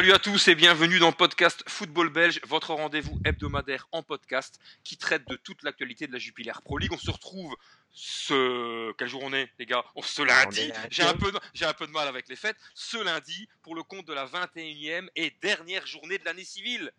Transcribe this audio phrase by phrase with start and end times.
[0.00, 4.58] Salut à tous et bienvenue dans le podcast Football Belge, votre rendez-vous hebdomadaire en podcast
[4.82, 6.90] qui traite de toute l'actualité de la Jupiler Pro League.
[6.94, 7.54] On se retrouve
[7.92, 8.92] ce.
[8.92, 9.84] Quelle journée, les gars?
[9.94, 10.72] On Ce lundi.
[10.88, 12.56] J'ai un, peu, j'ai un peu de mal avec les fêtes.
[12.72, 16.90] Ce lundi, pour le compte de la 21e et dernière journée de l'année civile.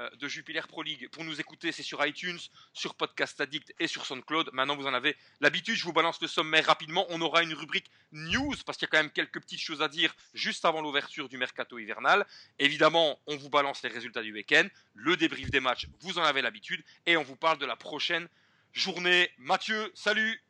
[0.00, 1.08] Euh, de Jupiler Pro League.
[1.10, 2.38] Pour nous écouter, c'est sur iTunes,
[2.72, 4.50] sur Podcast Addict et sur SoundCloud.
[4.52, 5.76] Maintenant, vous en avez l'habitude.
[5.76, 7.06] Je vous balance le sommaire rapidement.
[7.10, 9.88] On aura une rubrique news parce qu'il y a quand même quelques petites choses à
[9.88, 12.26] dire juste avant l'ouverture du mercato hivernal.
[12.58, 16.42] Évidemment, on vous balance les résultats du week-end, le débrief des matchs, vous en avez
[16.42, 18.26] l'habitude, et on vous parle de la prochaine
[18.72, 19.30] journée.
[19.38, 20.42] Mathieu, salut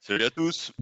[0.00, 0.72] Salut à tous.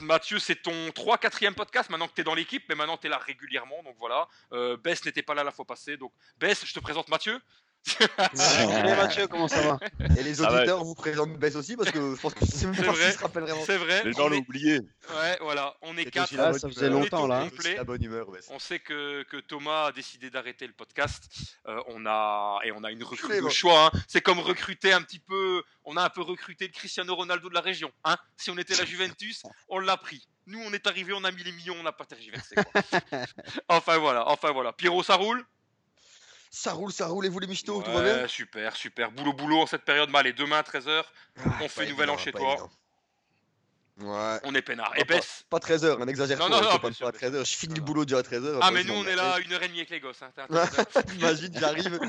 [0.00, 3.10] Mathieu, c'est ton 3-4e podcast maintenant que tu es dans l'équipe, mais maintenant tu es
[3.10, 3.82] là régulièrement.
[3.82, 4.28] Donc voilà.
[4.52, 5.96] Euh, Bess n'était pas là la fois passée.
[5.96, 7.40] Donc Bess, je te présente Mathieu.
[7.84, 9.78] Salut Mathieu, comment ça va?
[10.16, 13.12] Et les auditeurs vous présentent Bess aussi parce que je pense que c'est vrai.
[13.12, 13.64] se rappelle vraiment.
[13.66, 14.04] C'est vrai.
[14.04, 14.80] Les gens l'ont oublié.
[15.10, 15.74] Ouais, voilà.
[15.82, 16.32] On est quatre.
[16.38, 17.48] Ah, ça faisait longtemps là.
[17.76, 18.48] La bonne humeur, Bess.
[18.50, 21.24] On sait que, que, Thomas a décidé d'arrêter le podcast.
[21.66, 23.86] Euh, on a et on a une recrue de choix.
[23.86, 23.98] Hein.
[24.06, 25.62] C'est comme recruter un petit peu.
[25.84, 27.90] On a un peu recruté le Cristiano Ronaldo de la région.
[28.04, 30.28] Hein si on était la Juventus, on l'a pris.
[30.46, 32.56] Nous, on est arrivé, on a mis les millions, on n'a pas tergiversé.
[33.68, 34.72] enfin voilà, enfin voilà.
[34.72, 35.44] Pierrot, ça roule?
[36.52, 39.10] Ça roule, ça roule, et vous les michtos, ouais, tout va bien Super, super.
[39.10, 40.10] Boulot, boulot en cette période.
[40.10, 40.26] mal.
[40.26, 41.02] et demain à 13h,
[41.38, 42.70] ah, on fait nouvel an chez toi.
[43.98, 44.38] Ouais.
[44.44, 44.92] On est peinard.
[44.96, 47.48] Et pas, pas 13h, on exagère non, non, non, pas, pas à 13h.
[47.50, 48.58] Je finis le boulot déjà à 13h.
[48.60, 50.22] Ah, mais nous, on est là à 1h30 avec les gosses.
[50.22, 50.32] Hein.
[51.14, 52.00] Imagine, j'arrive.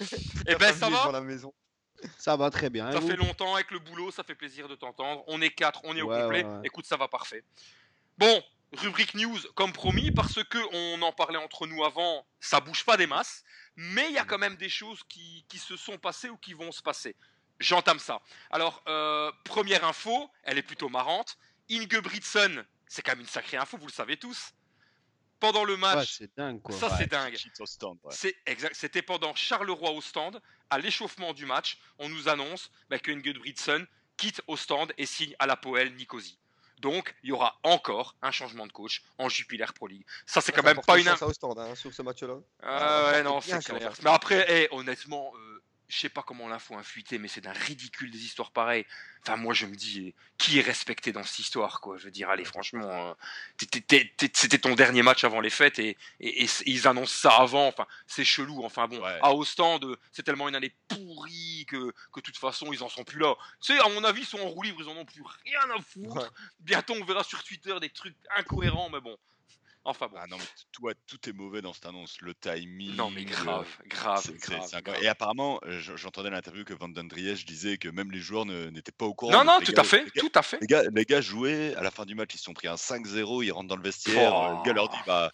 [0.46, 1.52] Et ben, ça va la maison.
[2.18, 2.92] Ça va très bien.
[2.92, 5.24] Ça fait longtemps avec le boulot, ça fait plaisir de t'entendre.
[5.26, 6.44] On est 4, on est au complet.
[6.64, 7.44] Écoute, ça va parfait.
[8.18, 12.84] Bon, rubrique news comme promis, parce que on en parlait entre nous avant, ça bouge
[12.84, 13.44] pas des masses,
[13.76, 16.54] mais il y a quand même des choses qui, qui, se sont passées ou qui
[16.54, 17.16] vont se passer.
[17.58, 18.20] J'entame ça.
[18.50, 21.38] Alors, euh, première info, elle est plutôt marrante.
[21.70, 24.52] Ingebrigtsen, c'est quand même une sacrée info, vous le savez tous.
[25.40, 26.74] Pendant le match, ouais, dingue, quoi.
[26.74, 27.34] ça ouais, c'est dingue.
[27.34, 27.94] Ouais.
[28.10, 28.74] C'est exact.
[28.74, 30.40] C'était pendant Charleroi au stand,
[30.70, 35.34] à l'échauffement du match, on nous annonce bah, que Ingebrigtsen quitte au stand et signe
[35.38, 36.38] à la Poel Nicosie.
[36.78, 40.04] Donc, il y aura encore un changement de coach en Jupiler Pro League.
[40.26, 41.04] Ça, c'est quand même pas une.
[41.16, 42.36] Ça au stand, hein, sur ce match-là.
[42.62, 43.92] Ah, ouais, non, c'est clair.
[44.02, 47.52] Mais après, hey, honnêtement, euh, je sais pas comment l'info a fuité, mais c'est d'un
[47.52, 48.84] ridicule des histoires pareilles.
[49.22, 51.96] Enfin, moi, je me dis, qui est respecté dans cette histoire, quoi?
[51.96, 53.14] Je veux dire, allez, franchement, euh,
[54.32, 57.68] c'était ton dernier match avant les fêtes et, et, et, ils annoncent ça avant.
[57.68, 58.64] Enfin, c'est chelou.
[58.64, 59.18] Enfin, bon, ouais.
[59.22, 63.04] à Ostende, c'est tellement une année pourrie que, que de toute façon, ils en sont
[63.04, 63.34] plus là.
[63.60, 65.60] Tu sais, à mon avis, ils sont en roue libre, ils en ont plus rien
[65.76, 66.16] à foutre.
[66.16, 66.28] Ouais.
[66.60, 69.16] Bientôt, on verra sur Twitter des trucs incohérents, mais bon.
[69.86, 70.16] Enfin bon.
[70.20, 72.16] Ah non, mais tout, tout est mauvais dans cette annonce.
[72.20, 72.96] Le timing.
[72.96, 73.88] Non, mais grave, le...
[73.88, 75.60] grave, c'est, grave, c'est grave, Et apparemment,
[75.94, 79.14] j'entendais l'interview que Van Den Driest disait que même les joueurs ne, n'étaient pas au
[79.14, 79.32] courant.
[79.32, 80.58] Non, non, tout gars, à fait, gars, tout à fait.
[80.60, 81.74] Les gars, les gars jouaient.
[81.76, 83.44] À la fin du match, ils se sont pris un 5-0.
[83.44, 84.32] Ils rentrent dans le vestiaire.
[84.34, 84.58] Oh.
[84.58, 85.30] Le gars leur dit bah.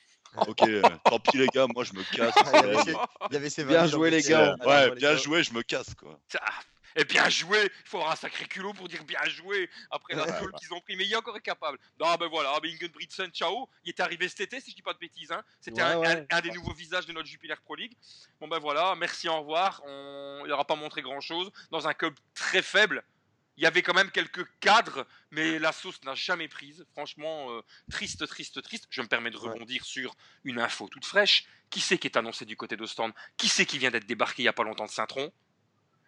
[0.46, 2.34] Ok, euh, tant pis les gars, moi je me casse.
[3.30, 4.56] il y avait ses bien joué les gars.
[4.64, 6.18] Ouais, bien joué, je me casse quoi.
[6.96, 10.30] Et bien joué, il faut avoir un sacré culot pour dire bien joué après la
[10.38, 10.96] tôle qu'ils ont pris.
[10.96, 11.78] Mais il est encore incapable.
[11.98, 13.68] Non, ben voilà, ben Ingebrigtsen, ciao.
[13.84, 15.32] Il est arrivé cet été, si je dis pas de bêtises.
[15.32, 15.42] Hein.
[15.60, 16.26] C'était ouais, un, ouais.
[16.30, 17.96] un, un, des nouveaux visages de notre Jupiler Pro League.
[18.40, 19.82] Bon ben voilà, merci, au revoir.
[19.84, 20.42] On...
[20.44, 21.50] Il n'aura pas montré grand chose.
[21.70, 23.04] Dans un club très faible,
[23.56, 26.86] il y avait quand même quelques cadres, mais la sauce n'a jamais prise.
[26.92, 28.86] Franchement, euh, triste, triste, triste.
[28.90, 29.86] Je me permets de rebondir ouais.
[29.86, 31.44] sur une info toute fraîche.
[31.70, 33.12] Qui c'est qui est annoncé du côté d'Ostende?
[33.36, 35.32] Qui c'est qui vient d'être débarqué il n'y a pas longtemps de Saint-Tron?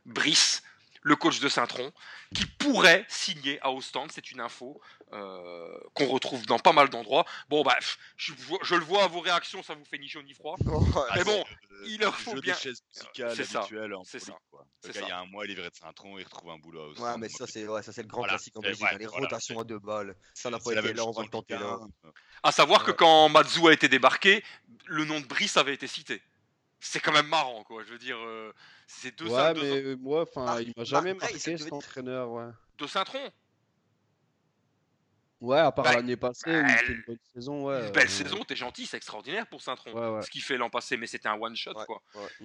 [0.04, 0.62] Brice
[1.04, 1.92] le coach de Saint-Tron,
[2.34, 4.10] qui pourrait signer à Ostende.
[4.10, 4.80] C'est une info
[5.12, 7.26] euh, qu'on retrouve dans pas mal d'endroits.
[7.50, 7.76] Bon, bah,
[8.16, 8.32] je,
[8.62, 10.56] je, le vois à vos réactions, ça vous fait ni chaud ni froid.
[10.66, 10.82] Oh,
[11.14, 12.54] mais bon, euh, il leur faut bien.
[12.54, 13.06] C'est ça.
[13.34, 13.44] C'est
[14.18, 14.38] ça.
[14.50, 14.66] Quoi.
[14.82, 15.06] Le gars, ça.
[15.06, 16.86] il y a un mois, il est livré de Saint-Tron, il retrouve un boulot à
[16.88, 17.06] Ostende.
[17.06, 18.32] Ouais, mais ça, c'est ouais, le grand voilà.
[18.32, 18.82] classique en Belgique.
[18.82, 20.16] Ouais, les voilà, rotations à deux balles.
[20.32, 21.78] Ça n'a pas été là, on va le tenter là.
[22.42, 24.42] À savoir que quand Matsu a été débarqué,
[24.86, 26.22] le nom de Brice avait été cité
[26.84, 28.52] c'est quand même marrant quoi je veux dire euh,
[28.86, 29.96] c'est deux ouais deux mais deux...
[29.96, 32.50] moi enfin il m'a jamais marqué cet entraîneur ouais.
[32.78, 33.30] De Saint-Tron
[35.40, 38.06] ouais à part bah, l'année passée bah, où c'était une bonne saison ouais une belle
[38.06, 38.08] euh...
[38.08, 40.22] saison t'es gentil c'est extraordinaire pour Saint-Tron ouais, ouais.
[40.22, 42.02] ce qu'il fait l'an passé mais c'était un one shot ouais, quoi.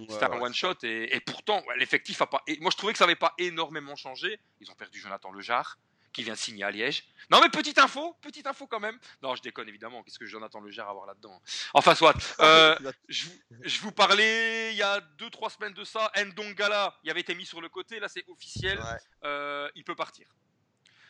[0.09, 2.99] c'était un one shot et, et pourtant l'effectif a pas et moi je trouvais que
[2.99, 4.39] ça avait pas énormément changé.
[4.61, 5.77] Ils ont perdu Jonathan Lejar
[6.13, 7.03] qui vient de signer à Liège.
[7.31, 8.97] Non mais petite info, petite info quand même.
[9.21, 10.03] Non, je déconne évidemment.
[10.03, 11.41] Qu'est-ce que Jonathan Leger à voir là-dedans
[11.73, 12.15] Enfin soit.
[12.39, 12.75] Euh,
[13.09, 13.27] je,
[13.63, 16.11] je, vous parlais il y a 2-3 semaines de ça.
[16.17, 17.99] Ndongala, il avait été mis sur le côté.
[17.99, 18.79] Là, c'est officiel.
[18.79, 18.97] Ouais.
[19.25, 20.27] Euh, il peut partir.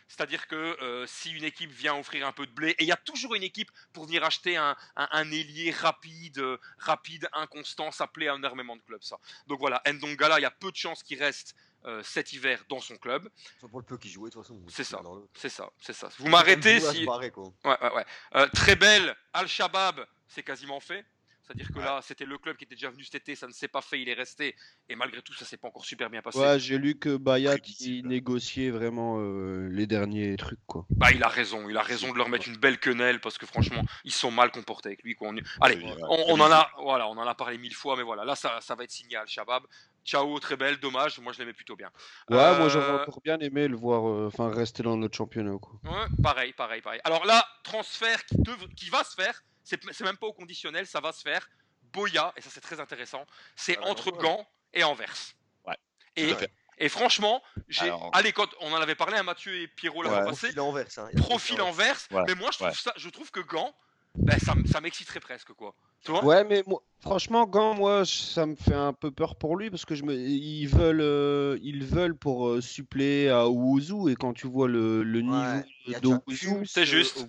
[0.09, 2.91] C'est-à-dire que euh, si une équipe vient offrir un peu de blé, et il y
[2.91, 7.91] a toujours une équipe pour venir acheter un, un, un ailier rapide, euh, rapide, inconstant,
[7.91, 9.19] ça plaît à énormément de clubs ça.
[9.45, 11.55] Donc voilà, Ndongala, il y a peu de chances qu'il reste
[12.03, 13.29] cet hiver dans son club.
[13.59, 14.61] Pour le peu qu'il jouait, de toute façon.
[14.67, 15.01] C'est ça,
[15.33, 16.09] c'est ça, c'est ça.
[16.19, 17.05] Vous m'arrêtez si.
[17.05, 17.51] Barrer, quoi.
[17.63, 18.05] Ouais, ouais, ouais.
[18.35, 21.05] Euh, très belle, Al-Shabaab, c'est quasiment fait.
[21.49, 23.67] C'est-à-dire que là, c'était le club qui était déjà venu cet été, ça ne s'est
[23.67, 24.55] pas fait, il est resté.
[24.87, 26.37] Et malgré tout, ça s'est pas encore super bien passé.
[26.37, 30.85] Ouais, j'ai lu que Bayat il négociait vraiment euh, les derniers trucs, quoi.
[30.91, 33.47] Bah, il a raison, il a raison de leur mettre une belle quenelle parce que
[33.47, 35.15] franchement, ils sont mal comportés avec lui.
[35.15, 35.31] Quoi.
[35.59, 38.59] Allez, on, en a, voilà, on en a parlé mille fois, mais voilà, là, ça,
[38.61, 39.63] ça va être signal, Shabab.
[40.05, 41.89] Ciao, très belle, dommage, moi je l'aimais plutôt bien.
[42.29, 45.57] Ouais, moi j'aurais euh, encore bien aimé le voir euh, enfin rester dans notre championnat.
[45.59, 45.79] Quoi.
[45.83, 47.01] Ouais, pareil, pareil, pareil.
[47.03, 48.37] Alors là, transfert qui,
[48.75, 51.47] qui va se faire, c'est même pas au conditionnel, ça va se faire.
[51.93, 53.25] Boya, et ça c'est très intéressant,
[53.55, 55.33] c'est entre Gand et Anvers.
[55.65, 55.77] Ouais.
[56.15, 56.33] Et,
[56.77, 57.91] et franchement, j'ai.
[58.13, 60.53] Allez, quand on en avait parlé à Mathieu et Pierrot la fois passée.
[60.53, 60.99] Profil Anvers.
[60.99, 61.99] Hein, profil Anvers.
[62.27, 63.75] Mais moi, je trouve, ça, je trouve que Gand,
[64.15, 65.75] ben, ça, ça m'exciterait presque, quoi.
[66.23, 69.85] Ouais, mais moi, franchement, Gant, moi, ça me fait un peu peur pour lui parce
[69.85, 74.33] que je me, ils veulent, euh, ils veulent pour euh, suppléer à Ouzou et quand
[74.33, 75.63] tu vois le, le niveau
[76.01, 77.25] d'Ouzou, c'est juste.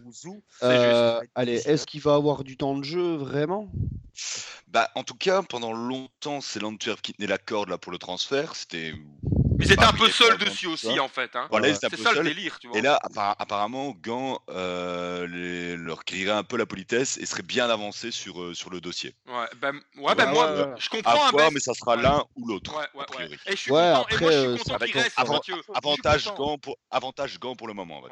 [0.63, 3.71] Euh, allez, est-ce qu'il va avoir du temps de jeu vraiment?
[4.69, 7.99] Bah, en tout cas, pendant longtemps, c'est l'Antwerp qui tenait la corde là pour le
[7.99, 8.55] transfert.
[8.55, 8.93] C'était
[9.61, 11.37] mais c'était un peu seul dessus aussi, en fait.
[11.37, 11.49] Hein.
[11.81, 12.79] c'est ça le délire, tu vois.
[12.79, 12.99] Et là,
[13.39, 18.55] apparemment, Gant euh, leur crierait un peu la politesse et serait bien avancé sur, euh,
[18.55, 19.15] sur le dossier.
[19.27, 21.27] Ouais, ben, ouais, ben moi, je comprends.
[21.27, 22.75] À voir, mais ça sera l'un ou l'autre.
[22.77, 23.39] Ouais, ouais, ouais.
[23.47, 25.19] Et je suis content, et moi, je suis content qu'il reste,
[25.75, 28.03] avantage, Gant pour, avantage Gant pour le moment.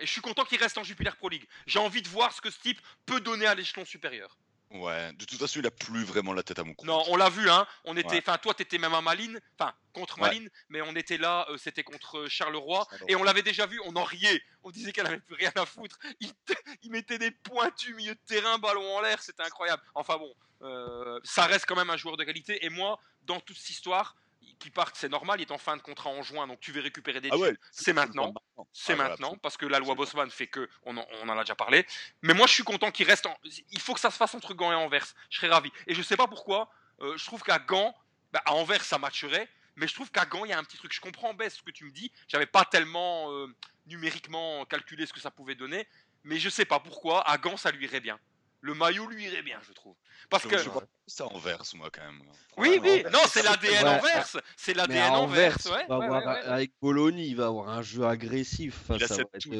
[0.00, 1.46] Et je suis content qu'il reste en Jupiler Pro League.
[1.66, 4.36] J'ai envie de voir ce que ce type peut donner à l'échelon supérieur.
[4.72, 6.88] Ouais, de toute façon, il a plus vraiment la tête à mon compte.
[6.88, 7.66] Non, on l'a vu, hein.
[7.84, 11.46] On était, enfin, toi, t'étais même à Malines, enfin, contre Malines, mais on était là,
[11.50, 14.42] euh, c'était contre euh, Charleroi, et on l'avait déjà vu, on en riait.
[14.64, 15.98] On disait qu'elle avait plus rien à foutre.
[16.20, 19.82] Il, mettait des pointus milieu de terrain, ballon en l'air, c'était incroyable.
[19.94, 22.64] Enfin bon, euh, ça reste quand même un joueur de qualité.
[22.64, 24.16] Et moi, dans toute cette histoire,
[24.58, 26.80] qui partent, c'est normal, il est en fin de contrat en juin, donc tu veux
[26.80, 27.36] récupérer des ah
[27.70, 28.32] c'est maintenant.
[28.72, 31.86] C'est maintenant, parce que la loi Bosman fait que, on en, a déjà parlé.
[32.22, 33.28] Mais moi, je suis content qu'il reste.
[33.70, 35.06] Il faut que ça se fasse entre Gand et Anvers.
[35.30, 35.70] Je serais ravi.
[35.86, 36.70] Et je sais pas pourquoi,
[37.00, 37.94] euh, je trouve qu'à Gand,
[38.32, 39.48] bah, à Anvers, ça matcherait.
[39.76, 40.92] Mais je trouve qu'à Gand, il y a un petit truc.
[40.92, 42.10] Je comprends, Bess, ce que tu me dis.
[42.28, 43.46] J'avais pas tellement euh,
[43.86, 45.86] numériquement calculé ce que ça pouvait donner.
[46.24, 48.18] Mais je sais pas pourquoi, à Gand, ça lui irait bien
[48.66, 49.94] le maillot lui irait bien, je trouve.
[50.28, 50.58] Parce que.
[50.58, 50.68] Je
[51.06, 52.20] ça en verse, moi, quand même.
[52.56, 54.36] Oui, oui, non, c'est l'ADN en verse.
[54.56, 55.66] C'est l'ADN en verse.
[55.66, 58.80] Ouais, avec Bologna, il va avoir un jeu agressif.
[58.90, 59.02] il,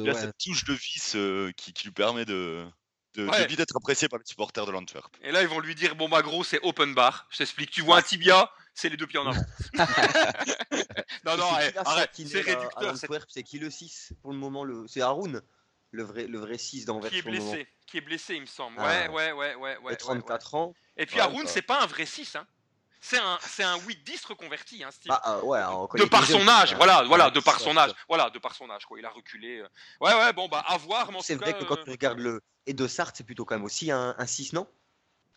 [0.09, 2.65] a cette, touche de vis euh, qui, lui permet de.
[3.13, 5.11] De, vite être apprécié par les supporters de l'Antwerp.
[5.23, 7.25] Et là, ils vont lui dire Bon, bah, gros, c'est open bar.
[7.31, 7.71] Je t'explique.
[7.71, 9.41] Tu vois un tibia, c'est les deux pieds en avant.
[11.25, 11.49] non, non,
[11.83, 12.11] arrête.
[12.13, 12.95] C'est réducteur.
[13.27, 15.41] C'est qui le 6 pour le moment C'est Haroun
[15.91, 17.11] le vrai, le vrai 6 d'Anvers.
[17.11, 18.79] Qui est blessé, qui est blessé, il me semble.
[18.79, 19.11] Ouais, ah.
[19.11, 19.95] ouais, ouais, ouais, ouais.
[19.95, 20.73] 34 ans.
[20.97, 22.47] Et puis Haroun, c'est pas un vrai 6, hein.
[22.99, 25.15] C'est un, c'est un 8-10 reconverti, hein, Steve.
[25.23, 25.59] Ah, ouais,
[25.97, 28.85] de par son âge, voilà, voilà, de par son âge, voilà, de par son âge,
[28.85, 28.99] quoi.
[28.99, 29.59] Il a reculé.
[29.59, 29.67] Euh.
[30.01, 31.09] Ouais, ouais, bon, bah, à voir.
[31.21, 32.41] C'est vrai que quand tu euh, regardes le.
[32.65, 34.67] Et De Sart, c'est plutôt quand même aussi un, un 6, non?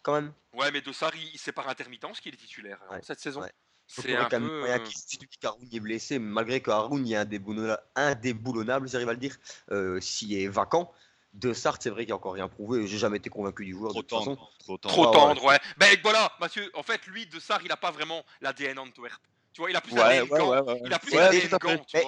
[0.02, 0.32] Quand même?
[0.55, 3.43] Ouais, mais De Sart, il, c'est par intermittence qu'il est titulaire hein, cette saison.
[3.90, 4.62] C'est un peu.
[4.66, 9.08] Il y a qui est blessé, malgré que Haroun il y a un indéboulonnable, j'arrive
[9.08, 9.37] à le dire,
[9.72, 10.92] euh, s'il est vacant.
[11.32, 12.88] De Sartre, c'est vrai qu'il a encore rien prouvé.
[12.88, 13.92] J'ai jamais été convaincu du joueur.
[13.92, 14.35] Trop de toute tendre.
[14.35, 14.49] Façon.
[14.59, 15.59] Trop tendre, trop tendre ouais.
[15.78, 19.20] Ben voilà, Mathieu, en fait, lui, De Sartre, il a pas vraiment l'ADN Antwerp.
[19.52, 21.16] Tu vois, il a plus ouais, ouais, ouais, Il a plus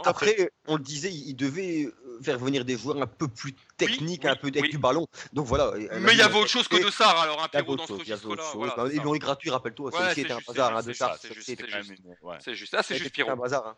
[0.04, 4.25] Après, on le disait, il devait euh, faire venir des joueurs un peu plus techniques,
[4.25, 5.08] un peu avec du ballon.
[5.32, 5.72] Donc voilà.
[6.00, 8.88] Mais il y avait autre chose que De Sar alors, un Pierrot dans ce registre-là.
[8.92, 9.90] Ils l'ont eu gratuit, rappelle-toi.
[9.90, 11.16] Ça aussi était un bazar, hein, De Sar.
[11.18, 11.34] C'est
[12.54, 12.75] juste.
[12.75, 13.32] Ah, c'est juste Pierrot.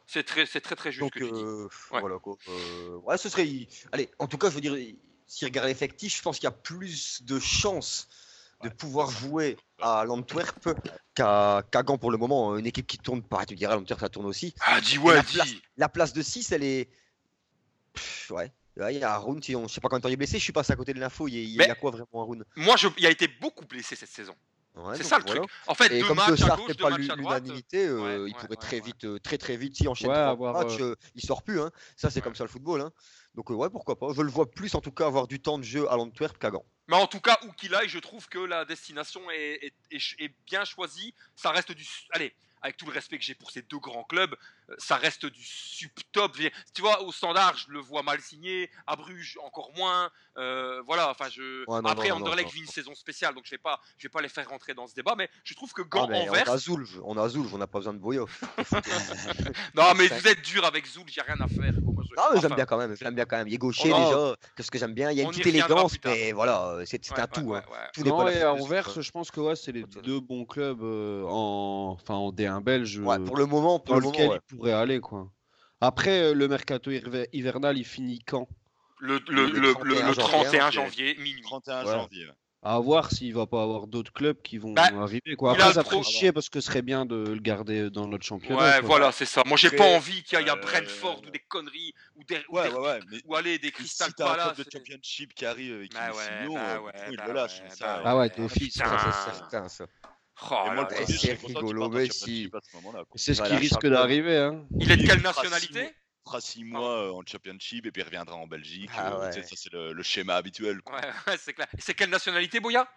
[0.07, 1.01] C'est très, très, très juste.
[1.01, 2.37] Donc euh, voilà quoi.
[2.49, 3.49] Euh, ouais, ce serait.
[3.93, 4.77] Allez, en tout cas, je veux dire,
[5.27, 8.09] si regarde l'effectif, je pense qu'il y a plus de chances
[8.63, 10.69] de pouvoir jouer à l'Antwerp
[11.15, 12.57] qu'à Gand pour le moment.
[12.57, 14.55] Une équipe qui tourne, pas, tu dirais, l'Antwerp ça tourne aussi.
[14.61, 15.35] Ah, dis ouais, la, dis.
[15.35, 16.89] Place, la place de 6, elle est.
[18.31, 18.53] ouais.
[18.77, 20.77] il y a Haroun, je sais pas quand il est blessé, je suis passé à
[20.77, 21.29] côté de l'info.
[21.29, 22.45] Il, y a quoi vraiment Haroun?
[22.57, 24.35] Moi, je, il a été beaucoup blessé cette saison.
[24.95, 25.43] c'est ça le truc.
[25.67, 26.99] En fait, deux matchs à gauche, deux droite.
[26.99, 30.97] l'unanimité, euh, il pourrait très vite, euh, très très vite, si enchaîne trois matchs, euh,
[31.15, 31.61] il sort plus.
[31.61, 31.71] Hein.
[31.97, 32.81] Ça, c'est comme ça le football.
[32.81, 32.91] Hein.
[33.35, 34.09] Donc ouais, pourquoi pas.
[34.15, 36.51] Je le vois plus en tout cas avoir du temps de jeu à l'Antwerp qu'à
[36.51, 36.65] Gand.
[36.89, 40.65] Mais en tout cas, où qu'il aille, je trouve que la destination est, est, bien
[40.65, 41.15] choisie.
[41.35, 41.87] Ça reste du.
[42.11, 44.35] Allez, avec tout le respect que j'ai pour ces deux grands clubs,
[44.69, 46.37] euh, ça reste du sub-top.
[46.75, 48.71] Tu vois, au standard, je le vois mal signé.
[48.87, 50.11] À Bruges, encore moins.
[50.37, 51.65] Euh, voilà, enfin, je.
[51.87, 54.49] Après, Anderlecht vit une saison spéciale, donc je vais pas, je vais pas les faire
[54.49, 56.49] rentrer dans ce débat, mais je trouve que Gand ah, Anvers.
[56.49, 58.29] On a Zoul, on a n'a pas besoin de Boyo.
[59.75, 61.73] non, mais vous êtes dur avec Zoul, j'ai rien à faire.
[62.17, 62.97] Non, mais j'aime bien quand même.
[62.97, 63.49] J'aime bien quand même.
[63.49, 64.37] Il est gaucher déjà.
[64.57, 67.55] Qu'est-ce que j'aime bien Il y a une petite élégance, mais voilà, c'est un tout.
[67.55, 67.63] Hein.
[67.93, 71.97] Tous non, et Anvers, je pense que ouais, c'est les deux bons clubs euh, en,
[72.01, 73.01] enfin, en D1 belge.
[73.01, 75.31] pour le moment, pour le lequel il pourrait aller, quoi.
[75.81, 76.91] Après, euh, le mercato
[77.33, 78.49] hivernal, il finit quand?
[79.01, 81.43] Le, le, le, 31 janvier, minuit.
[81.43, 82.27] 31 janvier.
[82.67, 85.37] À voir s'il va pas avoir d'autres clubs qui vont Bah, arriver.
[85.37, 85.53] Quoi.
[85.55, 88.09] il a Après, ça ferait chier parce que ce serait bien de le garder dans
[88.09, 88.57] notre championnat.
[88.57, 88.89] Ouais, quoi.
[88.89, 89.43] voilà, c'est ça.
[89.45, 92.57] Moi, j'ai pas envie qu'il y ait euh, Brentford ou des conneries ou des, ou
[92.57, 93.01] Ouais, des- ouais, ouais.
[93.11, 94.55] Mais ou aller des Crystal si t'as un Palace.
[94.55, 97.33] club de championship qui arrive avec Bah une ouais, millions, bah euh, il bah le
[97.35, 97.61] lâche.
[97.61, 98.75] ouais, ça, bah euh, Ah ouais, ouais, d'office.
[98.75, 99.87] Ça, c'est certain, ça.
[100.51, 102.51] Oh Et le c'est rigolo, mais si-.
[103.15, 104.39] C'est ce qui risque d'arriver.
[104.39, 104.65] Hein.
[104.81, 105.91] Il est de quelle nationalité?
[106.25, 108.91] Fera six mois euh, en championship et puis il reviendra en Belgique.
[108.95, 109.31] Ah euh, ouais.
[109.31, 110.83] tu sais, Ça, c'est le, le schéma habituel.
[110.83, 111.01] quoi.
[111.01, 111.69] Ouais, ouais, c'est clair.
[111.79, 112.89] C'est quelle nationalité, Boya?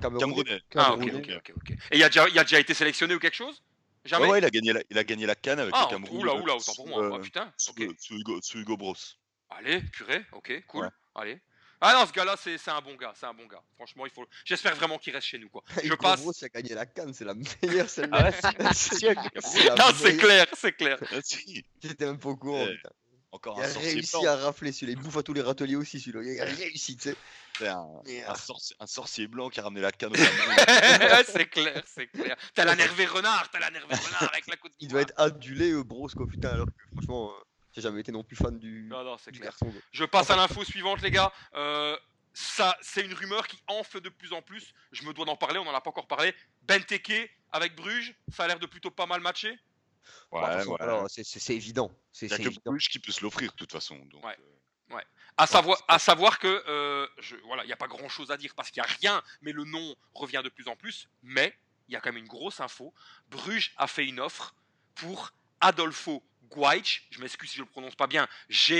[0.00, 0.20] Cameroun.
[0.20, 0.60] Camerounais.
[0.76, 1.36] Ah, ok, Camerounais.
[1.36, 1.70] ok, ok, ok.
[1.90, 3.62] Et il a, déjà, il a déjà été sélectionné ou quelque chose?
[4.04, 4.24] Jamais?
[4.26, 6.20] Ouais, ouais, il a gagné la, il a gagné la canne avec Ah, le Cameroun.
[6.22, 6.98] oula, euh, oula, autant pour moi.
[7.02, 7.74] sous, Ah, euh, putain, sous,
[8.16, 8.94] Hugo, sous Hugo Bros.
[9.50, 10.84] Allez, purée, ok, cool.
[10.84, 10.90] Ouais.
[11.16, 11.40] Allez.
[11.80, 13.62] Ah non, ce gars-là, c'est c'est un bon gars, c'est un bon gars.
[13.76, 14.26] Franchement, il faut.
[14.44, 15.62] J'espère vraiment qu'il reste chez nous, quoi.
[15.84, 16.20] Je passe.
[16.20, 18.18] Bros, il a gagné la canne, c'est la meilleure celle-là.
[18.18, 20.18] Ah ouais, c'est meilleure.
[20.18, 20.98] clair, c'est clair.
[21.82, 22.66] J'étais même pas au courant.
[22.66, 22.90] Putain.
[23.32, 24.26] Encore Il un a sorcier réussi blanc.
[24.26, 24.98] à rafler celui-là.
[24.98, 26.22] Il bouffe à tous les râteliers aussi, celui-là.
[26.24, 27.16] Il a réussi, tu sais.
[27.58, 27.86] C'est un,
[28.26, 28.34] ah.
[28.34, 32.36] sorcier, un sorcier blanc qui a ramené la canne au c'est clair, c'est clair.
[32.54, 35.70] T'as la nervée renard, t'as la nervée renard avec la côte Il doit être adulé,
[35.70, 38.86] euh, Bros, quoi, putain, alors que franchement, euh, j'ai jamais été non plus fan du,
[38.88, 39.50] Non, non, c'est du clair.
[39.52, 39.72] garçon.
[39.92, 41.32] Je passe à l'info suivante, les gars.
[41.54, 41.96] Euh,
[42.32, 44.72] ça, c'est une rumeur qui enfle de plus en plus.
[44.92, 46.34] Je me dois d'en parler, on n'en a pas encore parlé.
[46.62, 49.50] Benteke avec Bruges, ça a l'air de plutôt pas mal matcher.
[50.32, 51.04] Ouais, Bah, ouais.
[51.08, 51.90] c'est- évident.
[52.12, 52.62] C'est Il n'y a c'est que évident.
[52.66, 53.96] Bruges qui peut se l'offrir de toute façon.
[54.06, 54.36] Donc, Ouais.
[54.40, 54.44] euh,
[55.36, 58.36] À savoir, à savoir que, euh, je, voilà, il n'y a pas grand chose à
[58.36, 61.08] dire parce qu'il n'y a rien, mais le nom revient de plus en plus.
[61.22, 61.56] Mais
[61.88, 62.92] il y a quand même une grosse info.
[63.30, 64.54] Bruges a fait une offre
[64.96, 68.74] pour Adolfo Guaich, je m'excuse si je le prononce pas bien, G-A-I-C-H,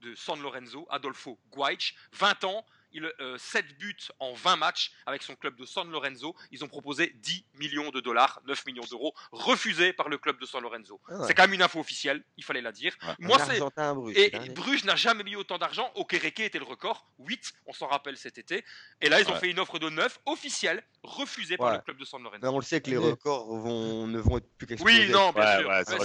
[0.00, 2.64] de San Lorenzo, Adolfo Guaich, 20 ans.
[2.92, 6.34] Il, euh, 7 buts en 20 matchs avec son club de San Lorenzo.
[6.50, 10.46] Ils ont proposé 10 millions de dollars, 9 millions d'euros, refusés par le club de
[10.46, 11.00] San Lorenzo.
[11.08, 11.26] Ah ouais.
[11.26, 12.96] C'est quand même une info officielle, il fallait la dire.
[13.02, 13.14] Ouais.
[13.18, 13.60] Moi, c'est,
[13.94, 14.16] Bruges.
[14.16, 15.90] et putain, Bruges n'a jamais mis autant d'argent.
[15.96, 18.64] Okereke était le record, 8, on s'en rappelle cet été.
[19.00, 19.40] Et là, ils ont Ouais.
[19.40, 22.40] fait une offre de 9, officielle, refusée par le club de San Lorenzo.
[22.42, 25.06] Mais on le sait que les records vont, ne vont être plus qu'explosés.
[25.06, 25.98] Oui, non, bien Ouais, sûr.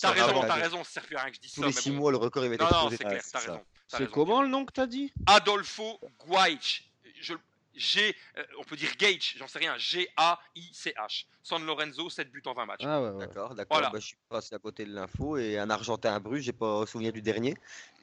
[0.00, 1.66] T'as raison, t'as raison, ça sert plus à rien que je dise Tous ça.
[1.68, 1.96] les mais 6 bon.
[1.96, 2.96] mois, le record il va être Non, non, explosé.
[2.98, 3.64] c'est clair, t'as raison.
[3.98, 5.12] C'est comment le nom que t'as dit?
[5.26, 6.84] Adolfo Guaich.
[7.20, 7.34] Je,
[7.74, 9.76] G, euh, on peut dire Gage, j'en sais rien.
[9.78, 11.24] G-A-I-C-H.
[11.42, 12.80] San Lorenzo, 7 buts en 20 matchs.
[12.84, 13.18] Ah ouais, ouais.
[13.26, 13.76] D'accord, d'accord.
[13.78, 13.90] Voilà.
[13.90, 16.84] Bah, je suis passé à côté de l'info et un Argentin à Bruges, j'ai pas
[16.86, 17.54] souvenir du dernier,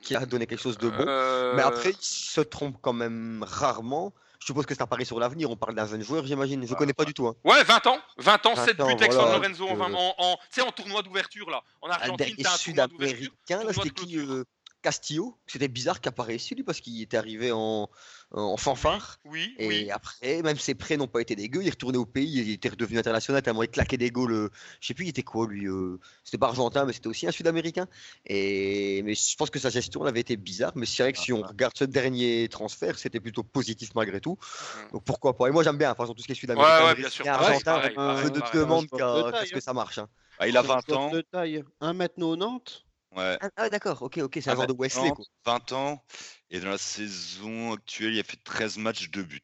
[0.02, 1.06] qui a donné quelque chose de bon.
[1.08, 4.14] Euh, Mais après, il se trompe quand même rarement.
[4.40, 5.50] Je suppose que c'est un pari sur l'avenir.
[5.52, 6.66] On parle d'un jeune joueur, j'imagine.
[6.66, 7.28] Je connais pas du tout.
[7.28, 7.36] Hein.
[7.44, 8.00] Ouais, 20 ans.
[8.18, 10.36] 20 ans, 20 7 buts ans, avec voilà, San Lorenzo en, donc, 20 en, en-
[10.38, 11.62] tu sais, en tournoi d'ouverture, là.
[11.82, 13.18] En Un Argentine, dernier t'as un tournoi d'ouverture.
[13.50, 14.44] sud-américain, là, c'était qui euh,
[14.88, 15.38] Castillo.
[15.48, 17.90] C'était bizarre qu'il apparaisse lui, parce qu'il était arrivé en,
[18.32, 19.20] en fanfare.
[19.26, 19.92] Oui, Et oui.
[19.92, 21.62] après, même ses prêts n'ont pas été dégueux.
[21.62, 24.32] Il est retourné au pays, il était redevenu international tellement il claquait des goals.
[24.32, 27.28] euh, Je sais plus, il était quoi lui euh, C'était pas argentin, mais c'était aussi
[27.28, 27.88] un sud-américain.
[28.26, 30.72] Et mais je pense que sa gestion elle avait été bizarre.
[30.76, 34.38] Mais c'est vrai que si on regarde ce dernier transfert, c'était plutôt positif malgré tout.
[34.40, 34.92] Mhm.
[34.94, 36.86] Donc pourquoi pas Et moi j'aime bien, par exemple, tout ce qui est sud-américain.
[36.86, 37.28] Ouais, bien sûr.
[37.28, 38.54] argentin, Pareil, pareil, euh, je pareil.
[38.62, 39.98] demande Ouais, qu'à je vois qu'à de ce que ça marche.
[39.98, 40.08] hein.
[40.40, 41.12] ah, il a C'est 20 un ans.
[41.12, 41.64] de taille.
[41.82, 42.84] 1m90
[43.18, 43.38] Ouais.
[43.42, 45.08] Ah, ah, d'accord, ok, ok, c'est Ah, un genre de bah, Wesley.
[45.10, 45.16] non.
[45.16, 45.26] Quoi.
[45.46, 46.06] 20 ans.
[46.50, 49.42] Et dans la saison actuelle, il a fait 13 matchs, 2 buts.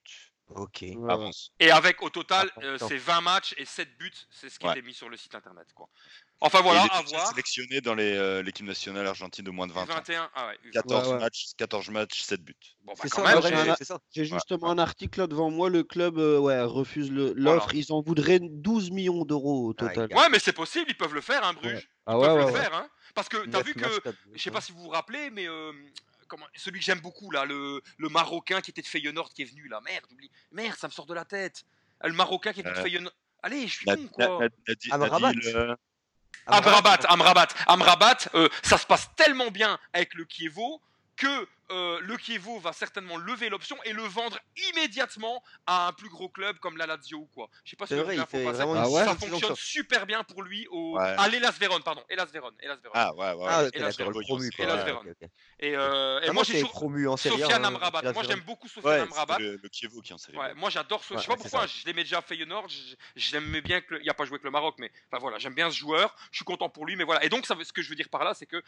[0.49, 0.83] Ok.
[1.09, 1.51] Avance.
[1.59, 4.67] Et avec au total, Ah, euh, c'est 20 matchs et 7 buts, c'est ce qui
[4.67, 4.73] Ouais.
[4.73, 5.65] était mis sur le site internet.
[5.73, 5.87] Quoi.
[6.41, 7.27] Enfin voilà, à voir.
[7.29, 9.85] sélectionné dans euh, l'équipe nationale argentine de moins de 20 ans.
[9.95, 10.59] 21, ah ouais.
[10.73, 11.19] 14 Ouais, ouais.
[11.21, 12.55] matchs, 14 matchs, 7 buts.
[12.83, 13.99] Bon, bah, C'est quand ça, même, ouais, j'ai c'est- un- c'est ça.
[14.11, 15.69] J'ai justement un article là devant moi.
[15.69, 17.73] Le club euh, ouais, refuse le- l'offre.
[17.73, 20.09] Ils en voudraient 12 millions d'euros au total.
[20.13, 21.89] Ouais, mais c'est possible, ils peuvent le faire, hein, Bruges.
[22.05, 22.59] Ah Ils ouais, peuvent ouais, le ouais.
[22.61, 22.87] faire, hein.
[23.13, 23.85] Parce que t'as vu que,
[24.33, 25.71] je sais pas si vous vous rappelez, mais euh,
[26.27, 29.45] comment, celui que j'aime beaucoup là, le, le Marocain qui était de Feyenoord qui est
[29.45, 30.31] venu là, merde, j'oublie.
[30.51, 31.63] merde, ça me sort de la tête.
[31.99, 33.13] Ah, Le Marocain qui est venu de Euh, Feyenoord.
[33.43, 34.47] Allez, je suis con quoi.
[34.91, 35.31] Amrabat.
[35.45, 35.75] Euh,
[36.47, 40.81] Amrabat, Amrabat, Amrabat, euh, ça se passe tellement bien avec le Kievo
[41.15, 44.37] que euh, le Kievo va certainement lever l'option et le vendre
[44.69, 47.49] immédiatement à un plus gros club comme la Lazio ou quoi.
[47.65, 48.55] Je sais pas si vrai, il info fait passe.
[48.57, 51.15] vraiment Ah une ça fonctionne super bien pour lui au Ouais.
[51.17, 52.91] à l'Elas Vérone, pardon, Elas Vérone, Elas Vérone.
[52.93, 53.45] Ah ouais, ouais.
[53.49, 54.47] Ah, Et promu.
[54.57, 55.01] Et Quoi.
[55.01, 55.29] ok.
[55.59, 57.39] Et, euh, et Ah, moi c'est j'ai toujours promu en série.
[57.39, 57.99] Sofiane hein, Amrabat.
[58.01, 58.37] Elas Moi Vérone.
[58.37, 59.39] j'aime beaucoup Sofiane Ouais, Amrabat.
[59.39, 60.37] le, le Kievo qui est en série.
[60.37, 60.99] Ouais, moi j'adore.
[61.09, 62.67] Ouais, je sais pas pourquoi, je l'aimais déjà à Feyenoord,
[63.33, 63.95] l'aimais bien que.
[64.01, 66.37] Il a pas joué avec le Maroc, mais enfin voilà, j'aime bien ce joueur, je
[66.37, 67.23] suis content pour lui, mais voilà.
[67.23, 68.61] Et donc ça, ce que je veux dire par là, c'est que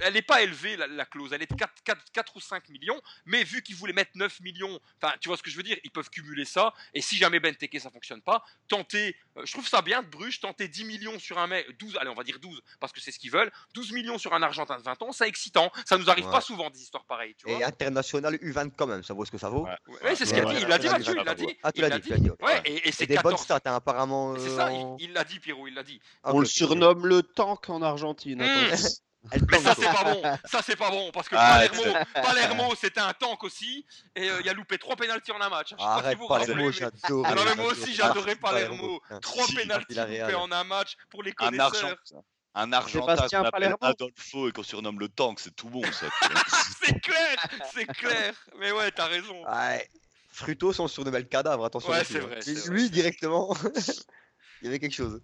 [0.00, 2.68] elle n'est pas élevée la, la clause, elle est de 4, 4, 4 ou 5
[2.68, 5.62] millions, mais vu qu'ils voulaient mettre 9 millions, enfin tu vois ce que je veux
[5.62, 9.52] dire, ils peuvent cumuler ça, et si jamais Benteke ça fonctionne pas, tenter, euh, je
[9.52, 12.24] trouve ça bien de Bruges, tenter 10 millions sur un mec, 12, allez on va
[12.24, 15.02] dire 12, parce que c'est ce qu'ils veulent, 12 millions sur un Argentin de 20
[15.02, 16.32] ans, c'est excitant, ça nous arrive Ouais.
[16.32, 17.58] pas souvent des histoires pareilles, tu vois.
[17.58, 19.64] Et international U20 quand même, ça vaut ce que ça vaut.
[19.64, 19.70] Ouais.
[19.88, 21.34] Ouais, ouais, c'est ce qu'il a dit, il l'a dit ouais, Mathieu, il l'a ouais.
[21.46, 21.56] dit.
[21.62, 22.30] Ah, tu l'as l'a dit, tu l'as dit.
[22.30, 22.42] ok.
[22.42, 23.42] Ouais, et, et c'est des bonnes 14.
[23.42, 24.34] stats, hein, apparemment.
[24.38, 26.00] C'est euh, ça, en- il l'a dit, Pierrot, il l'a dit.
[26.22, 28.42] Ah, On le surnomme le tank en Argentine.
[29.32, 33.00] Mais ça c'est pas bon, ça c'est pas bon parce que Ah, Palermo, Palermo c'était
[33.00, 35.68] un tank aussi et euh, il a loupé trois pénaltys en un match.
[35.70, 37.24] Je sais pas si Arrête, vous Palermo, rappelez, mais- j'adore.
[37.26, 38.76] Ah non, mais moi aussi j'adorais Palermo.
[38.76, 39.00] Palermo.
[39.10, 39.18] Hein.
[39.22, 40.20] Trois Si, pénaltys Villarreal.
[40.30, 42.22] loupés en un match pour les Un argent, connaisseurs.
[42.54, 43.74] un argentin qu'on appelle.
[43.80, 46.06] Adolfo et qu'on surnomme le tank, c'est tout bon ça.
[46.84, 47.36] C'est clair,
[47.72, 48.34] c'est clair.
[48.58, 49.42] Mais ouais, t'as raison.
[49.50, 49.88] Ouais.
[50.30, 51.88] Frutos, on le surnommait le cadavre, attention.
[51.90, 53.56] Ouais, c'est vrai, Lui, directement,
[54.60, 55.22] il y avait quelque chose.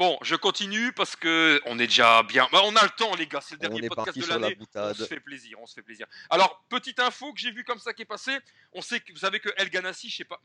[0.00, 2.48] Bon, je continue parce que on est déjà bien.
[2.50, 3.42] Bah, on a le temps, les gars.
[3.42, 4.58] C'est le On dernier est podcast parti de sur la l'année.
[4.74, 6.06] On se fait plaisir, on se fait plaisir.
[6.30, 8.38] Alors, petite info que j'ai vu comme ça qui est passée.
[8.72, 10.40] On sait que vous savez que El Ganassi, je sais pas.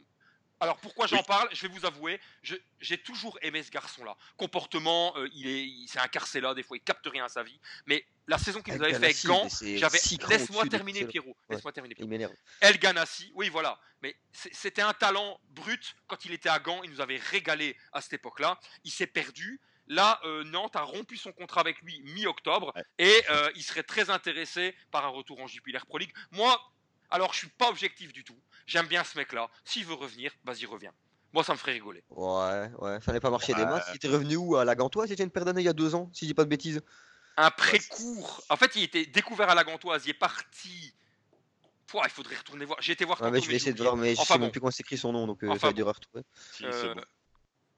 [0.59, 1.24] Alors pourquoi j'en Oui.
[1.27, 1.50] parle?
[1.51, 2.19] Je vais vous avouer,
[2.79, 4.15] j'ai toujours aimé ce garçon-là.
[4.38, 7.59] Comportement, euh, il est, c'est un carcéla, des fois il capte rien à sa vie.
[7.85, 9.15] Mais la saison qu'il nous avait fait avec
[9.50, 10.00] c'est j'avais.
[10.29, 11.05] Laisse-moi terminer.
[11.05, 11.35] Pierrot.
[11.50, 12.07] Laisse-moi terminer, Pierrot.
[12.07, 12.33] Il m'énerve.
[12.62, 16.89] El Ganassi, oui voilà, mais c'était un talent brut quand il était à Gand, il
[16.91, 19.59] nous avait régalé à cette époque-là, il s'est perdu.
[19.88, 22.83] Là, euh, Nantes a rompu son contrat avec lui mi-octobre Ouais.
[22.97, 26.12] et euh, il serait très intéressé par un retour en Jupiler Pro League.
[26.31, 26.59] Moi,
[27.15, 30.65] alors je suis pas objectif du tout, j'aime bien ce mec-là, s'il veut revenir, vas-y
[30.65, 30.93] reviens.
[31.34, 32.03] Moi ça me ferait rigoler.
[32.10, 33.88] Ouais, ouais, ça n'avait pas marché des masses.
[33.91, 35.93] Il était revenu où À la Gantoise C'était une paire d'années il y a deux
[35.95, 36.81] ans, si je dis pas de bêtises?
[37.38, 40.93] Un pré-court, en fait il était découvert à la Gantoise, il est parti...
[41.88, 43.95] Pouah, il faudrait retourner voir, j'ai été voir Ouais, mais je vais essayer de voir,
[43.95, 44.50] mais je sais même bon.
[44.51, 45.75] plus comment s'écrit son nom, donc euh, Enfin ça va bon.
[45.75, 46.24] dur à retrouver.
[46.53, 47.01] Si, Euh, bon.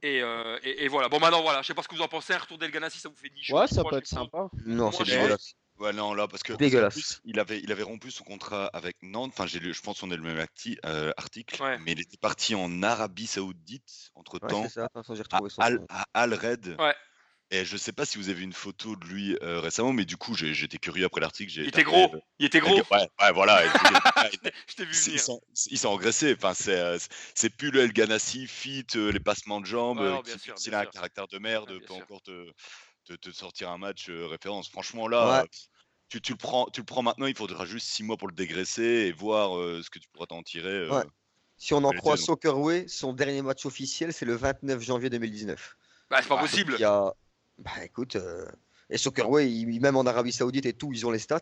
[0.04, 2.08] et, euh, et, et voilà, bon maintenant voilà, je sais pas ce que vous en
[2.08, 4.48] pensez, un retour d'El Ganassi, ça vous fait ni chaud Ouais, ça peut être sympa.
[4.66, 5.56] Non, c'est dégueulasse.
[5.80, 6.54] Ouais, non, là, parce que.
[6.54, 6.94] Dégueulasse.
[6.94, 9.32] plus, il, avait, il avait rompu son contrat avec Nantes.
[9.34, 11.62] Enfin, j'ai lu- je pense qu'on est le même acti- euh, article.
[11.62, 11.78] Ouais.
[11.80, 14.64] Mais il était parti en Arabie Saoudite entre Ouais, temps.
[14.64, 14.90] c'est ça.
[14.94, 16.76] À retrouvé son Al, à Al Red.
[16.80, 16.96] Ouais.
[17.50, 20.04] Et je sais pas si vous avez vu une photo de lui euh, récemment, mais
[20.04, 21.50] du coup, j'étais curieux après l'article.
[21.50, 22.76] j'ai Il était gros, euh, il était gros.
[22.92, 23.62] Ouais, ouais, voilà.
[24.68, 25.20] Je t'ai vu venir.
[25.22, 25.40] s'en-
[25.72, 26.34] il s'est engraissé.
[26.38, 26.98] Enfin, c'est, euh,
[27.58, 30.80] plus le El Ganassi, fit, euh, les passements de jambes, Ouais, euh, qui, sûr, a
[30.82, 32.52] un caractère de merde, Ouais, peut encore te,
[33.08, 34.70] te, te sortir un match euh, référence.
[34.70, 35.44] Franchement, là, Ouais.
[35.44, 35.48] euh,
[36.10, 38.34] tu, tu le prends, tu le prends maintenant, il faudra juste six mois pour le
[38.36, 40.70] dégraisser et voir euh, ce que tu pourras t'en tirer.
[40.70, 40.94] euh.
[40.98, 41.04] Ouais.
[41.58, 42.18] Si on en croit.
[42.18, 45.76] Soccerway, son dernier match officiel, c'est le 29 janvier 2019.
[46.10, 46.76] Bah, c'est pas Ouais, possible.
[46.78, 47.14] Il y a...
[47.60, 48.46] Bah écoute, euh,
[48.92, 51.42] et Soccerway, il- même en Arabie Saoudite et tout, ils ont les stats.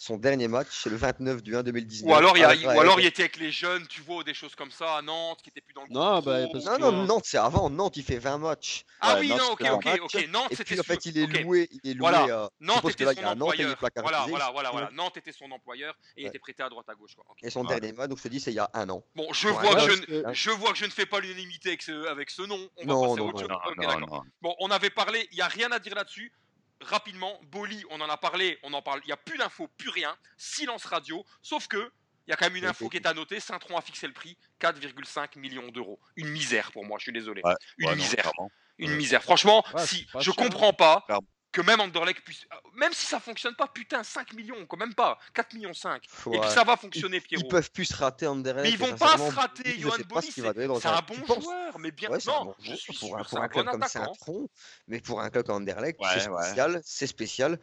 [0.00, 2.08] Son dernier match, c'est le 29 du 1 2019.
[2.08, 4.18] Ou alors, il y a, Al ou alors il était avec les jeunes, tu vois,
[4.18, 6.46] ou des choses comme ça à Nantes, qui était plus dans le Non, groupe bah,
[6.52, 7.68] parce Non, que- non, Nantes, c'est avant.
[7.68, 8.84] Nantes, il fait 20 matchs.
[9.00, 10.00] Ah oui, Nantes, non, ok, c'était ok, match.
[10.14, 10.28] ok.
[10.30, 11.40] Nantes, Et c'était puis, en fait, il est Ok.
[11.42, 11.68] loué.
[11.82, 12.22] Il est loué Voilà.
[12.44, 12.50] à.
[12.60, 13.76] je Nantes était là, son il y a Nantes employeur.
[13.80, 14.86] Voilà, voilà, voilà, voilà.
[14.86, 14.92] Ouais.
[14.94, 16.28] Nantes était son employeur et il Ouais.
[16.28, 17.16] était prêté à droite à gauche.
[17.16, 17.24] Quoi.
[17.30, 17.38] Ok.
[17.42, 19.02] Et son dernier match, donc je te dis, c'est il y a un an.
[19.16, 21.70] Bon, je vois que je, ne- que- je vois que je ne fais pas l'unanimité
[21.70, 22.68] avec ce, avec ce nom.
[22.76, 24.22] On va Non, passer à autre chose.
[24.42, 26.32] Bon, on avait parlé, il n'y a rien à dire là-dessus.
[26.80, 29.00] Rapidement, Boli, on en a parlé, on en parle.
[29.04, 30.16] Il n'y a plus d'infos, plus rien.
[30.36, 31.24] Silence radio.
[31.42, 31.90] Sauf que,
[32.26, 33.40] il y a quand même une info qui est à noter.
[33.40, 35.98] Saint-Tron a fixé le prix 4,5 millions d'euros.
[36.16, 37.42] Une misère pour moi, je suis désolé.
[37.44, 38.30] Ouais, Une Ouais, misère.
[38.78, 38.96] Une Ouais.
[38.96, 39.22] misère.
[39.22, 41.26] Franchement, Ouais, si je comprends pas Clairement.
[41.50, 42.44] Que même Anderlecht puisse.
[42.52, 45.18] euh, Même si ça fonctionne pas, putain, 5 millions, quand même pas.
[45.34, 46.04] 4 millions 5.
[46.32, 47.48] Et puis ça va fonctionner, Ils Pierrot.
[47.48, 48.64] peuvent plus se rater Anderlecht.
[48.64, 50.78] Mais ils vont pas se rater, Johan sais pas Boli, ce qu'il va donner dans
[50.78, 52.10] C'est un bon tu penses joueur, mais bien.
[52.10, 53.48] Ouais, c'est un non, bon je joueur suis pour sûr, un, c'est pour un un
[53.48, 54.14] club bon comme attaquant.
[54.14, 54.48] Saint-Tron,
[54.88, 56.42] mais pour un club comme Anderlecht, Ouais, c'est ouais.
[56.42, 57.60] spécial, c'est spécial.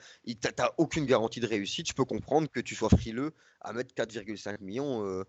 [0.56, 1.88] T'as aucune garantie de réussite.
[1.88, 5.06] Je peux comprendre que tu sois frileux à mettre 4,5 millions.
[5.06, 5.24] euh,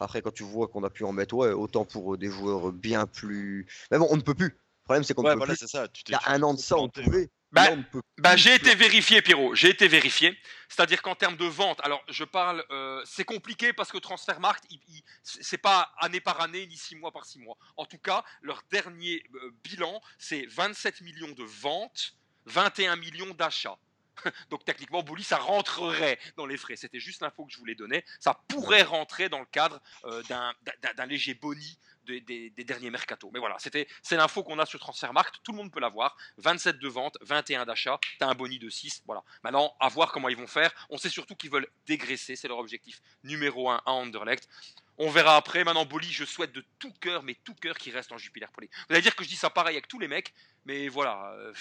[0.00, 2.72] Après, quand tu vois qu'on a pu en mettre, ouais, autant pour euh, des joueurs
[2.72, 3.66] bien plus.
[3.90, 4.48] Mais bon, on ne peut plus.
[4.48, 5.66] Le problème, c'est qu'on ne peut voilà, plus.
[5.66, 7.30] c'est Il y a un an de ça, on pouvait.
[7.52, 7.68] Bah,
[8.18, 9.54] Bah, j'ai été vérifié, Pierrot.
[9.54, 10.36] J'ai été vérifié.
[10.68, 14.64] C'est-à-dire qu'en termes de vente, alors je parle, euh, c'est compliqué parce que Transfermarkt,
[15.22, 17.58] c'est pas année par année ni six mois par six mois.
[17.76, 22.14] En tout cas, leur dernier euh, bilan, c'est 27 millions de ventes,
[22.46, 23.78] 21 millions d'achats.
[24.50, 26.76] Donc techniquement, Bouli, ça rentrerait dans les frais.
[26.76, 28.04] C'était juste l'info que je voulais donner.
[28.18, 33.30] Ça pourrait rentrer dans le cadre euh, d'un léger boni des, derniers mercato.
[33.32, 35.40] Mais voilà, c'était c'est l'info qu'on a sur Transfermarkt.
[35.42, 36.16] Tout le monde peut l'avoir.
[36.38, 37.98] 27 de vente, 21 d'achat.
[38.18, 39.02] T'as un boni de 6.
[39.06, 39.22] Voilà.
[39.42, 40.72] Maintenant, à voir comment ils vont faire.
[40.90, 42.36] On sait surtout qu'ils veulent dégraisser.
[42.36, 44.48] C'est leur objectif numéro 1 à Anderlecht.
[44.98, 45.64] On verra après.
[45.64, 48.60] Maintenant, Boli, je souhaite de tout cœur, mais tout cœur qu'il reste en Jupiler Pro
[48.60, 48.70] League.
[48.88, 50.32] Vous allez dire que je dis ça pareil avec tous les mecs,
[50.66, 51.32] mais voilà.
[51.38, 51.52] euh.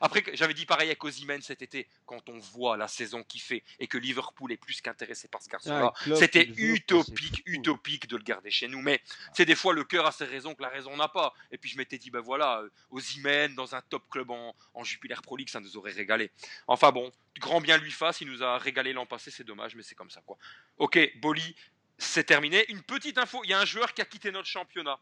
[0.00, 3.62] Après, j'avais dit pareil avec Ozymen cet été, quand on voit la saison qu'il fait
[3.78, 5.92] et que Liverpool est plus qu'intéressé par ce Ah, garçon-là.
[6.02, 8.80] club C'était utopique, utopique de le garder chez nous.
[8.80, 9.02] Mais
[9.34, 11.34] c'est des fois le cœur a ses raisons que la raison n'a pas.
[11.52, 14.84] Et puis je m'étais dit, ben voilà, euh, Ozymen dans un top club en, en
[14.84, 16.30] Jupiler Pro League, ça nous aurait régalé.
[16.66, 19.82] Enfin bon, grand bien lui fasse, il nous a régalé l'an passé, c'est dommage, mais
[19.82, 20.38] c'est comme ça quoi.
[20.78, 21.54] Ok, Boli,
[22.00, 22.64] c'est terminé.
[22.70, 24.98] Une petite info, il y a un joueur qui a quitté notre championnat.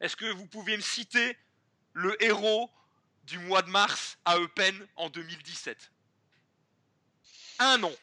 [0.00, 1.36] Est-ce que vous pouvez me citer
[1.92, 2.70] le héros
[3.24, 5.90] du mois de mars à Eupen en 2017
[7.60, 7.94] Un nom,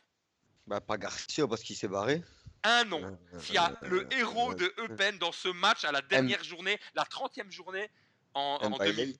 [0.67, 2.21] Bah, pas Garcia parce qu'il s'est barré.
[2.63, 3.03] un nom.
[3.33, 6.01] Euh, S'il y a le euh, héros euh, de Eupen dans ce match à la
[6.01, 7.89] dernière journée, la 30e journée
[8.33, 8.95] en, en Mbaye.
[8.95, 9.17] 2000.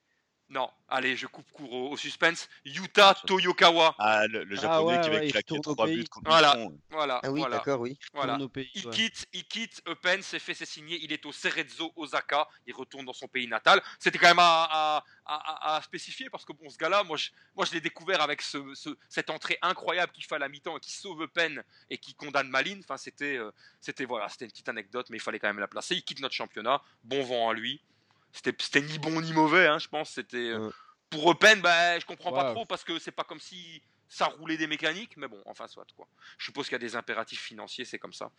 [0.51, 2.49] Non, allez, je coupe court au, au suspense.
[2.65, 3.93] Yuta Toyokawa.
[3.99, 5.19] Ah, le, le Ah japonais ouais, qui avait
[5.51, 5.97] ouais, au 3 pays.
[5.97, 6.57] buts contre Voilà.
[6.89, 7.99] Voilà, Ah oui, voilà, d'accord, oui.
[8.13, 8.39] voilà.
[8.51, 8.91] Pays, Il ouais.
[8.93, 10.97] quitte, il quitte Eupen, c'est fait, c'est signé.
[11.03, 12.47] Il est au Cerezo Osaka.
[12.65, 13.79] Il retourne dans son pays natal.
[13.99, 17.29] C'était quand même à, à- à- à spécifier parce que bon, ce gars-là, moi, je,
[17.55, 20.77] moi, je l'ai découvert avec ce, ce- cette entrée incroyable qu'il fait à la mi-temps
[20.77, 22.79] et qui sauve Eupen et qui condamne Malines.
[22.83, 25.67] Enfin, c'était, euh, c'était voilà, c'était une petite anecdote, mais il fallait quand même la
[25.67, 25.93] placer.
[25.95, 26.81] Il quitte notre championnat.
[27.03, 27.83] Bon vent à lui.
[28.31, 30.11] C'était, ni bon ni mauvais, hein, je pense.
[30.11, 30.71] C'était euh, Ouais.
[31.09, 32.53] pour Eupen, bah, je comprends pas Ouais.
[32.53, 35.85] trop parce que c'est pas comme si ça roulait des mécaniques, mais bon, enfin soit
[35.95, 36.07] quoi.
[36.37, 38.31] Je suppose qu'il y a des impératifs financiers, c'est comme ça.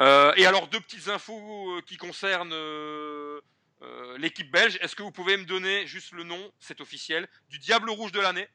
[0.00, 3.40] Euh, et alors deux petites infos euh, qui concernent euh,
[3.82, 4.78] euh, l'équipe belge.
[4.80, 8.20] Est-ce que vous pouvez me donner juste le nom, c'est officiel, du Diable Rouge de
[8.20, 8.48] l'année?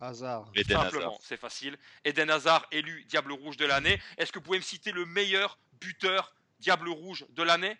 [0.00, 0.50] Hasard.
[0.56, 0.90] Eden Hazard.
[0.90, 1.78] Simplement, c'est facile.
[2.04, 4.00] Eden Hazard élu Diable Rouge de l'année.
[4.18, 7.76] Est-ce que vous pouvez me citer le meilleur buteur Diable Rouge de l'année?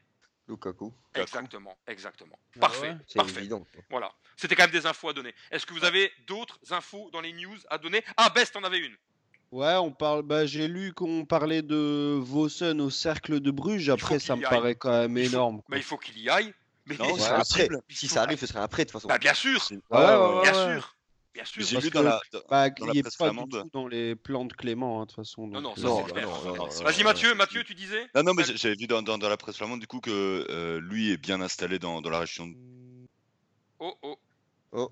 [0.52, 0.92] Lukaku.
[1.14, 2.38] Exactement, exactement.
[2.56, 3.40] Ah Parfait, ouais parfait.
[3.40, 3.66] évident.
[3.90, 4.12] Voilà.
[4.36, 5.34] C'était quand même des infos à donner.
[5.50, 8.02] Est-ce que vous avez d'autres infos dans les news à donner?
[8.16, 8.96] Ah, Best en avait une.
[9.50, 10.22] Ouais, on parle.
[10.22, 13.90] Bah, j'ai lu qu'on parlait de Vossen au cercle de Bruges.
[13.90, 15.56] Après, ça me paraît quand même Il faut- énorme.
[15.58, 15.76] Bah, quoi.
[15.76, 16.54] il faut qu'il y aille.
[16.86, 17.14] Mais Non.
[17.88, 19.08] Si ça arrive, ce sera prêt de toute façon.
[19.08, 20.74] Bah, bien sûr, C'est- Ouais, ouais, ouais, bien ouais.
[20.74, 20.96] sûr,
[21.34, 21.62] bien sûr.
[21.64, 22.20] J'ai lu dans la.
[22.50, 23.50] Bah, dans il la presse pas flamande.
[23.50, 25.46] du tout dans les plans de Clément, hein, de toute façon.
[25.46, 26.28] Non, non, donc, ça Non, c'est clair.
[26.28, 29.02] non, non, non, Vas-y, Mathieu, Mathieu, tu disais Non, non, mais j'ai- j'avais vu dans,
[29.02, 32.10] dans, dans la presse flamande du coup que euh, lui est bien installé dans, dans
[32.10, 32.46] la région.
[32.46, 32.54] de-
[33.78, 34.16] Oh oh.
[34.72, 34.90] Oh.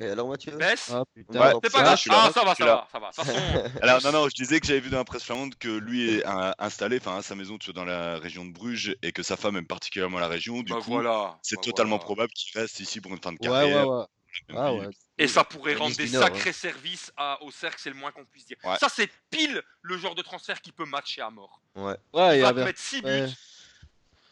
[0.00, 0.52] Et alors, Mathieu?
[0.52, 0.90] Bess?
[0.92, 1.32] Ah, Ouais, putain.
[1.64, 2.08] C'est pas là, grave.
[2.10, 2.88] Ah, ça va, ça là.
[3.00, 3.32] va, ça va.
[3.82, 6.24] Alors non, non, je disais que j'avais vu dans la presse flamande que lui est
[6.24, 9.24] un- installé, enfin à sa maison, tu vois, dans la région de Bruges et que
[9.24, 10.62] sa femme aime particulièrement la région.
[10.62, 11.36] Du bah coup, voilà.
[11.42, 12.04] c'est bah totalement voilà.
[12.04, 13.88] probable qu'il reste ici pour une fin de Ouais, ouais, carrière.
[13.88, 14.04] ouais.
[14.54, 14.88] Ah, ouais.
[15.18, 18.12] Et ça pourrait Denis rendre des Nord, sacrés services à, au cercle, c'est le moins
[18.12, 18.56] qu'on puisse dire.
[18.64, 18.76] Ouais.
[18.78, 21.60] Ça, c'est pile le genre de transfert qui peut matcher à mort.
[21.74, 21.96] Ouais.
[22.12, 23.28] Ouais, Il va te avec, mettre 6 buts, ouais.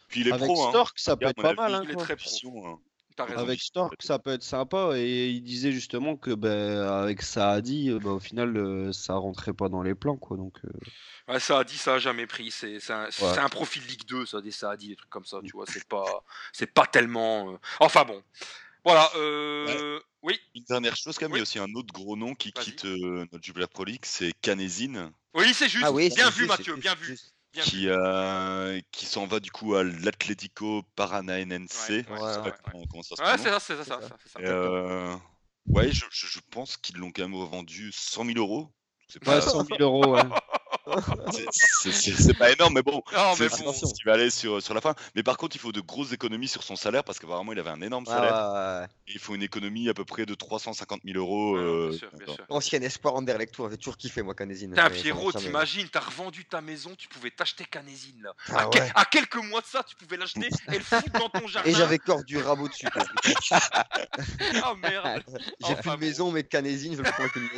[0.09, 0.71] Puis il est avec pro, hein.
[0.71, 1.75] Stork, ça peut être pas mal.
[1.75, 2.05] hein, il est quoi.
[2.05, 2.29] très pro.
[2.29, 2.79] Ambition, hein.
[3.19, 3.39] raison.
[3.41, 4.91] Avec Stork, ça peut être sympa.
[4.95, 9.55] Et il disait justement que ben, avec Saadi, euh, bah, au final, euh, ça rentrait
[9.55, 10.17] pas dans les plans.
[10.17, 10.71] Quoi, donc, euh,
[11.33, 12.53] Ouais, ça a dit, ça a jamais pris.
[12.53, 13.39] C'est c'est un, Ouais.
[13.39, 15.65] un profil Ligue 2, ça, des ça a dit, des trucs comme ça, tu vois.
[15.67, 17.51] C'est pas, c'est pas tellement.
[17.53, 18.23] euh, Enfin bon.
[18.87, 19.11] Voilà.
[19.17, 20.01] Euh...
[20.23, 21.39] Oui, Une dernière chose, quand même, Oui.
[21.39, 24.05] il y a aussi un autre gros nom qui quitte euh, notre Jubilee Pro League,
[24.05, 25.85] c'est Canésine, oui, c'est juste.
[25.87, 27.05] Ah oui, bien vu, juste, Mathieu, bien vu.
[27.05, 27.35] juste.
[27.53, 27.69] Bien vu.
[27.71, 31.89] qui, euh, qui s'en va du coup à l'Atlético Paranaense.
[31.91, 34.01] Ouais, Je ouais, sais ouais, pas ouais, c'est ça, c'est ça, C'est ça,
[34.33, 34.39] ça.
[34.41, 35.15] euh,
[35.67, 38.71] ouais, je, pense qu'ils l'ont quand même revendu 100 000 euros.
[39.09, 40.15] C'est ouais, pas, 100 000 euros.
[40.15, 40.23] Ouais.
[41.83, 43.03] C'est- pas énorme, mais bon,
[43.37, 43.73] c'est bon.
[43.73, 44.95] ce qui va aller sur, sur la fin.
[45.15, 47.71] Mais par contre, il faut de grosses économies sur son salaire parce qu'apparemment, il avait
[47.71, 48.33] un énorme salaire.
[48.35, 48.87] ouais, ouais.
[49.09, 51.57] Et il faut une économie à peu près de 350 000 euros.
[51.57, 52.45] Euh, bien sûr, bien dans- sûr.
[52.49, 54.75] Ancien espoir Anderlecht, toi, j'ai toujours kiffé, moi, Canésine.
[54.75, 58.33] Ça Pierrot, t'imagines, t'as revendu ta maison, tu pouvais t'acheter Canésine là.
[58.49, 58.93] Ah à, que- ouais.
[58.95, 61.69] à quelques mois de ça, tu pouvais l'acheter et le foutre dans ton jardin.
[61.71, 62.87] Et j'avais corps du rabot dessus.
[64.63, 65.23] Ah merde,
[65.61, 65.97] J'ai Enfin plus de bon.
[65.99, 67.49] maison, mais Canésine, je le prendre avec une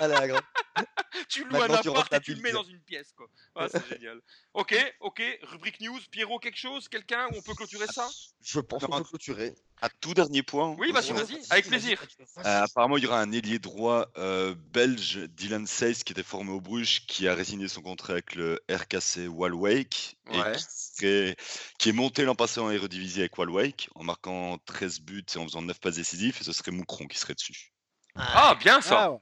[0.00, 0.42] Ah la grande.
[1.28, 3.26] tu loues Maintenant, un tu appart et tu le mets dans une pièce quoi.
[3.54, 4.20] Ah, c'est génial.
[4.52, 8.06] Ok, ok, rubrique news, Pierrot, quelque chose, quelqu'un où on peut clôturer ça?
[8.44, 9.54] Je pense qu'on peut clôturer.
[9.82, 10.74] Un tout dernier point.
[10.78, 11.34] Oui, vas-y, aussi.
[11.34, 12.02] vas-y, avec plaisir.
[12.38, 16.50] Euh, apparemment, il y aura un ailier droit euh, belge, Dylan Seyss, qui était formé
[16.50, 20.52] au Bruges, qui a résigné son contrat avec le RKC Waalwijk et Ouais.
[20.56, 21.36] qui, serait-
[21.78, 25.44] qui est monté l'an passé en Eredivisie avec Waalwijk en marquant 13 buts et en
[25.44, 26.38] faisant 9 passes décisives.
[26.40, 27.72] Et ce serait Moucron qui serait dessus.
[28.14, 29.04] Ah, bien ça.
[29.04, 29.18] Ah, ouais.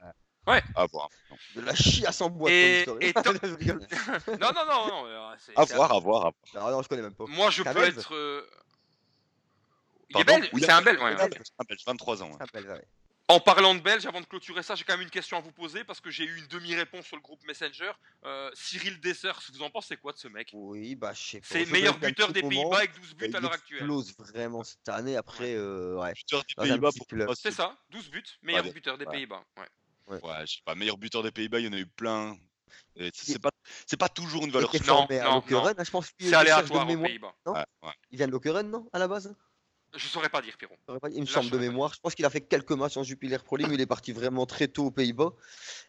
[0.47, 1.09] À voir.
[1.55, 2.51] De la chiasse en boîte.
[2.53, 3.13] Et- comme et.
[4.39, 5.05] Non, non, non, non.
[5.07, 6.25] euh, c'est- À c'est- voir, à voir.
[6.27, 6.67] à voir.
[6.67, 7.25] Ah non, je connais même pas.
[7.27, 8.13] Moi, je C'est un peux Belge être.
[8.15, 8.47] euh,
[10.09, 11.13] Il est belge Oui, C'est un belge, ouais.
[11.13, 12.31] Un Belge, un Belge, 23 ans.
[12.39, 12.85] Ah, belle, ouais.
[13.27, 15.51] En parlant de Belge, avant de clôturer ça, j'ai quand même une question à vous
[15.51, 17.91] poser parce que j'ai eu une demi-réponse sur le groupe Messenger.
[18.23, 20.49] Euh, Cyril Dessers, vous en pensez quoi de ce mec?
[20.53, 21.47] Oui, bah je sais pas.
[21.49, 22.75] C'est meilleur buteur des Pays-Bas moment.
[22.75, 23.79] avec 12 buts Il à l'heure actuelle.
[23.79, 25.17] explose vraiment cette année.
[25.17, 26.13] Après, euh, ouais.
[26.13, 29.11] Buteur des un Pays-Bas, pour C'est ça, 12 buts, meilleur Ouais, buteur des ouais.
[29.11, 29.43] Pays-Bas.
[29.57, 29.65] Ouais.
[30.07, 32.37] Ouais, je sais pas, meilleur buteur des Pays-Bas, il y en a eu plein.
[33.13, 33.49] C'est pas,
[33.85, 34.71] c'est pas toujours une valeur.
[34.87, 36.11] Non, non, hein, je pense.
[36.19, 37.01] C'est aléatoire aux.
[37.01, 37.33] Pays-Bas.
[37.45, 37.93] non Ouais, ouais.
[38.11, 39.35] Il vient de Lokeren, non À la base?
[39.95, 40.77] Je saurais pas dire, Pierrot.
[41.11, 41.93] Il me Là, semble de mémoire.
[41.93, 44.11] Je pense qu'il a fait quelques matchs en Jupiler Pro League, mais il est parti
[44.11, 45.31] vraiment très tôt aux Pays-Bas.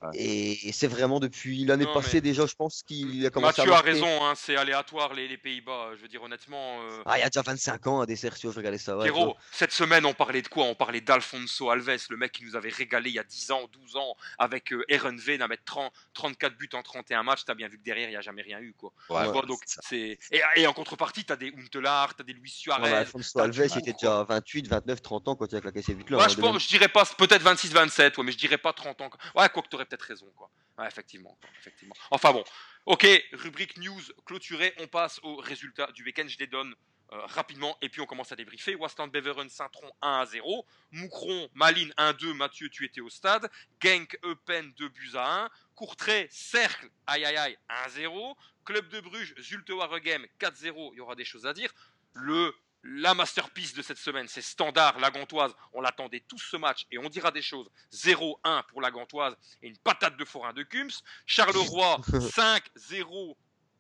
[0.03, 0.11] Ouais.
[0.15, 3.75] Et c'est vraiment depuis l'année passée mais- déjà, je pense qu'il a commencé Mathieu à
[3.79, 3.93] a marquer.
[3.93, 5.91] raison, hein, c'est aléatoire les, les Pays-Bas.
[5.97, 6.81] Je veux dire, honnêtement.
[6.83, 8.97] euh, Ah, il y a déjà 25 ans, à des Sergio, je regardais ça.
[8.97, 9.05] ouais.
[9.05, 10.65] Pierrot, cette semaine, on parlait de quoi?
[10.67, 13.69] On parlait d'Alfonso Alves, le mec qui nous avait régalé il y a 10 ans,
[13.73, 14.85] 12 ans, avec euh,
[15.41, 17.45] à mettre 30, 34 buts en 31 matchs.
[17.45, 18.73] T'as bien vu que derrière, il n'y a jamais rien eu.
[18.75, 18.93] Quoi.
[19.11, 19.61] Ouais, vois, donc.
[19.93, 20.19] Et,
[20.57, 22.83] et en contrepartie, t'as des Huntelaar, t'as des Luis Suarez.
[22.83, 23.69] Ouais, Alfonso t'as Alves,
[24.01, 26.19] déjà 28, 29, 30 ans quand il a claqué ses buts là.
[26.19, 26.61] Ouais, hein, je, pense, même.
[26.61, 29.11] je dirais pas, peut-être 26-27, ouais, mais je dirais pas 30 ans.
[29.35, 30.51] Ouais, quoi que t'aurais peut-être raison, quoi.
[30.79, 31.95] Ouais, effectivement, effectivement.
[32.11, 32.45] Enfin bon,
[32.85, 36.27] ok, rubrique news clôturée, on passe aux résultats du week-end.
[36.29, 36.75] Je les donne
[37.13, 38.75] euh, rapidement et puis on commence à débriefer.
[38.75, 40.67] Wasland Beveren Saint-Tron 1 à 0.
[40.91, 42.35] Moukron, Malines 1-2.
[42.35, 43.49] Mathieu, tu étais au stade.
[43.81, 45.51] Genk Eupen 2 buts à 1.
[45.77, 48.35] Courtrai, Cercle, aïe aïe aïe 1-0.
[48.65, 50.91] Club de Bruges, Zulte Waregem 4-0.
[50.93, 51.73] Il y aura des choses à dire.
[52.13, 52.53] Le
[52.89, 55.55] la masterpiece de cette semaine, c'est Standard, la Gantoise.
[55.73, 57.69] On l'attendait tous ce match et on dira des choses.
[57.93, 61.03] 0-1 pour la Gantoise et une patate de forain de Kums.
[61.27, 63.37] Charleroi, 5-0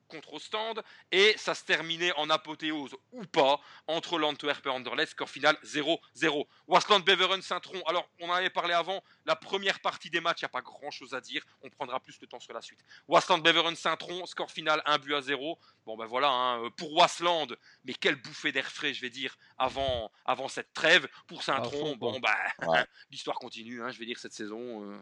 [0.07, 5.29] contre Ostende et ça se terminait en apothéose ou pas entre l'Antwerp et Anderlecht, score
[5.29, 6.47] final 0-0.
[6.66, 10.45] Wasland Beveren Saint-Tron, alors on en avait parlé avant, la première partie des matchs, il
[10.45, 12.81] n'y a pas grand chose à dire, on prendra plus de temps sur la suite.
[13.09, 15.59] Wasland Beveren Saint-Tron, score final 1 but à 0.
[15.85, 20.11] Bon ben voilà, hein, pour Wasland, mais quelle bouffée d'air frais, je vais dire, avant,
[20.25, 21.07] avant cette trêve.
[21.27, 22.37] Pour Saint-Tron, bon ben,
[23.11, 24.90] l'histoire continue, hein, je vais dire, cette saison.
[24.90, 24.97] Euh,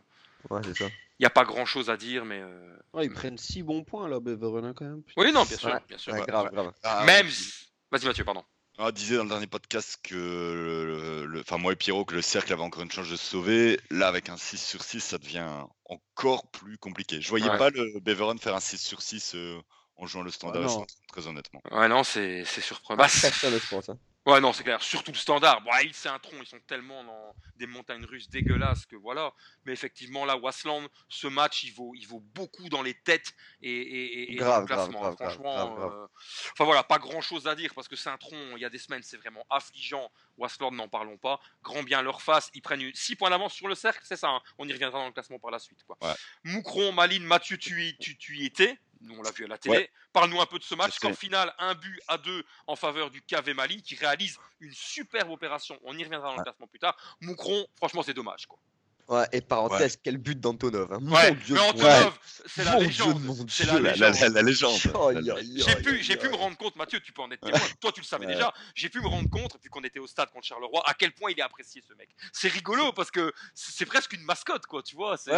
[0.50, 0.90] Ouais, c'est ça.
[1.18, 2.40] Il n'y a pas grand chose à dire, mais.
[2.40, 2.76] Euh...
[2.92, 5.02] Ouais, ils prennent 6 bons points là, Beveren quand même.
[5.16, 5.68] Oui, non, bien sûr.
[5.70, 5.80] Ouais.
[5.88, 6.50] Bien sûr Ouais, bah, grave, ouais.
[6.52, 6.72] grave.
[6.82, 7.28] Ah, Même.
[7.30, 7.52] si-
[7.92, 8.42] Vas-y, Mathieu, pardon.
[8.78, 12.62] On disait dans le dernier podcast que, enfin moi et Pierrot, que le cercle avait
[12.62, 13.78] encore une chance de se sauver.
[13.90, 15.46] Là, avec un 6 sur 6, ça devient
[15.84, 17.20] encore plus compliqué.
[17.20, 17.58] Je voyais Ouais.
[17.58, 19.60] pas le Beveren faire un 6 sur 6 euh,
[19.96, 21.60] en jouant le standard, Ah, très honnêtement.
[21.70, 22.98] Ouais, non, c'est c'est surprenant.
[22.98, 23.88] Bah, c'est- Personne, je pense.
[23.90, 23.98] hein.
[24.26, 24.82] Ouais, non, c'est clair.
[24.82, 25.60] Surtout le standard.
[25.62, 26.36] Bon, ils, c'est un tronc.
[26.40, 29.32] Ils sont tellement dans des montagnes russes dégueulasses que voilà.
[29.64, 33.32] Mais effectivement, là, Wasland, ce match, il vaut, il vaut beaucoup dans les têtes
[33.62, 35.00] et, et, et- et dans Grave, le grave, classement.
[35.00, 36.06] grave, hein, Franchement, grave, grave, euh,
[36.52, 39.02] enfin voilà, pas grand chose à dire parce que Saint-Tron, il y a des semaines,
[39.02, 40.10] c'est vraiment affligeant.
[40.36, 41.38] Wasland, n'en parlons pas.
[41.62, 42.50] Grand bien leur face.
[42.54, 44.28] Ils prennent 6 points d'avance sur le cercle, c'est ça.
[44.28, 44.40] hein.
[44.58, 45.84] On y reviendra dans le classement par la suite.
[45.84, 45.96] Quoi.
[46.02, 46.14] Ouais.
[46.42, 48.78] Moucron, Maline, Mathieu, tu y, tu, tu y étais.
[49.00, 49.90] Nous, on l'a vu à la télé.
[50.12, 50.92] Parle-nous un peu de ce match.
[50.92, 51.16] Je Score sais.
[51.16, 55.78] final, un but à deux en faveur du KV Malines qui réalise une superbe opération.
[55.82, 56.96] On y reviendra dans le classement plus tard.
[57.20, 58.46] Moucron, franchement, c'est dommage.
[58.46, 58.58] Quoi.
[59.06, 60.90] Ouais, et parenthèse, quel but d'Antonov.
[60.94, 60.98] Hein.
[61.12, 63.22] Ouais, Mon Dieu, mais mon Antonov, c'est la légende.
[63.22, 64.32] mon C'est Dieu, la La, légende.
[64.32, 67.60] la- la- J'ai pu, j'ai pu me rendre compte, Mathieu, tu peux en être témoin.
[67.80, 68.32] Toi, tu le savais Ouais.
[68.32, 68.50] déjà.
[68.74, 71.30] J'ai pu me rendre compte, vu qu'on était au stade contre Charleroi, à quel point
[71.30, 72.08] il est apprécié ce mec.
[72.32, 74.82] C'est rigolo parce que c'est presque une mascotte, quoi.
[74.82, 75.32] Tu vois, c'est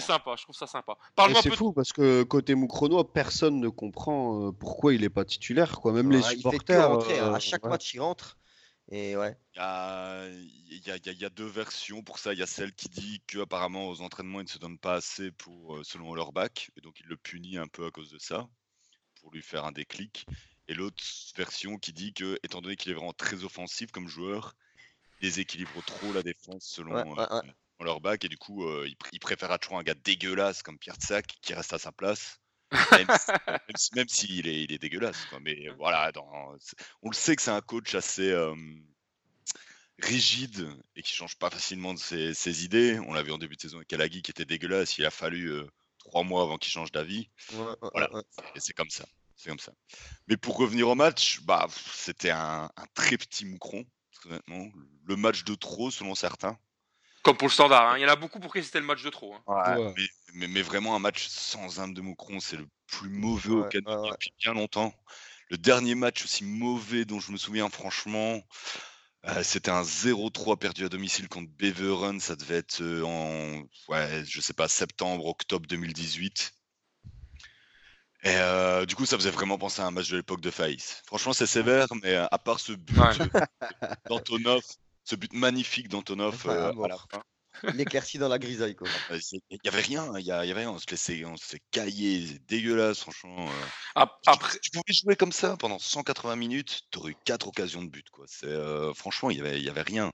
[0.00, 0.34] sympa.
[0.36, 0.96] Je trouve ça sympa.
[1.14, 1.56] Parle-moi un c'est peu.
[1.56, 5.92] fou parce que côté Moukronois, personne ne comprend euh, pourquoi il est pas titulaire, quoi.
[5.92, 6.88] Même les Ouais, il fait que supporters.
[6.88, 7.30] rentrer, hein.
[7.30, 7.70] euh, À chaque ouais.
[7.70, 8.36] match, il rentre.
[8.90, 9.36] Et ouais.
[9.54, 12.32] Il y a, y y deux versions pour ça.
[12.32, 15.30] Il y a celle qui dit qu'apparemment aux entraînements, il ne se donne pas assez
[15.32, 18.18] pour, euh, selon leur bac, et donc il le punit un peu à cause de
[18.18, 18.48] ça,
[19.20, 20.26] pour lui faire un déclic.
[20.68, 21.02] Et l'autre
[21.36, 24.54] version qui dit que, étant donné qu'il est vraiment très offensif comme joueur,
[25.20, 27.42] il déséquilibre trop la défense selon Ouais, ouais, euh, ouais.
[27.78, 30.62] selon leur bac, et du coup, euh, il, pr- il préfère toujours un gars dégueulasse
[30.62, 32.40] comme Pierre Tsac qui reste à sa place.
[32.92, 33.06] Même
[33.76, 35.24] si- même si- s'il est, il est dégueulasse.
[35.26, 35.38] quoi.
[35.40, 36.54] Mais voilà, dans-
[37.02, 38.54] on le sait que c'est un coach assez euh,
[40.00, 42.98] rigide et qui change pas facilement de ses, ses idées.
[43.06, 44.98] On l'a vu en début de saison avec Kalagi qui était dégueulasse.
[44.98, 45.66] Il a fallu euh,
[45.98, 47.28] trois mois avant qu'il change d'avis.
[47.52, 48.12] Ouais, Voilà.
[48.12, 48.22] ouais.
[48.56, 49.04] Et c'est comme ça.
[49.36, 49.72] C'est comme ça.
[50.28, 53.84] Mais pour revenir au match, bah, c'était un, un très petit moucron,
[54.26, 54.68] honnêtement.
[55.06, 56.58] Le match de trop, selon certains.
[57.24, 57.90] Comme pour le standard.
[57.92, 57.98] hein.
[57.98, 59.34] Il y en a beaucoup pour qui c'était le match de trop.
[59.34, 59.42] hein.
[59.46, 59.92] Ouais.
[59.96, 63.60] Mais, mais- mais vraiment un match sans âme de moucron, c'est le plus mauvais Ouais,
[63.60, 64.10] au Canada ouais, ouais.
[64.12, 64.94] depuis bien longtemps.
[65.48, 68.40] Le dernier match aussi mauvais dont je me souviens franchement,
[69.26, 72.20] euh, c'était un 0-3 perdu à domicile contre Beveren.
[72.20, 76.52] Ça devait être euh, en, ouais, je sais pas, septembre, octobre 2018.
[78.26, 81.02] Et euh, du coup, ça faisait vraiment penser à un match de l'époque de Faïs.
[81.06, 83.18] Franchement, c'est sévère, mais à part ce but Ouais.
[84.08, 84.62] d'Antonov,
[85.04, 87.22] ce but magnifique d'Antonov euh, à la fin.
[87.74, 88.88] L'éclaircie dans la grisaille, quoi.
[89.20, 90.72] C'est- Il y avait rien, il y, a- il y avait rien.
[90.72, 93.46] On se laissait, on se cailler, c'est dégueulasse, franchement.
[93.48, 94.04] euh.
[94.26, 97.88] Après, tu, pouvais jouer comme ça pendant 180 minutes, tu aurais eu quatre occasions de
[97.90, 98.24] but, quoi.
[98.28, 100.10] C'est euh, franchement, il y avait, il y avait rien.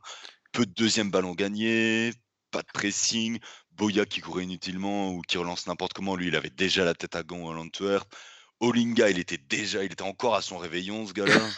[0.52, 2.12] Peu de deuxième ballon gagné,
[2.50, 3.38] pas de pressing.
[3.70, 7.16] Boya qui courait inutilement ou qui relance n'importe comment, lui, il avait déjà la tête
[7.16, 8.06] à gond à l'Antwerp.
[8.58, 11.40] Olinga, il était déjà, il était encore à son réveillon, ce gars-là.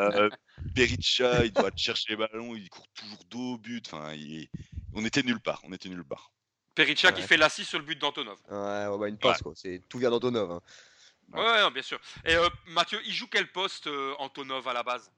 [0.00, 0.28] Euh,
[0.74, 3.86] Berisha, il doit chercher les ballons, il court toujours dos au but.
[3.86, 4.48] Enfin, il-
[4.94, 6.32] on était nulle part, on était nulle part.
[6.74, 8.38] Perica qui fait l'assis sur le but d'Antonov.
[8.50, 9.52] Ouais, ouais, ouais, une passe, quoi.
[9.54, 10.50] C'est tout vient d'Antonov.
[10.52, 10.60] Hein.
[11.34, 12.00] Ouais, ouais, non, bien sûr.
[12.24, 15.10] Et euh, Mathieu, il joue quel poste euh, Antonov à la base?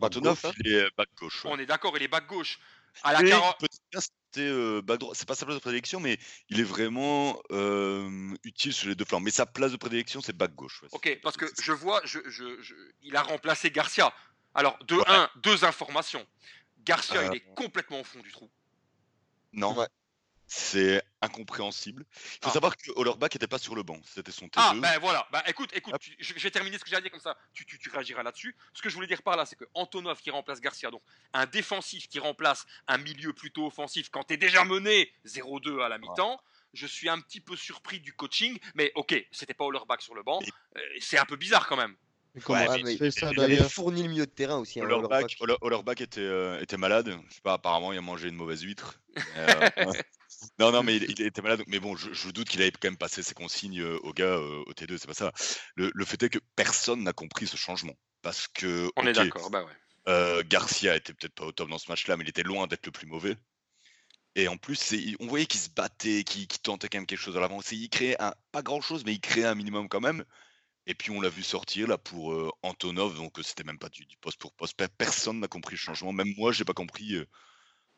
[0.00, 0.52] Antonov, hein.
[0.64, 1.44] il est back gauche.
[1.44, 1.50] ouais.
[1.52, 2.58] On est d'accord, il est back gauche.
[3.02, 5.14] À la Et 40 peut-être bien c'était euh, back droit.
[5.14, 9.04] C'est pas sa place de prédilection, mais il est vraiment euh, utile sur les deux
[9.04, 9.20] flancs.
[9.20, 10.82] Mais sa place de prédilection, c'est back gauche.
[10.82, 10.88] ouais.
[10.92, 14.12] Ok, parce que je vois, je, je- je- il a remplacé Garcia.
[14.54, 15.04] Alors, de Ouais.
[15.06, 16.26] 1, deux informations.
[16.84, 18.50] Garcia, Euh, il est complètement au fond du trou.
[19.52, 19.86] Non, Ouais.
[20.46, 22.04] c'est incompréhensible.
[22.12, 22.50] Il faut Ah.
[22.50, 24.00] savoir que Hollerbach n'était pas sur le banc.
[24.04, 24.52] C'était son T2.
[24.56, 25.26] Ah, ben voilà.
[25.30, 27.36] Bah écoute, écoute, tu- je, je vais terminer ce que j'ai à dire comme ça.
[27.54, 28.54] Tu, tu, tu réagiras là-dessus.
[28.74, 31.46] Ce que je voulais dire par là, c'est que Antonov qui remplace Garcia, donc un
[31.46, 35.98] défensif qui remplace un milieu plutôt offensif quand tu es déjà mené 0-2 à la
[35.98, 36.40] mi-temps.
[36.74, 40.22] Je suis un petit peu surpris du coaching, mais ok, c'était pas Hollerbach sur le
[40.22, 40.40] banc.
[40.40, 41.94] Et- Euh, c'est un peu bizarre quand même.
[42.34, 44.80] Mais comment Ouais, tu mais fais ça Il avait fourni le milieu de terrain aussi.
[44.80, 45.36] hein, Hollerback, Hollerback.
[45.40, 47.14] Holler- Hollerback était, euh, était malade.
[47.28, 49.00] Je sais pas, apparemment, il a mangé une mauvaise huître.
[49.36, 49.46] Euh,
[50.58, 51.62] non, non, mais il, il était malade.
[51.66, 54.24] Mais bon, je, je doute qu'il avait quand même passé ses consignes euh, aux gars
[54.24, 54.96] euh, au T2.
[54.98, 55.32] C'est pas ça.
[55.76, 57.94] Le, le fait est que personne n'a compris ce changement.
[58.22, 59.72] Parce que, On est d'accord, bah ouais.
[60.08, 62.86] euh, Garcia était peut-être pas au top dans ce match-là, mais il était loin d'être
[62.86, 63.36] le plus mauvais.
[64.36, 67.40] Et en plus, on voyait qu'il se battait, qu'il tentait quand même quelque chose à
[67.40, 67.60] l'avant.
[67.60, 70.24] C'est- Il créait un, pas grand-chose, mais il créait un minimum quand même.
[70.86, 73.88] Et puis on l'a vu sortir là pour euh, Antonov, donc euh, c'était même pas
[73.88, 74.76] du, du poste pour poste.
[74.76, 77.14] Pe- Personne n'a compris le changement, même moi j'ai pas compris.
[77.14, 77.26] euh,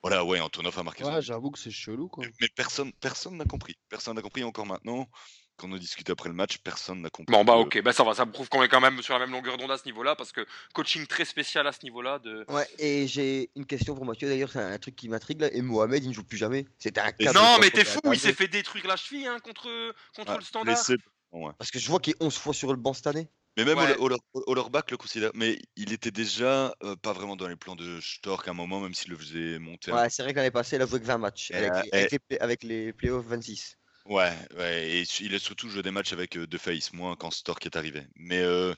[0.02, 1.02] Voilà, ouais, Antonov a marqué.
[1.02, 1.22] Ouais, but.
[1.22, 2.24] j'avoue que c'est chelou quoi.
[2.26, 3.74] Mais- mais personne, personne n'a compris.
[3.88, 5.08] Personne n'a compris encore maintenant.
[5.56, 7.32] Quand on discute après le match, personne n'a compris.
[7.32, 9.20] Bon bah ok, bah ça va, ça me prouve qu'on est quand même sur la
[9.20, 10.44] même longueur d'onde à ce niveau-là, parce que
[10.74, 12.18] coaching très spécial à ce niveau-là.
[12.18, 12.44] De...
[12.48, 15.48] Ouais, et j'ai une question pour Mathieu d'ailleurs, c'est un truc qui m'intrigue là.
[15.54, 16.66] Et Mohamed, il ne joue plus jamais.
[16.76, 19.94] C'était un Non mais t'es a fou, il s'est fait détruire la cheville hein, contre,
[20.16, 20.74] contre Ouais, le standard.
[20.74, 20.96] blessé.
[21.34, 21.52] Ouais.
[21.58, 23.28] Parce que je vois qu'il est 11 fois sur le banc cette année.
[23.56, 23.94] Mais même Ouais.
[23.96, 25.30] Le considère.
[25.34, 28.80] Mais il était déjà euh, pas vraiment dans les plans de Stork à un moment,
[28.80, 29.92] même s'il le faisait monter.
[29.92, 31.50] Ouais, c'est vrai que l'année passée, il a joué que 20 matchs.
[31.52, 33.76] Avec, euh, les, avec, les, avec les playoffs 26.
[34.06, 37.30] Ouais, ouais, et il a surtout joué des matchs avec euh, De Face, moins quand
[37.30, 38.02] Stork est arrivé.
[38.16, 38.74] Mais euh,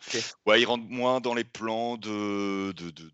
[0.47, 3.11] ouais, il rentre moins dans les plans de, de, de.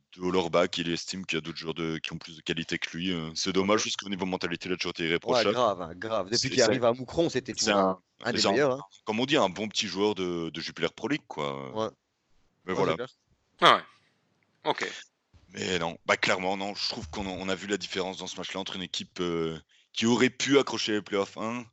[0.76, 3.12] Il estime qu'il y a d'autres joueurs de, qui ont plus de qualité que lui.
[3.12, 3.31] euh.
[3.35, 5.52] C'est dommage, parce qu'au niveau mentalité, il a toujours été Ouais, irréprochable.
[5.55, 6.28] grave, hein, grave.
[6.31, 8.73] Depuis qu'il arrive à Moucron, c'était toujours un- un, un des c'est un- meilleurs.
[8.73, 8.85] Hein.
[9.05, 11.71] Comme on dit, un bon petit joueur de, de Jupiler Pro League, quoi.
[11.75, 11.91] Ouais.
[12.65, 13.07] Mais Ouais, voilà.
[13.61, 13.83] Ah ouais.
[14.71, 14.89] Ok.
[15.55, 16.75] Mais non, bah clairement, non.
[16.75, 19.21] Je trouve qu'on a, on a vu la différence dans ce match-là entre une équipe
[19.21, 19.59] euh,
[19.93, 21.65] qui aurait pu accrocher les playoffs 1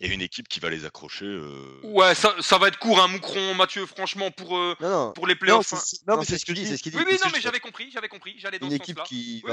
[0.00, 1.24] et une équipe qui va les accrocher.
[1.26, 5.12] euh, Ouais, ça, ça va être court, hein, Moucron, Mathieu, franchement, pour, euh, Non, non.
[5.12, 5.66] pour les Non, playoffs.
[5.66, 6.00] c'est hein.
[6.06, 6.98] non, mais c'est ce qu'il dit, c'est ce qu'il dit.
[6.98, 9.08] Oui, oui, non, mais j'avais compris, j'avais compris, j'allais dans Une ce équipe sens-là.
[9.08, 9.42] qui.
[9.44, 9.52] Oui,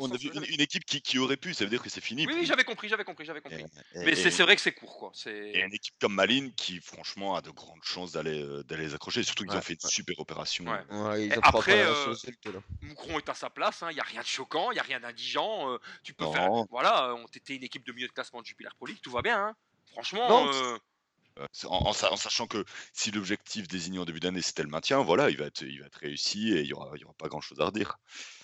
[0.00, 1.90] on, on a vu une, une équipe qui, qui aurait pu, ça veut dire que
[1.90, 2.26] c'est fini.
[2.26, 3.60] Oui, oui, j'avais compris, j'avais compris, j'avais compris.
[3.94, 5.12] et- Mais c'est vrai que c'est court, quoi.
[5.26, 8.94] et une équipe comme Malines qui, franchement, a de grandes chances d'aller euh, d'aller les
[8.94, 9.22] accrocher.
[9.22, 10.64] Surtout qu'ils Ouais, ont fait une super opération.
[10.64, 11.26] Ouais.
[11.26, 11.84] Ils ont après.
[12.82, 15.00] Moucron est à sa place, il n'y a rien de choquant, il n'y a rien
[15.00, 15.78] d'indigent.
[16.02, 16.50] tu peux faire.
[16.70, 19.22] Voilà, on t'était une équipe de milieu de classement de Jupiler Pro League, tout va
[19.22, 19.41] bien.
[19.92, 20.78] Franchement, Non, euh,
[21.38, 24.68] Euh, En, en sa- en sachant que si l'objectif désigné en début d'année c'était le
[24.68, 27.04] maintien, voilà, il va être, il va être réussi et il y aura, il y
[27.04, 27.96] aura pas grand chose à redire.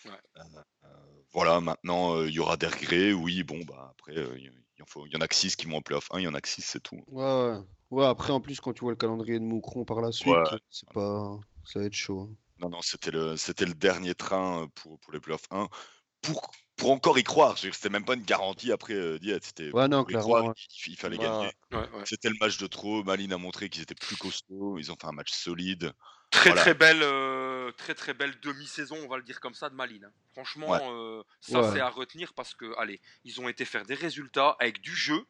[0.07, 0.13] Ouais.
[0.39, 0.41] Euh,
[0.85, 0.89] euh,
[1.33, 4.45] voilà, maintenant euh, il y aura des regrets, oui, bon, bah après, euh, il
[4.79, 6.25] y, en faut- il y en a que 6 qui vont en playoff 1, il
[6.25, 7.03] y en a que 6, c'est tout.
[7.09, 7.59] Ouais, ouais.
[7.91, 10.59] Ouais, après en plus quand tu vois le calendrier de Moucron par la suite, Ouais.
[10.71, 11.39] c'est pas.
[11.67, 12.31] Ça va être chaud.
[12.31, 12.37] hein.
[12.61, 15.69] Non, non, c'était le, c'était le dernier train pour, pour les playoffs 1.
[16.23, 20.05] Pour, pour encore y croire, c'était même pas une garantie après euh, c'était Ouais, non,
[20.05, 20.45] croire,
[20.87, 21.53] il, il fallait Ouais, gagner.
[21.73, 22.05] ouais, ouais.
[22.05, 25.07] C'était le match de trop, Malines a montré qu'ils étaient plus costauds, ils ont fait
[25.09, 25.93] un match solide.
[26.31, 26.55] très Voilà.
[26.55, 30.05] très belle, euh, très très belle demi-saison, on va le dire comme ça, de Malines.
[30.05, 30.13] hein.
[30.33, 30.81] Franchement, Ouais.
[30.93, 31.63] euh, ça Ouais.
[31.63, 35.25] c'est à retenir parce que, allez, ils ont été faire des résultats avec du jeu.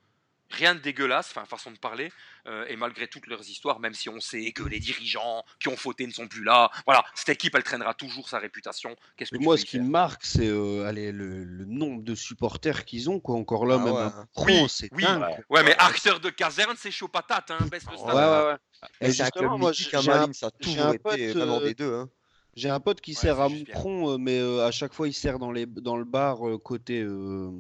[0.51, 2.11] Rien de dégueulasse, enfin façon de parler,
[2.47, 5.77] euh, et malgré toutes leurs histoires, même si on sait que les dirigeants qui ont
[5.77, 8.97] fauté ne sont plus là, voilà, cette équipe elle traînera toujours sa réputation.
[9.17, 12.87] Qu'est-ce que moi, ce qui me marque, c'est euh, allez, le, le nombre de supporters
[12.87, 13.21] qu'ils ont.
[13.21, 13.37] Quoi.
[13.37, 14.01] Encore là, Ah même ouais.
[14.01, 15.03] à Oui, Moucron, c'est oui.
[15.03, 15.21] dingue.
[15.21, 15.37] Ouais.
[15.51, 15.77] Ouais, mais Ouais.
[15.81, 18.15] acteur de caserne, c'est chaud patate, hein, baisse le Ouais, stade.
[18.17, 18.57] ouais, ouais.
[19.03, 20.99] Et Et c'est un justement, club moi, j'ai hein, un- ça a toujours un été
[21.01, 21.95] pote, euh, D2.
[21.95, 22.09] Hein.
[22.57, 23.49] J'ai un pote qui Ouais, sert à.
[23.51, 26.59] Moucron, euh, mais euh, à chaque fois, il sert dans, les, dans le bar euh,
[26.59, 27.51] côté, euh,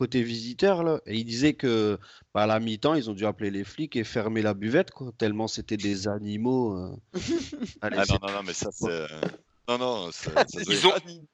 [0.00, 0.82] côté visiteur.
[0.82, 1.98] Là, et il disait que
[2.34, 5.12] bah, à la mi-temps, ils ont dû appeler les flics et fermer la buvette, quoi,
[5.18, 6.76] tellement c'était des animaux.
[6.76, 6.96] euh.
[7.82, 8.88] Allez, Ah non, non, non, mais ça c'est.
[8.88, 9.28] euh,
[9.68, 10.92] Non, non, ça, ça doit Ils ont,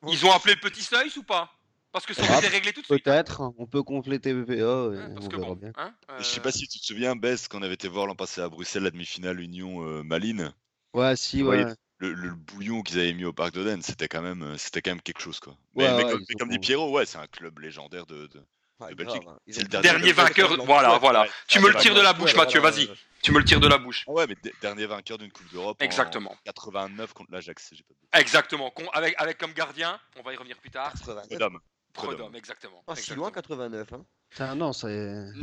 [0.08, 1.50] ils ont appelé le petit seuil ou pas?
[1.92, 3.04] Parce que ça aurait Ah, été réglé tout de suite.
[3.04, 4.58] Peut-être, hein, on peut compléter VPA et
[4.98, 5.72] hein, parce on que verra bon, bien.
[5.76, 8.14] hein, Je sais euh, pas si tu te souviens, Bess, qu'on avait été voir l'an
[8.14, 10.52] passé à Bruxelles, la demi-finale Union euh, Malines.
[10.94, 11.64] Ouais, si, ouais.
[11.98, 15.00] Le, le bouillon qu'ils avaient mis au parc d'Oden, c'était quand même, c'était quand même
[15.02, 15.56] quelque chose, quoi.
[15.74, 18.26] Ouais, Mais, ouais, comme, ils mais comme dit Pierrot, ouais, c'est un club légendaire de.
[18.26, 18.42] de-
[18.78, 19.38] Grave, hein.
[19.48, 21.22] C'est le Dernier vainqueur, voilà, voilà.
[21.22, 22.88] Ouais, Tu me le tires de la bouche, Ouais, Mathieu, vas-y.
[23.22, 24.04] Tu me le tires de la bouche.
[24.06, 25.78] Ah ouais, mais dernier vainqueur d'une Coupe d'Europe.
[25.80, 26.36] en Exactement.
[26.44, 28.20] 89 contre l'Ajax, si j'ai pas de bêtises.
[28.20, 28.70] Exactement.
[28.70, 30.92] Con- Avec, avec comme gardien, on va y revenir plus tard.
[30.92, 31.26] 89.
[31.28, 31.58] Prud'homme.
[31.94, 32.82] Prodome, exactement.
[32.84, 33.22] Pas si exactement.
[33.24, 33.88] loin, 89.
[33.94, 34.54] Hein.
[34.54, 34.86] Non, c'est.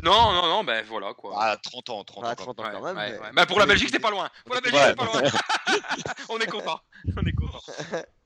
[0.03, 1.33] Non, non, non, ben voilà quoi.
[1.39, 2.27] Ah, 30 ans, 30 ans.
[2.29, 2.95] Ah, quand 30 ans quand même.
[2.95, 3.31] ouais, mais- ouais.
[3.33, 4.29] Ben, pour la Belgique, c'est pas loin.
[4.45, 4.89] Pour la Belgique, Ouais.
[4.89, 5.21] c'est pas loin.
[6.29, 6.79] on est content.
[7.17, 7.59] On est content.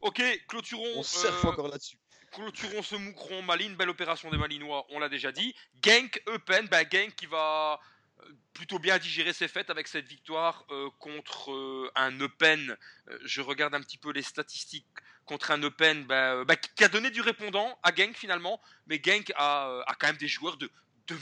[0.02, 0.84] Ok, clôturons.
[0.98, 1.98] On surfe euh, encore là-dessus.
[2.38, 5.56] Clôturons ce moucron Malines, belle opération des Malinois, on l'a déjà dit.
[5.84, 7.80] Genk Eupen, ben Genk qui va
[8.20, 12.78] euh, plutôt bien digérer ses fêtes avec cette victoire euh, contre euh, un Eupen.
[13.24, 14.86] Je regarde un petit peu les statistiques
[15.26, 19.34] contre un Eupen ben, ben, qui a donné du répondant à Genk finalement, mais Genk
[19.36, 20.70] a, quand même des joueurs de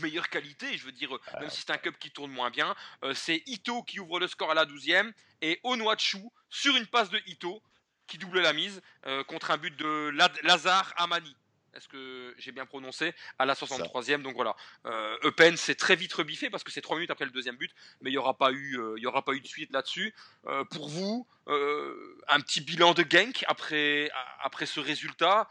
[0.01, 2.75] meilleure qualité, je veux dire, même si c'est un club qui tourne moins bien,
[3.13, 5.11] c'est Ito qui ouvre le score à la 12e
[5.41, 7.61] et Onuachu sur une passe de Ito
[8.07, 10.09] qui double la mise euh, contre un but de
[10.43, 11.35] Lazare Amani.
[11.75, 13.13] Est-ce que j'ai bien prononcé?
[13.37, 14.21] À la 63e.
[14.21, 14.55] Donc voilà.
[14.85, 17.71] Euh, Eupen s'est très vite rebiffé parce que c'est 3 minutes après le deuxième but,
[18.01, 20.13] mais il n'y aura, pas eu, euh, il y aura pas eu de suite là-dessus.
[20.47, 24.09] Euh, pour vous, un petit bilan de Genk après,
[24.41, 25.49] après ce résultat?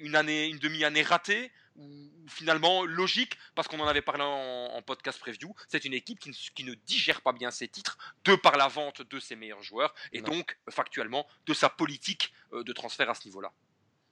[0.00, 1.52] Une, année, une demi-année ratée?
[1.78, 5.54] Ou finalement logique parce qu'on en avait parlé en, en podcast preview.
[5.68, 8.68] C'est une équipe qui ne, qui ne digère pas bien ses titres de par la
[8.68, 10.30] vente de ses meilleurs joueurs et Non.
[10.32, 13.52] donc factuellement de sa politique euh, de transfert à ce niveau-là.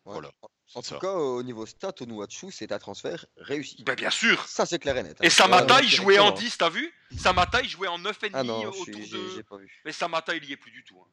[0.04, 0.12] Ouais.
[0.12, 0.30] Voilà.
[0.74, 0.98] En tout ça.
[1.00, 3.82] cas, au niveau stat, Onuachu, c'est un transfert réussi.
[3.84, 4.46] Ben, bien sûr.
[4.46, 5.16] Ça, c'est clair et net.
[5.20, 5.24] hein.
[5.24, 6.48] Et Samata, Ouais, il jouait en directement.
[6.48, 6.94] 10, t'as vu?
[7.18, 9.42] Samata, il jouait en 9,5 Ah autour suis- j'ai j'ai de.
[9.42, 9.82] pas vu.
[9.84, 10.98] Mais Samata, il y est plus du tout.
[11.00, 11.08] hein.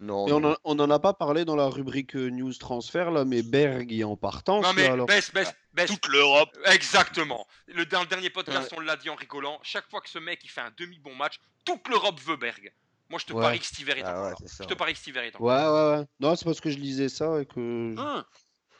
[0.00, 0.52] Non, Et on non.
[0.52, 3.92] en, on en a pas parlé dans la rubrique euh, news transfert là, mais Berg
[3.92, 4.64] est en partance.
[4.64, 5.06] Non, mais là, alors.
[5.06, 5.90] baisse, baisse, baisse.
[5.90, 6.56] Toute l'Europe.
[6.66, 7.46] Exactement.
[7.66, 9.58] Le, dans le dernier podcast, on l'a dit en rigolant.
[9.62, 12.72] Chaque fois que ce mec il fait un demi-bon match, toute l'Europe veut Berg.
[13.10, 13.42] Moi, je te Ouais.
[13.42, 14.64] parie que Steve est Ah encore ouais, ça.
[14.64, 15.54] Je te parie que Steve est encore Ouais,
[15.94, 16.06] ouais, ouais.
[16.20, 17.94] Non, c'est parce que je lisais ça et que.
[17.98, 18.24] Hein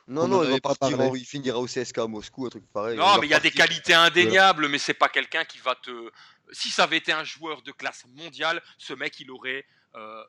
[0.06, 2.50] Non, On non, il va avait pas partir, il finira au CSK à Moscou, un
[2.50, 2.96] truc pareil.
[2.96, 6.10] Non, mais il y a des qualités indéniables, mais c'est pas quelqu'un qui va te.
[6.52, 9.64] Si ça avait été un joueur de classe mondiale, ce mec il aurait.
[9.98, 10.24] Euh,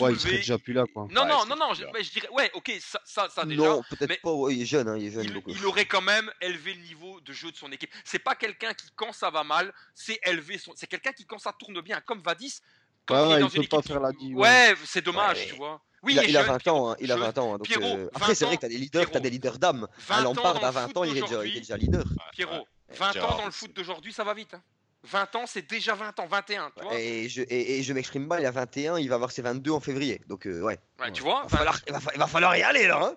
[0.00, 1.06] Ouais, il serait déjà plus là, quoi.
[1.10, 2.28] Non, Ouais, non, non, non, je, mais je dirais.
[2.32, 3.62] Ouais, ok, ça, ça, ça déjà.
[3.62, 4.32] Non, peut-être pas.
[4.32, 5.24] ouais, il est jeune, hein, il est jeune.
[5.24, 7.90] il, euh, il aurait quand même élevé le niveau de jeu de son équipe.
[8.04, 10.72] C'est pas quelqu'un qui, quand ça va mal, c'est élevé son.
[10.74, 12.60] C'est quelqu'un qui, quand ça tourne bien, comme Vadis,
[13.06, 15.38] quand Ouais, il est dans il une peut pas faire la dive, Ouais, c'est dommage,
[15.38, 15.46] Ouais.
[15.46, 15.80] tu vois.
[16.02, 17.24] Oui, il, a, il a jeune, 20 ans, hein, il a jeune.
[17.26, 17.48] 20 ans.
[17.54, 19.58] hein, donc, Pierrot, euh, 20 Après, c'est vrai que t'as des leaders, t'as des leaders
[19.58, 19.86] d'âme.
[20.08, 21.20] 20 À Lampard, à le 20 foot ans, il est
[21.60, 22.04] déjà, leader.
[22.32, 22.96] Pierrot, Ouais.
[22.96, 24.54] 20 ans dans le foot d'aujourd'hui, ça va vite.
[25.02, 25.08] Hein.
[25.08, 26.94] 20 ans, c'est déjà 20 ans, 21, tu vois.
[26.98, 29.70] Et je, et, et je m'exprime mal, il a 21, il va avoir ses 22
[29.70, 30.20] en février.
[30.26, 30.78] Donc, euh, ouais.
[30.98, 33.00] Ouais, tu vois Il va, falloir, il, va, fa- il va falloir y aller, là.
[33.02, 33.16] Hein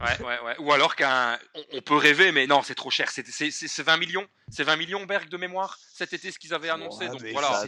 [0.00, 0.56] Ouais, ouais, ouais.
[0.58, 1.38] Ou alors qu'un.
[1.54, 3.10] On, on peut rêver, mais non, c'est trop cher.
[3.10, 4.26] C'est- C'est c'est 20 millions.
[4.50, 7.04] C'est 20 millions, Berg, de mémoire, cet été, ce qu'ils avaient annoncé.
[7.04, 7.64] Ouais, donc voilà.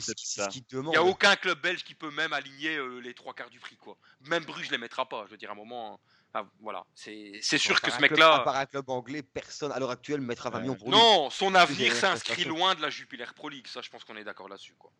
[0.72, 3.60] Il n'y a aucun club belge qui peut même aligner euh, les trois quarts du
[3.60, 3.76] prix.
[3.76, 3.96] quoi.
[4.28, 5.22] Même Bruges ne les mettra pas.
[5.26, 5.94] Je veux dire, à un moment.
[5.94, 5.98] hein.
[6.32, 6.84] Enfin, voilà.
[6.94, 8.40] C'est sûr À que ce À mec-là.
[8.40, 10.62] part un club anglais, personne à l'heure actuelle ne mettra 20 Ouais.
[10.64, 10.96] millions pour lui.
[10.96, 13.66] Non, son avenir s'inscrit loin de la Jupiler Pro League.
[13.66, 14.74] Ça, je pense qu'on est d'accord là-dessus.
[14.78, 14.92] quoi.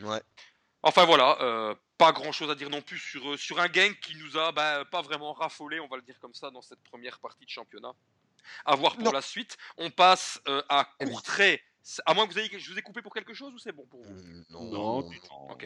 [0.00, 0.22] Ouais.
[0.84, 3.94] Enfin voilà, euh, pas grand chose à dire non plus sur, euh, sur un gang
[4.00, 6.82] qui nous a bah, pas vraiment raffolé, on va le dire comme ça, dans cette
[6.82, 7.92] première partie de championnat.
[8.64, 9.12] À voir pour Non.
[9.12, 9.56] la suite.
[9.76, 11.12] On passe euh, à Eh oui.
[11.12, 11.62] Courtrai.
[12.06, 13.84] À moins que vous ayez, je vous ai coupé pour quelque chose ou c'est bon
[13.86, 14.12] pour vous?
[14.14, 14.70] Mm, Non, non,
[15.02, 15.10] non,
[15.48, 15.56] non.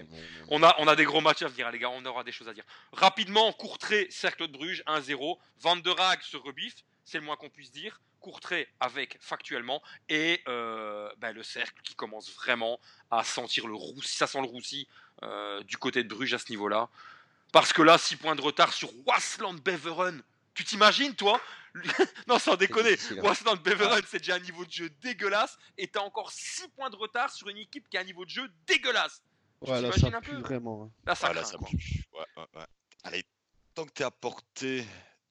[0.49, 1.91] on a, on a des gros matchs à venir, les gars.
[1.91, 2.64] On aura des choses à dire.
[2.93, 5.39] Rapidement, Courtrai, Cercle de Bruges, 1-0.
[5.61, 8.01] Van der Haag se rebiffe, c'est le moins qu'on puisse dire.
[8.21, 9.83] Courtrai avec factuellement.
[10.09, 14.14] Et euh, ben, le Cercle qui commence vraiment à sentir le roussi.
[14.17, 14.89] Ça sent le roussi
[15.23, 16.89] euh, du côté de Bruges à ce niveau-là.
[17.53, 20.23] Parce que là, 6 points de retard sur Wasland Beveren.
[20.55, 21.39] Tu t'imagines, toi?
[22.29, 22.95] Non, sans déconner.
[23.11, 23.22] hein.
[23.22, 25.57] Wasland Beveren, c'est déjà un niveau de jeu dégueulasse.
[25.79, 28.31] Et t'as encore 6 points de retard sur une équipe qui a un niveau de
[28.31, 29.22] jeu dégueulasse.
[29.64, 30.85] Tu Ouais, là, ça un pue peu vraiment.
[30.85, 30.91] hein.
[31.07, 31.57] Là, ça Ah, là, ça.
[31.59, 31.68] Ouais,
[32.37, 32.64] ouais, ouais.
[33.05, 33.24] Allez,
[33.74, 34.85] tant que tu es à portée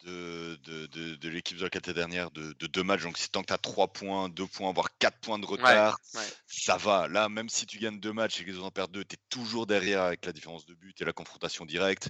[0.04, 3.30] de, de, de, de l'équipe de la qualité dernière de, de deux matchs, donc si
[3.30, 6.22] tant que tu as 3 points, 2 points, voire 4 points de retard, ouais.
[6.48, 7.08] ça va.
[7.08, 9.16] Là, même si tu gagnes deux matchs et que les autres en perdent deux, tu
[9.16, 12.10] es toujours derrière avec la différence de but et la confrontation directe.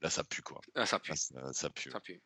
[0.00, 0.60] Là, ça pue, quoi.
[0.76, 1.10] Ah, ça pue.
[1.10, 1.90] Là, ça, ça pue.
[1.90, 2.20] Ça pue.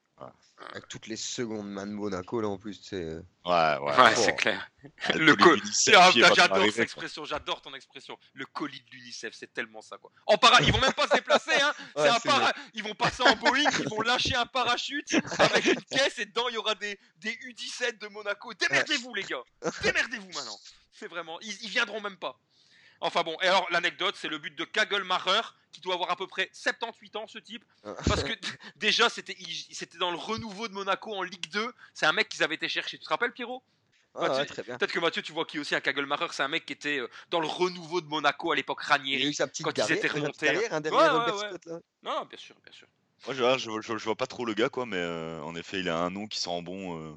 [0.71, 3.17] Avec toutes les secondes main de Monaco, là, en plus, c'est.
[3.45, 4.01] Ouais, ouais.
[4.01, 4.71] Ouais, c'est clair.
[5.15, 5.35] Le
[5.97, 8.17] Ah, j'adore cette expression, j'adore ton expression.
[8.35, 10.13] Le colis de l'UNICEF, c'est tellement ça quoi.
[10.27, 11.73] En para, ils vont même pas se déplacer, hein.
[11.97, 12.53] Ouais, c'est un c'est para...
[12.75, 16.49] Ils vont passer en Boeing, ils vont lâcher un parachute avec une caisse et dedans
[16.49, 18.53] il y aura des, des U17 de Monaco.
[18.55, 19.43] Démerdez-vous les gars,
[19.83, 20.59] démerdez-vous maintenant.
[20.93, 22.39] C'est vraiment, ils, ils viendront même pas.
[23.03, 25.41] Enfin bon, et alors l'anecdote, c'est le but de Kagelmacher
[25.73, 27.65] qui doit avoir à peu près 78 ans ce type.
[28.07, 28.33] Parce que
[28.77, 29.37] déjà, c'était
[29.99, 31.73] dans le renouveau de Monaco en Ligue 2.
[31.95, 32.99] C'est un mec qu'ils avaient été chercher.
[32.99, 33.63] Tu te rappelles, Pierrot?
[34.15, 34.77] Ah, ouais, très bien.
[34.77, 36.27] Peut-être que Mathieu, tu vois qui est aussi un Kagelmacher.
[36.33, 38.95] C'est un mec qui était euh, dans le renouveau de Monaco à l'époque Il a
[38.97, 39.29] Ranieri.
[39.29, 41.49] eu sa petite quand ils étaient remontés, carrière, hein, Ouais, derrière ouais, Robert ouais.
[41.49, 41.79] Scott, là.
[42.03, 42.87] Non, bien sûr, bien sûr.
[43.27, 44.99] Moi, je, vois- je, vois- je vois- je vois pas trop le gars, quoi, mais
[44.99, 46.99] euh, en effet, il a un nom qui sent bon.
[46.99, 47.15] euh.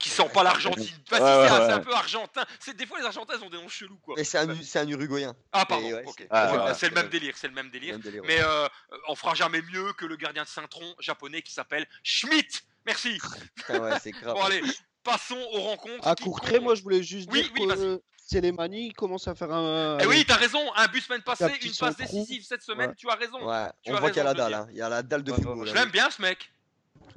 [0.00, 0.96] Qui sent pas l'Argentine.
[1.10, 1.72] Bah, si, Ouais, c'est ouais, un- c'est ouais.
[1.74, 2.44] un peu argentin.
[2.58, 4.14] C'est des fois les Argentins ils ont des noms chelous quoi.
[4.16, 5.34] Mais c'est un, c'est un Uruguayen.
[5.52, 6.02] Ah pardon.
[6.30, 7.34] Ah, c'est le même délire.
[7.36, 7.92] C'est le même délire.
[7.94, 8.28] Même délire, ouais.
[8.28, 8.66] Mais euh,
[9.08, 12.60] on fera jamais mieux que le gardien de Saint-Tron japonais qui s'appelle Schmidt.
[12.86, 13.18] Merci.
[13.68, 14.34] Ouais, c'est grave.
[14.36, 14.62] Bon allez,
[15.04, 16.08] passons aux rencontres.
[16.08, 16.62] À Courtrai, comptent.
[16.62, 19.98] moi, je voulais juste Oui, dire oui, que Célémani il commence à faire un.
[20.00, 20.60] Eh oui, t'as raison.
[20.76, 22.88] Un but semaine passée, une passe décisive cette semaine.
[22.90, 22.96] Ouais.
[22.96, 23.46] Tu as raison.
[23.46, 24.54] Ouais, Tu on as voit qu'il y a la dalle.
[24.54, 24.66] hein.
[24.70, 25.66] Il y a la dalle de Ouais, football.
[25.66, 25.74] Je hein.
[25.74, 26.50] l'aime bien ce mec.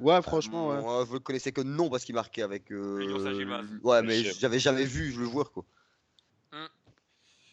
[0.00, 0.80] Ouais, franchement, ouais.
[0.80, 2.70] Moi, vous le connaissez que non parce qu'il marquait avec.
[2.72, 3.78] euh.
[3.82, 5.64] Ouais, mais j'avais jamais vu le joueur quoi.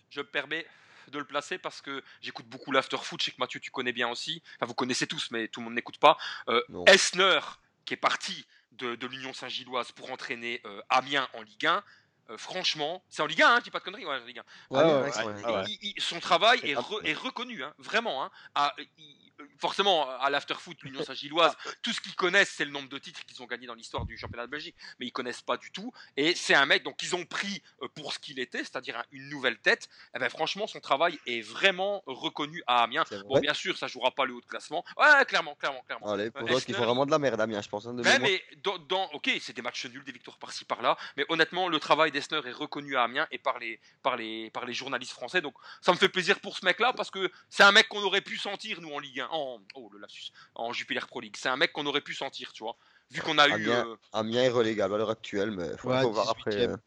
[0.10, 0.66] je me permets
[1.08, 3.20] de le placer parce que j'écoute beaucoup l'afterfoot.
[3.20, 4.42] Je sais que Mathieu, tu connais bien aussi.
[4.58, 6.18] Enfin, vous connaissez tous, mais tout le monde n'écoute pas.
[6.50, 6.62] Euh.
[6.88, 7.40] Esner,
[7.86, 11.84] qui est parti de, de l'Union Saint-Gilloise pour entraîner euh, Amiens en Ligue 1,
[12.32, 14.42] euh, franchement, c'est en Ligue 1, hein, dis pas de conneries, ouais, en Ligue 1.
[14.42, 14.46] Ouais,
[14.82, 15.34] Ah, ouais, ouais, ouais.
[15.34, 15.42] ouais.
[15.46, 15.64] Ah ouais.
[15.68, 18.24] Il- il- son travail est, pas- re- est reconnu, hein, vraiment.
[18.24, 18.32] hein.
[18.56, 19.18] Ah, il-
[19.58, 23.42] forcément, à l'afterfoot, l'Union Saint-Gilloise, tout ce qu'ils connaissent, c'est le nombre de titres qu'ils
[23.42, 25.92] ont gagnés dans l'histoire du championnat de Belgique, mais ils connaissent pas du tout.
[26.16, 29.06] Et c'est un mec, donc ils ont pris euh, pour ce qu'il était, c'est-à-dire un-
[29.12, 29.90] une nouvelle tête.
[30.16, 33.04] Eh ben, franchement, son travail est vraiment reconnu à Amiens.
[33.28, 34.86] Bon, bien sûr, ça jouera pas le haut de classement.
[34.98, 36.12] Ouais, clairement, clairement, clairement.
[36.12, 37.88] Allez, pour Euh, ils font vraiment de la merde, Amiens, je pense.
[37.88, 41.26] hein, de mais dans, dans- ok, c'est des matchs nuls, des victoires par-ci par-là, mais
[41.30, 44.74] honnêtement, le travail d'Esner est reconnu à Amiens et par les, par, les, par les
[44.74, 45.42] journalistes français.
[45.42, 48.22] Donc, ça me fait plaisir pour ce mec-là parce que c'est un mec qu'on aurait
[48.22, 51.36] pu sentir, nous, en Ligue 1, en, oh, le lapsus, en Jupiler Pro League.
[51.38, 52.76] C'est un mec qu'on aurait pu sentir, tu vois.
[53.10, 53.54] Vu qu'on a eu.
[53.54, 53.88] Amiens.
[53.88, 56.52] euh, Amiens est relégable à l'heure actuelle, mais faut, Ouais, faut voir après.
[56.52, 56.70] 18e.
[56.72, 56.78] euh,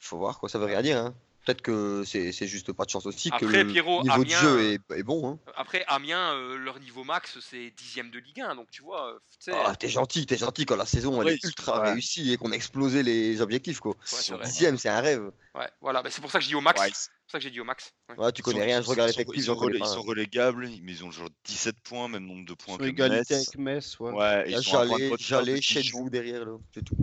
[0.00, 0.98] faut voir quoi, ça veut rien dire.
[0.98, 1.14] Hein.
[1.44, 4.40] Peut-être que c'est juste pas de chance aussi, que Après, le Pierrot, niveau de Amiens,
[4.40, 5.28] jeu euh, est, est bon.
[5.28, 5.38] Hein.
[5.56, 8.54] après, Amiens, euh, leur niveau max, c'est dixième de Ligue 1.
[8.54, 11.28] Donc, tu vois, euh, tu sais, Ah, t'es gentil, t'es gentil quand la saison elle
[11.28, 11.92] Oui, est ultra ouais.
[11.92, 13.94] réussie et qu'on a explosé les objectifs quoi.
[14.04, 14.44] c'est vrai.
[14.46, 15.30] Dixième, c'est un rêve.
[15.54, 16.80] ouais, voilà, bah, c'est pour ça que je dis au max.
[16.80, 17.92] Ouais, C'est pour ça que j'ai dit au max.
[18.08, 18.24] Ouais.
[18.24, 19.42] Ouais, tu Ils connais sont- rien, je regarde ils sont- l'effectif.
[19.42, 20.04] Ils sont, ils sont hein.
[20.06, 23.48] relégables, mais ils ont genre 17 points, même nombre de points Sur que égalité Metz.
[23.48, 24.12] avec Metz, ouais.
[24.12, 26.96] Ouais, ils sont J'allais, chez vous derrière là, c'est tout.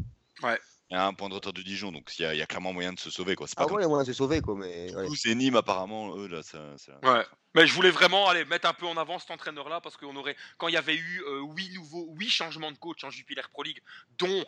[0.44, 0.58] Il
[0.94, 2.46] y a un point de retard de Dijon, donc il y, a- il y a
[2.46, 3.36] clairement moyen de se sauver.
[3.36, 3.48] Quoi.
[3.48, 4.94] C'est pas Ah ouais, moi c'est sauvé quoi, mais.
[4.94, 5.04] ouais.
[5.06, 6.60] Toulouse et Nîmes, apparemment, eux, là, ça.
[6.78, 7.26] ça- Ouais.
[7.54, 10.38] Mais je voulais vraiment aller mettre un peu en avant cet entraîneur-là parce qu'on aurait,
[10.58, 13.64] quand il y avait eu euh, 8 nouveaux, 8 changements de coach en Jupiler Pro
[13.64, 13.82] League,
[14.18, 14.46] dont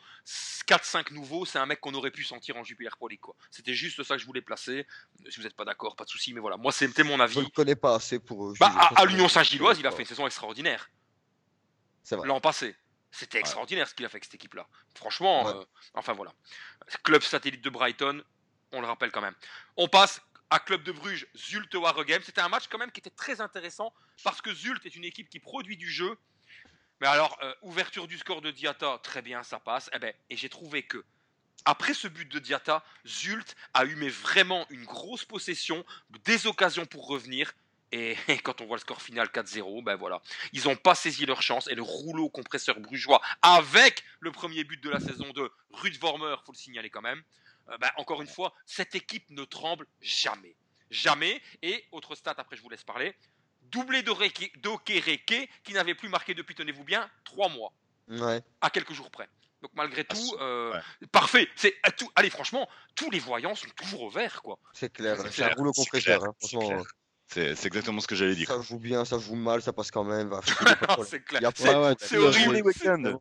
[0.68, 3.20] 4-5 nouveaux, c'est un mec qu'on aurait pu sentir en Jupiler Pro League.
[3.20, 3.36] quoi.
[3.52, 4.88] C'était juste ça que je voulais placer.
[5.30, 7.40] Si vous n'êtes pas d'accord, pas de souci, mais voilà, moi c'était mon Je avis.
[7.42, 8.48] le connais pas assez pour.
[8.48, 10.90] euh, Bah, à, à l'Union je Saint-Gilloise, il a fait une saison extraordinaire
[12.04, 12.28] C'est vrai.
[12.28, 12.74] l'an passé.
[13.16, 14.68] C'était extraordinaire ce qu'il a fait avec cette équipe-là.
[14.96, 15.54] Franchement, Ouais.
[15.54, 16.34] euh, enfin voilà.
[17.04, 18.24] Club satellite de Brighton,
[18.72, 19.36] on le rappelle quand même.
[19.78, 22.24] On passe à Club de Bruges, Zulte Waregem.
[22.24, 23.94] C'était un match quand même qui était très intéressant
[24.24, 26.18] parce que Zulte est une équipe qui produit du jeu.
[27.02, 29.92] Mais alors, euh, ouverture du score de Diata, très bien, ça passe.
[29.94, 31.06] Eh ben, et j'ai trouvé que
[31.66, 35.86] après ce but de Diata, Zult a eu mais vraiment une grosse possession,
[36.26, 37.54] des occasions pour revenir.
[37.94, 40.22] Et, et quand on voit le score final 4-0, ben voilà,
[40.52, 41.68] ils n'ont pas saisi leur chance.
[41.68, 46.36] Et le rouleau compresseur brugeois, avec le premier but de la saison de Ruud Vormer,
[46.46, 47.22] faut le signaler quand même.
[47.70, 50.56] euh, ben, encore une fois, cette équipe ne tremble jamais,
[50.90, 51.42] jamais.
[51.62, 53.16] Et autre stat, après je vous laisse parler,
[53.62, 57.72] doublé d'Okereke qui n'avait plus marqué depuis, tenez-vous bien, trois mois
[58.10, 58.42] Ouais.
[58.60, 59.30] à quelques jours près.
[59.62, 61.08] Donc malgré Ah, tout, c'est- euh, ouais.
[61.12, 61.48] parfait.
[61.56, 62.12] C'est à tout.
[62.18, 64.60] Allez, franchement, tous les voyants sont toujours au vert, quoi.
[64.74, 66.22] C'est clair, C'est un rouleau compresseur.
[66.26, 66.84] hein, Franchement.
[67.34, 68.48] C'est exactement ce que j'allais dire.
[68.48, 70.32] ça joue bien, ça joue mal, ça passe quand même.
[71.08, 71.42] c'est clair.
[72.14, 72.54] Horrible.
[72.56, 73.20] Les week-ends,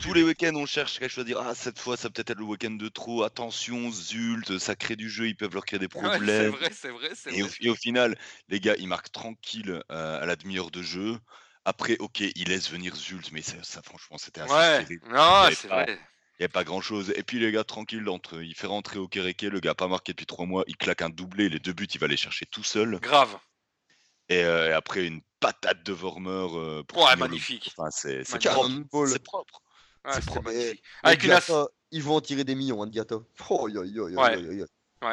[0.00, 1.38] Tous les week-ends, on cherche quelque chose à dire.
[1.40, 3.22] Ah, cette fois, ça peut-être le week-end de trop.
[3.22, 6.50] Attention, Zult, ça crée du jeu, ils peuvent leur créer des Ouais, c'est problèmes.
[6.50, 7.56] vrai, c'est vrai, c'est Et au, vrai.
[7.60, 8.18] et au final,
[8.48, 11.18] les gars, ils marquent tranquille euh, à la demi-heure de jeu.
[11.64, 15.68] Après, ok, ils laissent venir Zult, mais ça, ça, franchement, c'était assez Ouais, non, c'est
[15.68, 15.98] vrai.
[16.42, 17.12] Il n'y avait pas grand-chose.
[17.14, 20.10] Et puis, les gars, tranquille, entre, il fait rentrer au Kereke, le gars pas marqué
[20.10, 22.64] depuis trois mois, il claque un doublé, les deux buts, il va les chercher tout
[22.64, 22.98] seul.
[22.98, 23.38] Grave.
[24.28, 26.48] Et, euh, et après, une patate de Vormer.
[26.56, 27.72] euh, pour Ouais, le- magnifique.
[27.78, 28.72] Enfin, c'est propre.
[29.06, 29.62] C'est propre.
[30.04, 30.48] Ouais, c'est c'était propre.
[30.50, 30.82] magnifique.
[31.04, 31.38] Mais Avec une
[31.92, 33.20] Ils vont en tirer des millions, hein, Diata.
[33.48, 34.66] Oh, yo, yo, yo, Ouais.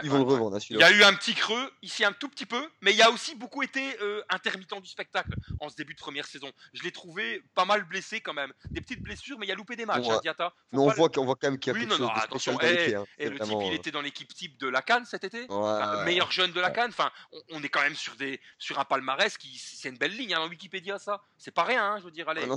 [0.04, 3.02] Il y a eu un petit creux, ici un tout petit peu, mais il y
[3.02, 6.52] a aussi beaucoup été euh, intermittent du spectacle en ce début de première saison.
[6.74, 8.54] Je l'ai trouvé pas mal blessé quand même.
[8.72, 10.08] Des petites blessures, mais il a loupé des matchs.
[10.10, 12.20] Hein, mais on, voit, on voit quand même qu'il y a oui, quelque chose de
[12.20, 13.72] attention, et, eh, hein, eh, le type, il hein.
[13.72, 15.46] était dans l'équipe type de la Cannes cet été.
[15.50, 16.92] Ouais, meilleur jeune de la Cannes.
[16.92, 17.12] Enfin,
[17.50, 19.58] on, est quand même sur, des, sur un palmarès qui.
[19.58, 21.22] C'est une belle ligne hein, en Wikipédia, ça.
[21.38, 22.28] C'est pas rien, je veux dire.
[22.30, 22.56] Allez, ah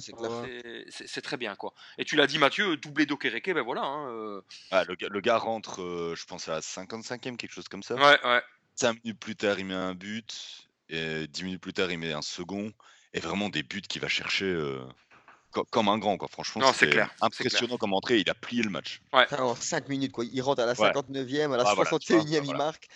[0.91, 1.73] c'est très bien, quoi.
[1.99, 3.85] Et tu l'as dit, Mathieu, doublé d'Okereke, ben voilà.
[4.09, 4.41] Euh.
[4.71, 7.95] Ah, le, gars rentre, euh, je pense, à 55 quelque chose comme ça.
[7.95, 8.43] Ouais, ouais.
[8.75, 10.69] Cinq minutes plus tard, il met un but.
[10.89, 12.73] Et dix minutes plus tard, il met un second.
[13.15, 14.81] Et vraiment des buts qu'il va chercher euh,
[15.71, 16.29] comme un grand, quoi.
[16.29, 18.19] Franchement, c'est impressionnant comme entrée.
[18.19, 19.01] Il a plié le match.
[19.13, 19.27] Ouais.
[19.31, 20.25] Ah, cinq minutes, quoi.
[20.25, 22.89] Il rentre à la 59e, à la ah, 61e, il marque.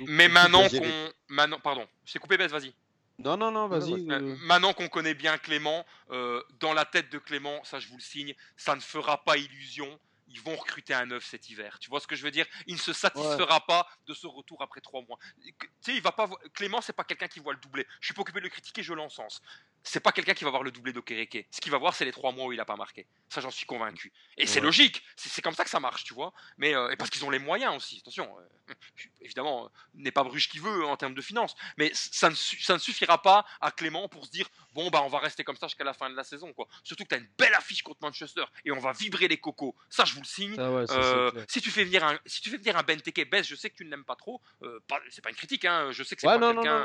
[0.00, 2.74] Mais, maintenant Pardon, je coupé, Bess, vas-y.
[3.18, 3.94] Non, non, non, vas-y.
[4.10, 7.96] Euh, maintenant qu'on connaît bien Clément, euh, dans la tête de Clément, ça je vous
[7.96, 9.88] le signe, ça ne fera pas illusion.
[10.28, 11.78] Ils vont recruter un neuf cet hiver.
[11.78, 12.46] Tu vois ce que je veux dire?
[12.66, 15.18] Il ne se satisfera pas de ce retour après trois mois.
[15.42, 16.28] Tu sais, il va pas.
[16.54, 17.86] Clément, c'est pas quelqu'un qui voit le doublé.
[18.00, 19.40] Je suis pas occupé de le critiquer, je l'encense.
[19.88, 21.46] C'est pas quelqu'un qui va voir le doublé d'Okereke.
[21.50, 23.06] Ce qu'il va voir, c'est les trois mois où il a pas marqué.
[23.28, 24.12] Ça, j'en suis convaincu.
[24.36, 25.00] Et c'est logique.
[25.14, 26.32] C'est comme ça que ça marche, tu vois.
[26.58, 27.98] Mais euh, et parce qu'ils ont les moyens aussi.
[28.00, 28.28] Attention.
[28.68, 28.74] euh,
[29.20, 31.54] évidemment, euh, n'est pas Bruges qui veut en termes de finances.
[31.78, 35.02] Mais ça ne, su- ça ne suffira pas à Clément pour se dire bon bah
[35.02, 36.66] on va rester comme ça jusqu'à la fin de la saison quoi.
[36.82, 39.74] Surtout que tu as une belle affiche contre Manchester et on va vibrer les cocos.
[39.88, 40.60] Ça je vous le signe.
[40.60, 43.54] ouais, ça, si tu fais venir un si tu fais venir un Benteke, Bess, je
[43.54, 44.40] sais que tu ne l'aimes pas trop.
[45.10, 46.82] c'est pas une critique hein, je sais que c'est Ouais, pas quelqu'un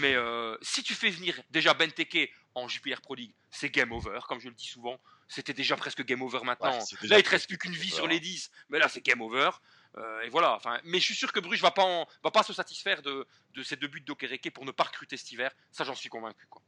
[0.00, 0.14] mais
[0.62, 2.13] si tu fais venir déjà Benteke
[2.56, 5.00] En Jupiler Pro League, c'est game over, comme je le dis souvent.
[5.26, 6.70] C'était déjà presque game over maintenant.
[6.78, 9.20] Ouais, là, il te reste plus qu'une vie sur les 10, mais là, c'est game
[9.20, 9.50] over.
[9.96, 10.54] Euh, et voilà.
[10.54, 13.26] Enfin, mais je suis sûr que Bruges va pas en- va pas se satisfaire de,
[13.54, 15.50] de ces deux buts d'Okereke pour ne pas recruter cet hiver.
[15.72, 16.46] Ça, j'en suis convaincu.
[16.46, 16.62] Quoi.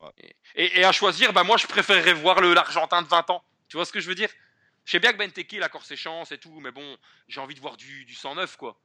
[0.00, 0.10] Ouais.
[0.18, 3.44] Et, et- et à choisir, bah, moi, je préférerais voir l'Argentin de 20 ans.
[3.68, 4.30] Tu vois ce que je veux dire?
[4.84, 6.96] Je sais bien que Benteke, il a encore ses chances et tout, mais bon,
[7.28, 8.80] j'ai envie de voir du, du 109, quoi.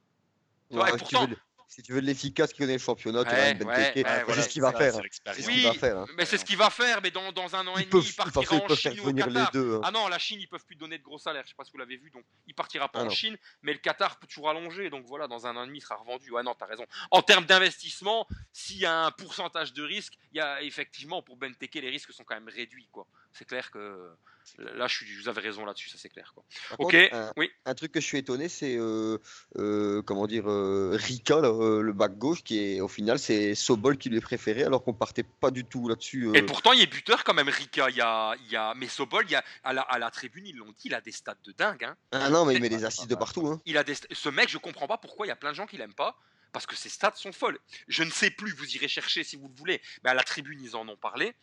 [0.70, 1.26] Et Ouais, tu pourtant-
[1.68, 4.42] si tu veux de l'efficace qui connaît le championnat, tu Ouais, as un ouais, voilà,
[4.42, 4.94] ce qu'il va faire.
[4.94, 5.98] c'est ce Oui, qu'il va faire.
[5.98, 6.06] hein.
[6.16, 8.56] mais c'est ce qu'il va faire, mais dans, dans un an et demi, il partira
[8.56, 9.50] en Chine ou au Qatar.
[9.52, 9.74] deux.
[9.76, 9.80] hein.
[9.82, 11.42] Ah non, la Chine, ils peuvent plus donner de gros salaires.
[11.44, 13.10] Je sais pas si vous l'avez vu, donc il partira pas Ah en non.
[13.10, 14.90] Chine, mais le Qatar peut toujours allonger.
[14.90, 16.30] Donc voilà, dans un an et demi, il sera revendu.
[16.30, 16.84] Ouais, non, t'as raison.
[17.10, 21.36] En termes d'investissement, s'il y a un pourcentage de risque, il y a effectivement pour
[21.36, 23.06] Benteke, les risques sont quand même réduits, quoi.
[23.32, 24.10] C'est clair que
[24.58, 26.44] là, je suis, vous avez raison là-dessus, ça c'est clair, quoi.
[26.70, 27.50] Par Ok, contre, un, oui.
[27.64, 29.18] un truc que je suis étonné, c'est euh,
[29.58, 33.98] euh, comment dire euh, Rika, euh, le back gauche, qui est au final c'est Sobol
[33.98, 36.30] qui lui est préféré, alors qu'on partait pas du tout là-dessus.
[36.36, 37.90] Et pourtant, il est buteur quand même, Rika.
[37.90, 40.10] Il y a, il y a, mais Sobol, il y a, à, la, à la
[40.10, 41.84] tribune, ils l'ont dit, il a des stats de dingue.
[41.84, 41.96] Hein.
[42.12, 43.46] Ah non, mais il met des assists de partout.
[43.46, 43.60] Hein.
[43.66, 43.94] Il a des...
[43.94, 46.16] Ce mec, je comprends pas pourquoi il y a plein de gens qui l'aiment pas.
[46.52, 47.58] Parce que ses stats sont folles.
[47.88, 49.82] Je ne sais plus, vous irez chercher si vous le voulez.
[50.04, 51.34] Mais à la tribune, ils en ont parlé.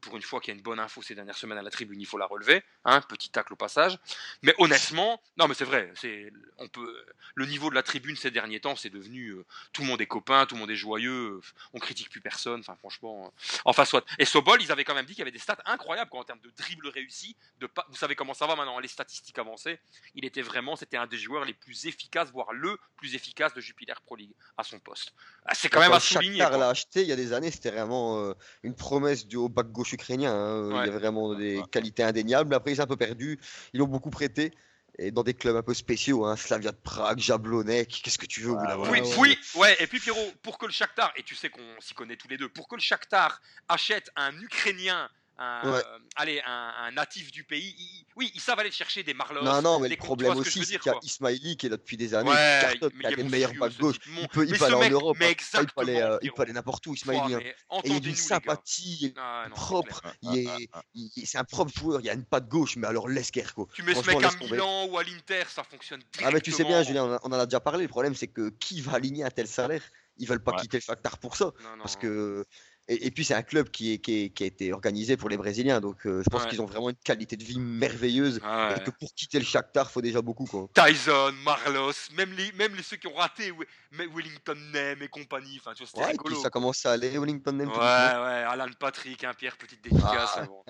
[0.00, 2.00] Pour une fois qu'il y a une bonne info ces dernières semaines à la tribune,
[2.00, 2.62] il faut la relever.
[2.84, 3.98] Hein, petit tacle au passage.
[4.42, 5.90] Mais honnêtement, non, mais c'est vrai.
[5.94, 9.82] C'est, on peut, le niveau de la tribune ces derniers temps, c'est devenu euh, tout
[9.82, 11.36] le monde est copain, tout le monde est joyeux.
[11.36, 11.40] euh,
[11.72, 12.60] on critique plus personne.
[12.60, 14.04] Enfin, franchement, euh, enfin soit.
[14.18, 16.24] Et Sobol, ils avaient quand même dit qu'il y avait des stats incroyables quoi, en
[16.24, 17.36] termes de dribble réussi.
[17.60, 17.86] De pas...
[17.88, 19.78] Vous savez comment ça va maintenant, les statistiques avancées.
[20.14, 23.60] Il était vraiment, c'était un des joueurs les plus efficaces, voire le plus efficace de
[23.60, 25.12] Jupiler Pro League à son poste.
[25.46, 26.38] Ah, c'est quand même à souligner.
[26.38, 29.70] L'a acheté il y a des années, c'était vraiment euh, une promesse du haut back
[29.78, 30.32] gauche ukrainien.
[30.34, 30.68] hein.
[30.72, 30.86] Ouais.
[30.86, 31.64] Il y a vraiment des Ouais.
[31.70, 32.52] qualités indéniables.
[32.54, 33.38] Après, ils sont un peu perdus.
[33.72, 34.52] Ils l'ont beaucoup prêté.
[35.00, 38.40] Et dans des clubs un peu spéciaux, hein, Slavia de Prague, Jablonec, qu'est-ce que tu
[38.40, 39.14] veux Ouais, Oui, ouais.
[39.18, 39.76] oui, ouais.
[39.80, 42.36] Et puis Pierrot, pour que le Shakhtar, et tu sais qu'on s'y connaît tous les
[42.36, 45.08] deux, pour que le Shakhtar achète un Ukrainien,
[45.38, 45.78] un, Ouais.
[45.78, 49.42] euh, allez, un, un natif du pays, oui, ils savent aller chercher des Marlos.
[49.42, 50.98] Non, non, mais des le problème aussi, c'est qu'il y a.
[51.02, 53.60] Ismaili qui est là depuis des années, Ouais, cartonne, a il est le meilleur monstrueux,
[53.68, 53.96] back ce gauche.
[54.08, 55.16] Mon- Il peut, il peut aller en Europe.
[55.20, 55.34] mais hein.
[55.54, 57.34] Ah, il peut aller, euh, il peut aller n'importe où, Ismaili.
[57.34, 57.38] hein.
[57.84, 58.16] Et il les gars.
[58.16, 60.02] sympathie, Ah, non, propre,
[60.36, 63.30] est, il- c'est un propre joueur, il y a une patte gauche, mais alors laisse
[63.54, 63.66] quoi.
[63.74, 64.30] Tu mets ce mec à.
[64.44, 66.82] Milan ou à l'Inter, ça fonctionne Ah mais tu sais bien.
[66.82, 67.82] Julien, on, a- on en a déjà parlé.
[67.84, 69.82] Le problème, c'est que qui va aligner un tel salaire?
[70.16, 70.62] Ils veulent pas Ouais.
[70.62, 71.82] quitter le Shakhtar pour ça, Non, non.
[71.82, 72.44] parce que
[72.88, 75.28] et, et puis c'est un club qui, est, qui, est- qui a été organisé pour
[75.28, 76.48] les Brésiliens, donc euh, je pense Ouais.
[76.50, 78.40] qu'ils ont vraiment une qualité de vie merveilleuse.
[78.42, 78.82] Ah ouais.
[78.84, 80.68] que pour quitter le Shakhtar, faut déjà beaucoup quoi.
[80.74, 83.52] Tyson, Marlos, même les, même les ceux qui ont raté,
[83.92, 87.18] Wellington Nem et compagnie, enfin tu vois, et puis ça commence à aller.
[87.18, 88.44] Wellington même Ouais, ouais.
[88.48, 90.34] Alan Patrick, hein, Pierre, petite dédicace.
[90.36, 90.40] Ah.
[90.42, 90.62] mais bon.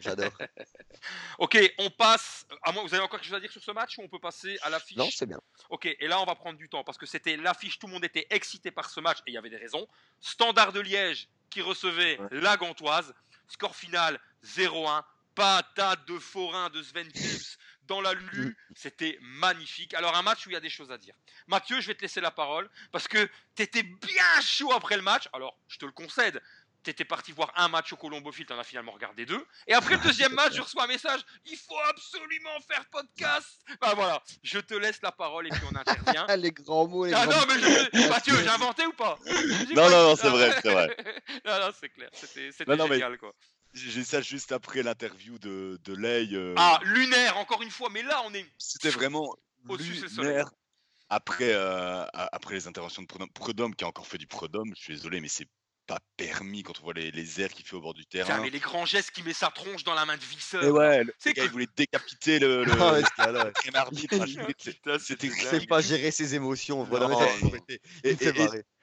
[0.00, 0.32] J'adore.
[1.38, 2.46] Ok, on passe.
[2.62, 4.20] À moi, vous avez encore quelque chose à dire sur ce match ou on peut
[4.20, 4.96] passer à l'affiche?
[4.96, 5.40] Non, c'est bien.
[5.70, 8.04] Ok, et là on va prendre du temps parce que c'était l'affiche, tout le monde
[8.04, 9.86] était excité par ce match et il y avait des raisons.
[10.20, 12.28] Standard de Liège qui recevait Ouais.
[12.40, 13.14] la Gantoise,
[13.46, 15.02] score final 0-1,
[15.34, 19.92] patate de forain de Sven Kuls dans la Lulu, c'était magnifique.
[19.94, 21.14] Alors un match où il y a des choses à dire.
[21.46, 25.02] Mathieu, je vais te laisser la parole parce que tu étais bien chaud après le
[25.02, 25.28] match.
[25.32, 26.40] Alors je te le concède.
[26.84, 29.46] Tu étais parti voir un match au Colombo Field, tu en as finalement regardé deux.
[29.68, 33.60] Et après le deuxième match, je reçois un message il faut absolument faire podcast.
[33.80, 36.26] Bah voilà, je te laisse la parole et puis on intervient.
[36.28, 38.08] Ah, les grands mots, les Ah grands non, mais je...
[38.08, 39.18] Mathieu, j'ai inventé ou pas?
[39.74, 40.96] Non, non, non, c'est vrai, c'est vrai.
[41.46, 43.32] non, non, c'est clair, c'était mais- génial quoi.
[43.74, 46.28] J'ai ça juste après l'interview de, de Ley.
[46.34, 48.44] euh, Ah, lunaire, encore une fois, mais là on est.
[48.58, 49.34] C'était vraiment
[50.18, 50.50] lunaire.
[51.08, 54.72] Après, euh, a- après les interventions de Prudhomme, Prudhomme qui a encore fait du Prudhomme,
[54.76, 55.46] je suis désolé, mais c'est
[55.94, 58.40] pas permis quand on voit les, les airs qu'il fait au bord du Putain, terrain.
[58.40, 60.62] mais les grands gestes qui met sa tronche dans la main de Visseur.
[60.64, 63.76] Et ouais, le C'est le gars, que- il voulait décapiter le, le, Ah ouais, le
[63.76, 64.16] arbitre.
[65.00, 66.86] C'était Il sait pas gérer ses émotions.
[66.86, 67.20] Non, non.
[68.04, 68.12] Et,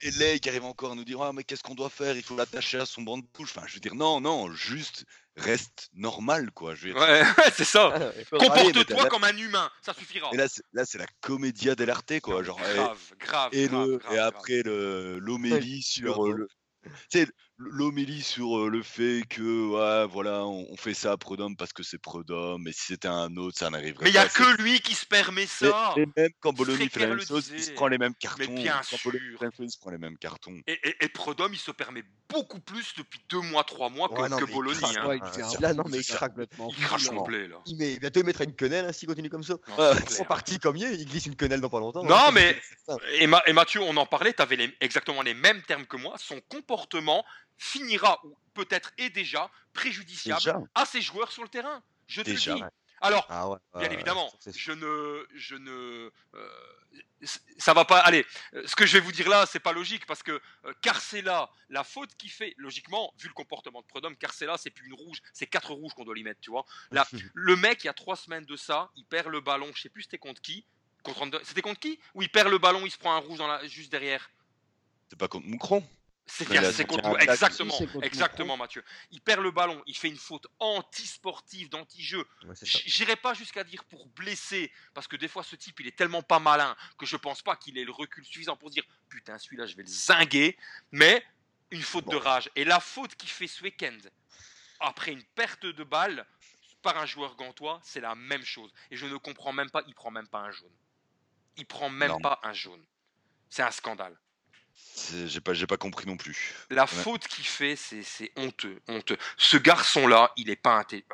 [0.01, 2.15] et- qui arrive encore à nous dire ah, mais qu'est-ce qu'on doit faire?
[2.15, 3.53] Il faut l'attacher à son banc de touche.
[3.55, 5.05] Enfin, je veux dire, non, non, juste
[5.35, 6.75] reste normal, quoi.
[6.75, 7.91] Je veux dire, Ouais, ouais, c'est ça.
[7.95, 10.29] Ah, Comporte-toi comme un humain, ça suffira.
[10.33, 12.43] Et là, c'est- là, c'est la comédia dell'arte, quoi.
[12.43, 14.33] Genre, et- grave, grave, et, grave, le, grave, et grave.
[14.35, 16.47] après le- l'homélie sur euh, le
[16.83, 17.27] tu sais,
[17.59, 21.73] l'homélie sur euh, le fait que ouais, voilà on, on fait ça à Prudhomme parce
[21.73, 24.29] que c'est Prudhomme et si c'était un autre ça n'arriverait Mais il y a pas
[24.29, 25.93] que lui qui se permet mais, ça.
[25.97, 28.45] mais même quand Bologna fait la même le chose il se prend les mêmes cartons
[28.53, 29.29] bien quand Bologna sûr.
[29.33, 31.59] fait la même chose, il se prend les mêmes cartons Et, et, et Prudhomme, il
[31.59, 34.55] se permet beaucoup plus depuis deux mois, trois mois que, Ouais, non, que mais il
[34.55, 34.79] Bologna.
[34.79, 35.07] craque, hein.
[35.07, 37.47] Ouais, il Ah, fait un c'est- là, non, mais il craque complètement Il crache complet,
[37.47, 37.57] là.
[37.65, 39.55] Il met- bientôt il mettra une quenelle hein, s'il continue comme ça.
[39.67, 42.03] Non, c'est Ils partis comme hier, il glisse une quenelle dans pas longtemps.
[42.03, 42.31] Non, hein.
[42.31, 42.97] mais- C'est ça.
[43.19, 46.15] Et, Ma- et Mathieu, on en parlait, tu avais exactement les mêmes termes que moi.
[46.19, 47.25] Son comportement
[47.59, 51.83] finira, ou peut-être est déjà, préjudiciable déjà à ses joueurs sur le terrain.
[52.07, 52.63] Je te Déjà, le dis.
[52.63, 52.69] ouais.
[53.01, 56.49] Alors, Ah ouais, Bien évidemment, je ne, je ne, euh,
[57.57, 57.99] ça va pas.
[57.99, 60.73] Allez, euh, ce que je vais vous dire là, c'est pas logique parce que euh,
[60.81, 64.95] Carcella, la faute qu'il fait, logiquement, vu le comportement de Prudhomme, Carcella, c'est plus une
[64.95, 66.65] rouge, c'est quatre rouges qu'on doit lui mettre, tu vois.
[66.91, 69.81] Là, le mec, il y a trois semaines de ça, il perd le ballon, je
[69.81, 70.65] sais plus c'était contre qui,
[71.03, 71.99] contre c'était contre qui?
[72.15, 74.29] Ou il perd le ballon, il se prend un rouge dans la, juste derrière?
[75.09, 75.87] C'est pas contre Moucron
[76.29, 77.19] C'est contre.
[77.21, 78.83] Exactement, contre exactement, Mathieu.
[79.11, 82.25] Il perd le ballon, il fait une faute anti-sportive, d'anti-jeu.
[82.45, 85.95] Ouais, J'irai pas jusqu'à dire pour blesser, parce que des fois ce type il est
[85.95, 89.37] tellement pas malin que je pense pas qu'il ait le recul suffisant pour dire putain
[89.37, 90.57] celui-là je vais le zinguer,
[90.91, 91.23] mais
[91.71, 92.49] une faute de rage.
[92.55, 93.97] Et la faute qu'il fait ce week-end,
[94.79, 96.25] après une perte de balle
[96.81, 98.71] par un joueur gantois, c'est la même chose.
[98.91, 100.71] Et je ne comprends même pas, il prend même pas un jaune.
[101.57, 102.19] Il prend même Non.
[102.21, 102.83] pas un jaune.
[103.49, 104.17] C'est un scandale.
[105.25, 106.53] J'ai pas, j'ai pas compris non plus.
[106.69, 106.87] La Ouais.
[106.87, 109.17] faute qu'il fait, c'est honteux, honteux.
[109.37, 111.07] Ce garçon-là, il est pas intelligent.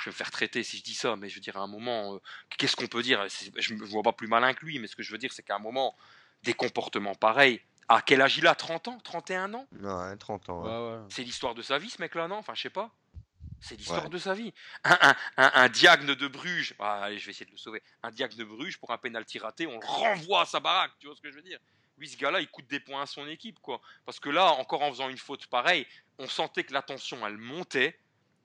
[0.00, 1.66] Je vais me faire traiter si je dis ça, mais je veux dire, à un
[1.66, 2.18] moment, euh,
[2.58, 3.26] qu'est-ce qu'on peut dire?
[3.56, 5.42] Je me vois pas plus malin que lui, mais ce que je veux dire, c'est
[5.42, 5.96] qu'à un moment,
[6.44, 7.60] des comportements pareils.
[7.88, 8.54] À quel âge il a?
[8.54, 8.98] 30 ans?
[9.02, 9.66] 31 ans?
[9.80, 10.62] Ouais, 30 ans.
[10.62, 10.70] ouais.
[10.70, 11.04] Ouais, ouais.
[11.08, 12.36] C'est l'histoire de sa vie, ce mec-là, non?
[12.36, 12.90] Enfin, je sais pas.
[13.60, 14.10] C'est l'histoire Ouais.
[14.10, 14.52] de sa vie.
[14.84, 17.82] Un, un, un, un Diagne de Bruges, ah, allez, je vais essayer de le sauver.
[18.02, 21.06] Un Diagne de Bruges, pour un pénalty raté, on le renvoie à sa baraque, tu
[21.06, 21.58] vois ce que je veux dire?
[21.98, 23.80] Lui, ce gars-là, il coûte des points à son équipe, quoi.
[24.04, 25.86] Parce que là, encore en faisant une faute pareille,
[26.18, 27.98] on sentait que la tension, elle montait.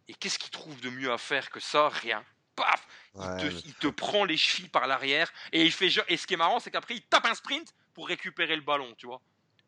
[0.08, 1.90] Et qu'est-ce qu'il trouve de mieux à faire que ça?
[1.90, 2.26] Rien.
[2.56, 2.86] Paf
[3.16, 6.34] il, Ouais, te, il prend les chevilles par l'arrière et il fait et ce qui
[6.34, 9.22] est marrant c'est qu'après il tape un sprint pour récupérer le ballon tu vois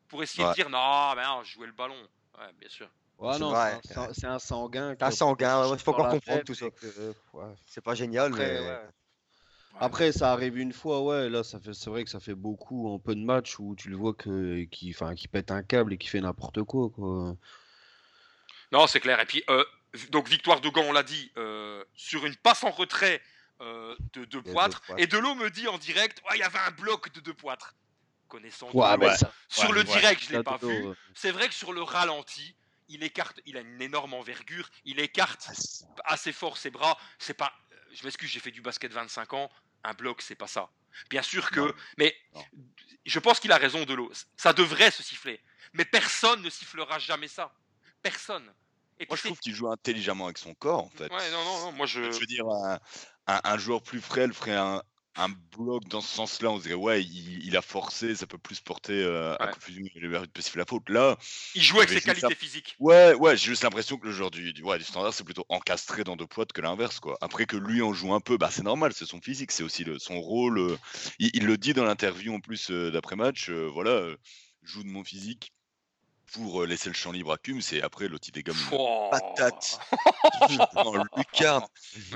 [0.08, 1.96] pour essayer de dire non mais non je jouais le ballon
[2.38, 4.94] ouais bien sûr Ouais, C'est non, c'est un- c'est un sanguin.
[4.98, 6.66] C'est un sanguin, chute par encore comprendre tout ça.
[6.66, 7.54] et que, euh, ouais.
[7.66, 8.68] C'est pas génial, Après, mais.
[9.80, 11.28] Après, ça arrive une fois, ouais.
[11.28, 13.88] Là, ça fait, c'est vrai que ça fait beaucoup en peu de matchs où tu
[13.88, 17.36] le vois que, qui, enfin, qui pète un câble et qui fait n'importe quoi, quoi.
[18.72, 19.20] Non, c'est clair.
[19.20, 19.64] Et puis, euh,
[20.10, 23.22] donc, victoire de Gand, on l'a dit, euh, sur une passe en retrait
[23.60, 24.82] euh, de deux De Poitres.
[24.98, 27.74] Et Delot me dit en direct, Ouais, il y avait un bloc de deux poitres.
[28.28, 29.84] Connaissant Ouais, ça, sur ouais, le ouais.
[29.84, 30.86] direct, je l'ai pas vu.
[31.14, 32.56] C'est vrai que sur le ralenti,
[32.88, 35.48] il écarte, il a une énorme envergure, il écarte
[36.04, 36.98] assez fort ses bras.
[37.18, 37.52] C'est pas,
[37.94, 39.50] je m'excuse, j'ai fait du basket 25 ans.
[39.84, 40.70] Un bloc, c'est pas ça.
[41.10, 41.74] Bien sûr que, Non.
[41.98, 42.44] mais Non.
[43.04, 44.12] je pense qu'il a raison, Delot.
[44.36, 45.40] Ça devrait se siffler,
[45.72, 47.52] mais personne ne sifflera jamais ça.
[48.02, 48.52] Personne.
[49.00, 51.12] Et Moi, je trouve qu'il joue intelligemment avec son corps, en fait.
[51.12, 52.12] Ouais, non, non, non, moi je.
[52.12, 52.78] Je veux dire, un,
[53.26, 54.82] un- un joueur plus frêle ferait un,
[55.16, 56.50] un bloc dans ce sens-là.
[56.50, 60.10] On dirait, ouais, il, il a forcé, ça peut plus porter euh, à confusion, il
[60.32, 60.88] peut siffler la faute.
[60.90, 61.16] Là,
[61.54, 62.00] Il joue avec ses ça.
[62.00, 62.80] qualités physiques.
[62.80, 65.46] ouais, ouais, j'ai juste l'impression que le joueur du, du, ouais, du standard, c'est plutôt
[65.48, 67.16] encastré dans deux poids que l'inverse, quoi.
[67.22, 69.84] Après que lui en joue un peu, bah, c'est normal, c'est son physique, c'est aussi
[69.84, 70.58] le, son rôle.
[70.58, 70.78] euh,
[71.20, 74.08] il, il le dit dans l'interview en plus euh, d'après-match, euh, voilà,
[74.62, 75.53] je joue de mon physique
[76.32, 79.08] pour euh, laisser le champ libre à Cum, c'est après il dégomme Oh.
[79.10, 79.78] patate.
[80.76, 81.64] en lucarne.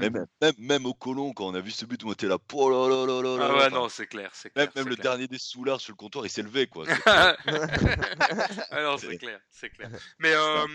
[0.01, 2.71] Même, même, même au colon, quand on a vu ce but, on était là, oh
[2.71, 3.45] là là là là là.
[3.49, 4.31] Ah ouais, Enfin, non, c'est clair,
[4.75, 6.85] même le dernier des soulards sur le comptoir, il s'est levé, quoi.
[6.87, 7.03] C'est-
[8.71, 9.91] Ah non, c'est clair, c'est clair.
[10.19, 10.67] Mais euh,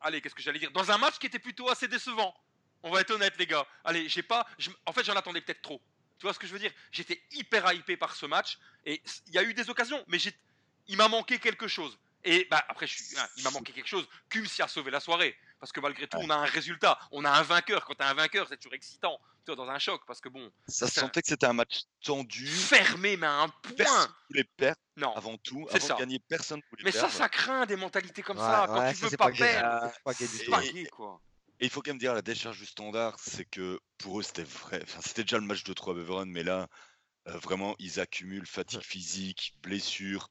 [0.00, 0.70] allez, qu'est-ce que j'allais dire?
[0.72, 2.34] Dans un match qui était plutôt assez décevant.
[2.82, 3.66] On va être honnête, les gars.
[3.84, 4.46] Allez, j'ai pas.
[4.86, 5.80] en fait, j'en attendais peut-être trop.
[6.18, 6.70] Tu vois ce que je veux dire?
[6.92, 10.32] J'étais hyper hypé par ce match et il y a eu des occasions, mais j'ai,
[10.86, 11.98] il m'a manqué quelque chose.
[12.24, 14.06] Et bah après, je suis, hein, il m'a manqué quelque chose.
[14.30, 17.24] Cum s'y a sauvé la soirée parce que malgré tout, on a un résultat, on
[17.24, 17.84] a un vainqueur.
[17.86, 19.18] Quand t'as un vainqueur, c'est toujours excitant.
[19.46, 21.82] Tu vois, dans un choc parce que bon, Ça se sentait que c'était un match
[22.02, 22.46] tendu.
[22.46, 23.72] fermé, mais à un point.
[23.76, 25.14] Personne voulait perdre Non.
[25.14, 25.66] avant tout.
[25.70, 25.94] C'est Avant ça.
[25.94, 27.14] de gagner, personne voulait Mais ça, perdre.
[27.14, 28.64] ça craint des mentalités comme Ouais, ça.
[28.66, 30.50] Quand ouais, tu ça, veux c'est pas, pas perdre, C'est pas gay du c'est tout.
[30.50, 31.20] pas Et- gay, quoi.
[31.60, 34.42] Et il faut quand même dire la décharge du standard, c'est que pour eux c'était
[34.42, 34.80] vrai.
[34.82, 36.68] Enfin, c'était déjà le match de 3 Beveron, mais là,
[37.28, 40.28] euh, vraiment, ils accumulent fatigue physique, blessure,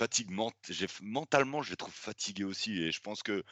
[0.00, 2.82] fatigue ment- j'ai- mentalement, je les trouve fatigués aussi.
[2.82, 3.44] Et je pense que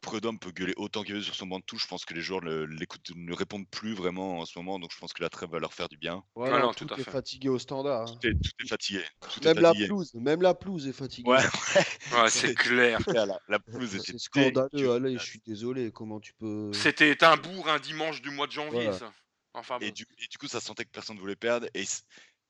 [0.00, 1.82] Prudhomme peut gueuler autant qu'il veut sur son banc de touche.
[1.84, 4.98] Je pense que les joueurs l'écoutent, ne répondent plus vraiment en ce moment, donc je
[4.98, 6.22] pense que la trêve va leur faire du bien.
[6.36, 7.10] ouais, Ouais, non, tout, est fait.
[7.10, 8.02] fatigué au standard.
[8.10, 8.18] hein.
[8.20, 9.02] Tout est, tout est fatigué.
[9.20, 11.30] Tout est Même la pelouse, même la pelouse est fatiguée.
[11.30, 11.38] Ouais,
[12.12, 12.98] Ouais, c'est clair.
[13.14, 14.92] la, la pelouse était scandaleux.
[14.92, 15.90] Allez, je suis désolé.
[15.90, 16.70] Comment tu peux.
[16.74, 18.98] C'était un bourg un dimanche du mois de janvier, Voilà.
[18.98, 19.12] ça.
[19.54, 19.86] Enfin bon.
[19.86, 21.66] Et du, et du coup, ça sentait que personne ne voulait perdre.
[21.74, 21.84] Et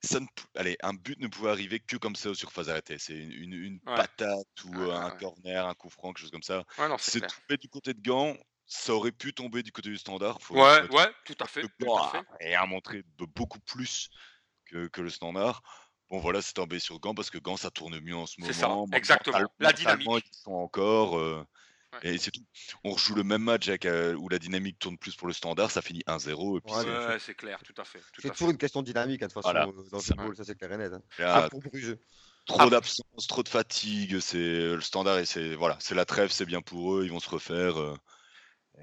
[0.05, 2.99] ça ne pou- allez, un but ne pouvait arriver que comme ça aux surfaces arrêtées.
[2.99, 3.97] C'est une, une- une Ouais.
[3.97, 5.17] patate ou Ouais, euh, un ouais.
[5.19, 6.65] corner, un coup franc, quelque chose comme ça.
[6.99, 8.37] C'est tombé du côté de Gand.
[8.67, 10.41] Ça aurait pu tomber du côté du standard.
[10.41, 11.63] Faut, Ouais, ouais, tout à fait.
[11.63, 12.19] Tout à fait.
[12.19, 14.09] a- et a montré be- beaucoup plus
[14.67, 15.63] que, que le standard.
[16.09, 18.53] Bon, voilà, c'est tombé sur Gand parce que Gand, ça tourne mieux en ce moment.
[18.53, 19.39] C'est ça, exactement.
[19.59, 20.09] La dynamique.
[20.33, 21.19] Ils sont encore.
[21.19, 21.45] euh,
[22.03, 22.15] Ouais.
[22.15, 22.41] Et c'est tout.
[22.85, 25.71] On rejoue le même match avec, euh, où la dynamique tourne plus pour le standard.
[25.71, 26.59] Ça finit 1-0.
[26.59, 28.01] Et puis Ouais, c'est- clair, tout à fait.
[28.13, 30.03] Tout C'est toujours une question de dynamique, hein, de toute façon, Voilà, euh, dans le
[30.03, 30.15] ça.
[30.15, 30.93] football, ça c'est clair et net.
[30.93, 31.03] hein.
[31.19, 31.97] là, Comme pour Bruges.
[32.47, 32.69] trop Ah.
[32.71, 34.19] d'absence, trop de fatigue.
[34.21, 34.37] C'est
[34.75, 37.05] le standard et c'est voilà, c'est la trêve, c'est bien pour eux.
[37.05, 37.79] Ils vont se refaire.
[37.81, 37.97] euh,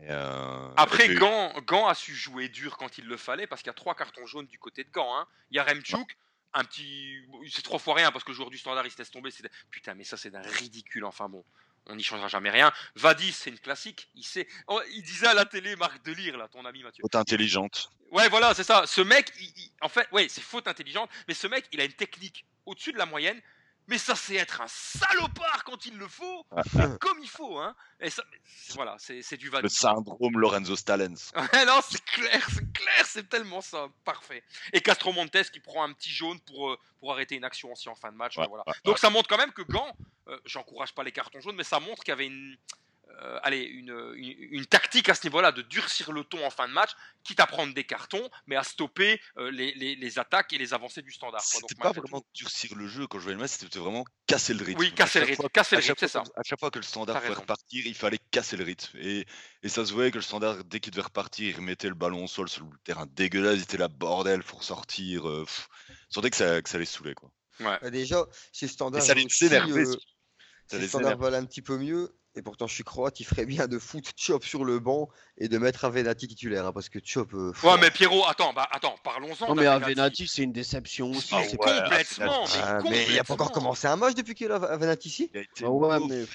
[0.04, 3.46] Et, euh, Après, et puis- Gant, Gant a su jouer dur quand il le fallait
[3.46, 5.14] parce qu'il y a trois cartons jaunes du côté de Gant.
[5.18, 5.28] hein.
[5.52, 6.16] Il y a Remchuk,
[6.54, 7.18] un petit.
[7.50, 9.32] C'est trois fois rien parce que le joueur du standard il se laisse tomber.
[9.32, 11.04] c'est- Putain, mais ça c'est d'un ridicule.
[11.04, 11.44] Enfin bon,
[11.88, 12.72] on n'y changera jamais rien.
[12.96, 14.10] Vadis, c'est une classique.
[14.16, 14.48] Il sait.
[14.68, 17.02] Oh, il disait à la télé, Marc Delire, là, ton ami Mathieu.
[17.02, 17.90] faute intelligente.
[18.12, 18.86] Ouais, voilà, c'est ça.
[18.86, 21.86] Ce mec, il- il- en fait, ouais, c'est faute intelligente, mais ce mec, il a
[21.86, 23.42] une technique au-dessus de la moyenne.
[23.92, 27.76] Mais ça, c'est être un salopard quand il le faut, mais comme il faut, hein.
[28.00, 28.24] Et ça,
[28.74, 31.34] voilà, c'est du Le syndrome Lorenzo Stalens.
[31.68, 34.44] Non, c'est clair, c'est clair, c'est tellement ça, parfait.
[34.72, 37.90] Et Castro Montes qui prend un petit jaune pour, euh, pour arrêter une action aussi
[37.90, 38.38] en fin de match.
[38.38, 38.64] Ouais, voilà.
[38.66, 39.94] ouais, Donc ça montre quand même que Gant,
[40.30, 42.56] euh, j'encourage pas les cartons jaunes, mais ça montre qu'il y avait une,
[43.22, 46.68] euh, allez, une, une, une tactique à ce niveau-là de durcir le ton en fin
[46.68, 46.92] de match,
[47.24, 50.74] quitte à prendre des cartons, mais à stopper euh, les, les, les attaques et les
[50.74, 51.42] avancées du standard.
[51.42, 54.54] C'était pas vraiment tout- durcir le jeu quand je voyais le match, c'était vraiment casser
[54.54, 54.80] le rythme.
[54.80, 56.24] Oui, casser le chaque rythme, fois- casser le rythme, c'est ça.
[56.36, 57.42] À chaque fois que le standard pouvait raison.
[57.42, 58.98] repartir, il fallait casser le rythme.
[59.00, 59.26] Et,
[59.64, 62.24] et ça se voyait que le standard, dès qu'il devait repartir, il remettait le ballon
[62.24, 65.28] au sol sur le terrain dégueulasse, il était là, bordel, faut ressortir.
[65.30, 65.68] Euh, pff.
[65.90, 67.14] Je sentais que ça, que ça les saoulait.
[67.14, 67.30] Quoi.
[67.60, 67.78] Ouais.
[67.84, 68.26] Euh, Déjà,
[68.62, 69.02] le standard.
[69.02, 69.88] Et ça les aussi, énervait.
[69.88, 69.96] euh,
[70.78, 70.88] les
[71.36, 74.44] un petit peu mieux, et pourtant je suis croate, il ferait bien de foutre Chop
[74.46, 77.34] sur le banc et de mettre Avenatti titulaire, hein, parce que Chop.
[77.34, 79.48] euh, Ouais, mais Pierrot, attends, bah, attends, parlons-en.
[79.48, 79.66] Non, mais.
[79.68, 81.36] Avenatti, c'est une déception aussi.
[81.36, 84.16] Mais c'est ouais, pas- complètement, Ah, mais mais il a pas encore commencé un match
[84.16, 86.26] depuis qu'il est Avenatti ici a Ah ouais, mais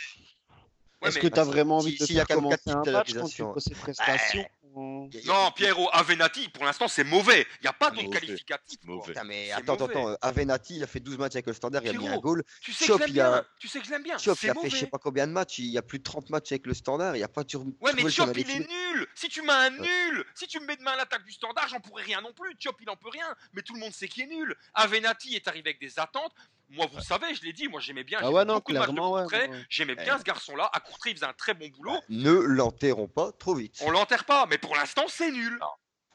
[1.03, 2.59] Ouais, est-ce mais- que tu as vraiment si- envie de y a faire quand même
[2.59, 4.45] commencer un match quand tu ses prestations?
[4.77, 7.47] A- Non, Pierrot, Avenatti, pour l'instant, c'est mauvais.
[7.61, 8.21] Il n'y a pas d'autre Mauvais.
[8.21, 8.79] qualificatif.
[8.85, 9.07] Mauvais.
[9.13, 10.13] Putain, mais C'est attends, attends, mauvais.
[10.15, 12.43] attends, Avenatti, il a fait 12 matchs avec le standard, il a mis un goal.
[12.61, 13.45] Tu sais Chop, que je l'aime a- bien.
[13.59, 14.19] Tu sais que je l'aime bien.
[14.19, 16.05] Chop, il a fait je sais pas combien de matchs, il y a plus de
[16.05, 17.65] 30 matchs avec le standard, il n'y a pas sur.
[17.81, 19.07] Ouais, mais Chop, il est nul.
[19.15, 21.81] Si tu mets un nul, si tu me mets demain à l'attaque du standard, j'en
[21.81, 22.55] pourrais rien non plus.
[22.59, 23.27] Chop, il en peut rien.
[23.55, 24.55] Mais tout le monde sait qu'il est nul.
[24.75, 26.33] Avenatti est arrivé avec des attentes.
[26.69, 28.19] Moi, vous savez, je l'ai dit, moi j'aimais bien.
[28.21, 29.51] Ah j'ai ouais, non, beaucoup de matchs de clairement, ouais.
[29.69, 30.69] J'aimais bien ce garçon-là.
[30.73, 31.99] À Courtrai, il faisait un très bon boulot.
[32.09, 33.77] Ne l'enterrons pas trop vite.
[33.83, 35.59] On l'enterre pas, mais pour l'instant, c'est nul.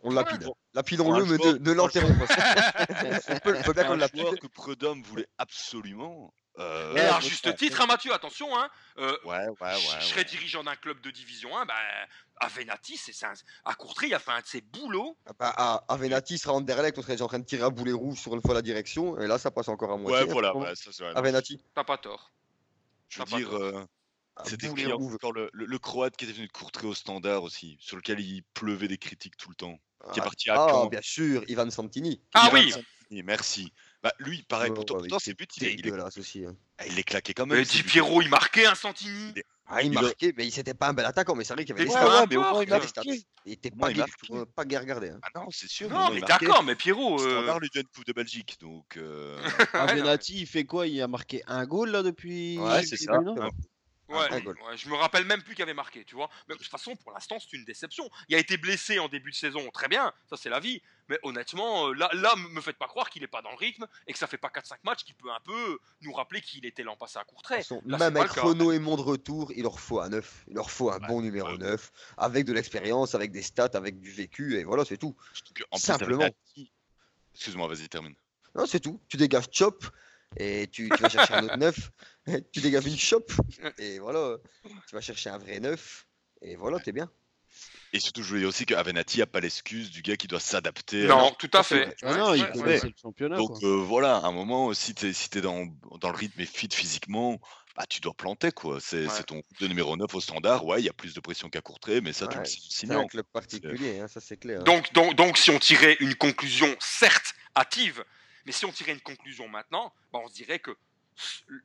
[0.03, 0.47] On lapide.
[0.73, 2.25] Lapidons-le, mais ne, l'enterrons pas.
[3.29, 4.39] on peut, on peut bien qu'on lapide.
[4.39, 6.33] que Prudhomme voulait absolument.
[6.59, 8.69] Euh, Et Ouais, à juste titre, hein, Mathieu, attention, hein.
[8.97, 9.75] euh, Ouais, ouais, ouais.
[9.79, 10.01] je ouais.
[10.01, 11.73] serais dirigeant d'un club de division 1, bah,
[12.41, 13.33] Avenatti, c'est un-
[13.65, 15.17] à Courtrai, il a fait un de ses boulots.
[15.25, 17.91] Ah bah, à Avenatti sera Anderlecht, on serait déjà en train de tirer à boulet
[17.93, 20.25] rouge sur une fois la direction, et là ça passe encore à moitié.
[20.25, 20.49] Ouais, voilà.
[20.49, 21.13] hein, ouais, ça, c'est vrai.
[21.15, 21.63] Avenatti.
[21.73, 22.31] T'as pas tort.
[23.09, 23.85] Je veux dire, euh,
[24.37, 27.77] à c'était encore le, le, le Croate qui était venu de Courtrai au standard aussi,
[27.79, 29.77] sur lequel il pleuvait des critiques tout le temps.
[30.13, 30.87] Qui est Ah, parti à Ah, Caen.
[30.87, 32.21] bien sûr, Ivan Santini.
[32.33, 33.73] Ah Ivan oui, Santini, Merci.
[34.03, 36.17] Bah, lui, pareil, Ouais, pourtant, ouais, pourtant, avec ses buts, il, est- il, est- Dégueulasse
[36.17, 36.43] aussi.
[36.45, 36.55] hein.
[36.87, 37.59] il les claquait quand même.
[37.59, 37.83] mais Di.
[37.83, 39.33] Pierrot, il marquait un Santini.
[39.73, 41.63] Ah, il Il a- marquait, mais il c'était pas un bel attaquant, mais c'est vrai
[41.63, 42.19] qu'il y avait des ouais, stats.
[42.21, 43.15] ouais, mais au moins, il Il avait des marquait.
[43.17, 43.25] stats.
[43.45, 43.89] Il était pas
[44.25, 45.09] tout, pas gai à regarder.
[45.11, 45.19] hein.
[45.21, 45.89] Ah non, c'est sûr.
[45.89, 47.21] Non, mais d'accord, mais Pierrot.
[47.21, 48.97] Euh, Standard lui donne Coupe de Belgique, donc.
[48.97, 49.37] euh,
[50.19, 50.87] Avenatti, il fait quoi?
[50.87, 52.57] Il a marqué un goal là depuis.
[52.57, 53.19] Ouais, c'est ça.
[54.11, 56.29] Ouais, ouais, je me rappelle même plus qu'il avait marqué, tu vois.
[56.47, 58.09] Mais de toute façon, pour l'instant, c'est une déception.
[58.29, 60.81] Il a été blessé en début de saison, très bien, ça c'est la vie.
[61.09, 63.85] Mais honnêtement, euh, là, là, me faites pas croire qu'il est pas dans le rythme
[64.07, 66.83] et que ça fait pas 4-5 matchs qui peut un peu nous rappeler qu'il était
[66.83, 68.31] l'an passé à Là, c'est Même avec.
[68.31, 70.45] Renault et Mon de retour, il leur faut un neuf.
[70.47, 71.57] Il leur faut un bon numéro ouais.
[71.57, 75.15] 9, avec de l'expérience, avec des stats, avec du vécu, et voilà, c'est tout.
[75.71, 76.29] en Simplement.
[77.33, 78.15] Excuse-moi, vas-y, termine.
[78.55, 78.99] Non, c'est tout.
[79.07, 79.85] Tu dégages Chop,
[80.37, 81.91] et tu, tu vas chercher un autre neuf.
[82.51, 83.31] tu dégages une Chop,
[83.77, 84.37] et voilà.
[84.87, 86.07] Tu vas chercher un vrai neuf,
[86.41, 87.09] et voilà, t'es bien.
[87.93, 91.05] Et surtout, je voulais dire aussi qu'Avenatti n'a pas l'excuse du gars qui doit s'adapter.
[91.07, 91.93] Non, tout à fait.
[92.03, 93.35] Ah non, il le championnat.
[93.35, 93.67] Donc quoi.
[93.67, 95.65] euh, voilà, à un moment, si tu es, si t'es dans,
[95.99, 97.41] dans le rythme et fit physiquement,
[97.75, 98.51] bah, tu dois planter.
[98.53, 98.79] quoi.
[98.79, 99.23] C'est Ouais.
[99.23, 100.65] ton de numéro 9 au standard.
[100.65, 102.59] Ouais, il y a plus de pression qu'à Courtrai, mais ça, tu Ouais, le sais
[102.69, 104.63] C'est un club particulier, hein, ça c'est clair.
[104.63, 108.05] Donc, donc, donc, si on tirait une conclusion, certes, hâtive,
[108.45, 110.75] mais si on tirait une conclusion maintenant, bah, on se dirait que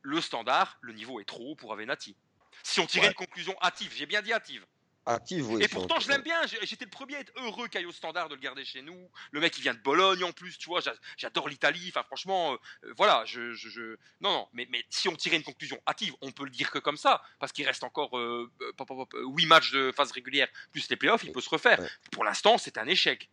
[0.01, 2.15] le standard, le niveau est trop haut pour Avenatti.
[2.63, 3.11] Si on tirait Ouais.
[3.11, 4.65] une conclusion hâtive, j'ai bien dit hâtive.
[5.09, 5.63] Active, oui.
[5.63, 6.35] Et pourtant, je l'aime bien.
[6.63, 9.09] J'étais le premier à être heureux qu'aille au standard de le garder chez nous.
[9.31, 10.81] Le mec, il vient de Bologne en plus, tu vois.
[10.81, 11.85] j'a- J'adore l'Italie.
[11.87, 13.23] Enfin, franchement, euh, euh, voilà.
[13.23, 14.49] Je, je, je- Non, non.
[14.51, 17.23] Mais, mais si on tirait une conclusion hâtive, on peut le dire que comme ça,
[17.39, 20.49] parce qu'il reste encore euh, euh, pop, pop, pop, euh, 8 matchs de phase régulière
[20.73, 21.79] plus les playoffs, il peut se refaire.
[21.79, 21.89] Ouais.
[22.11, 23.29] Pour l'instant, c'est un échec.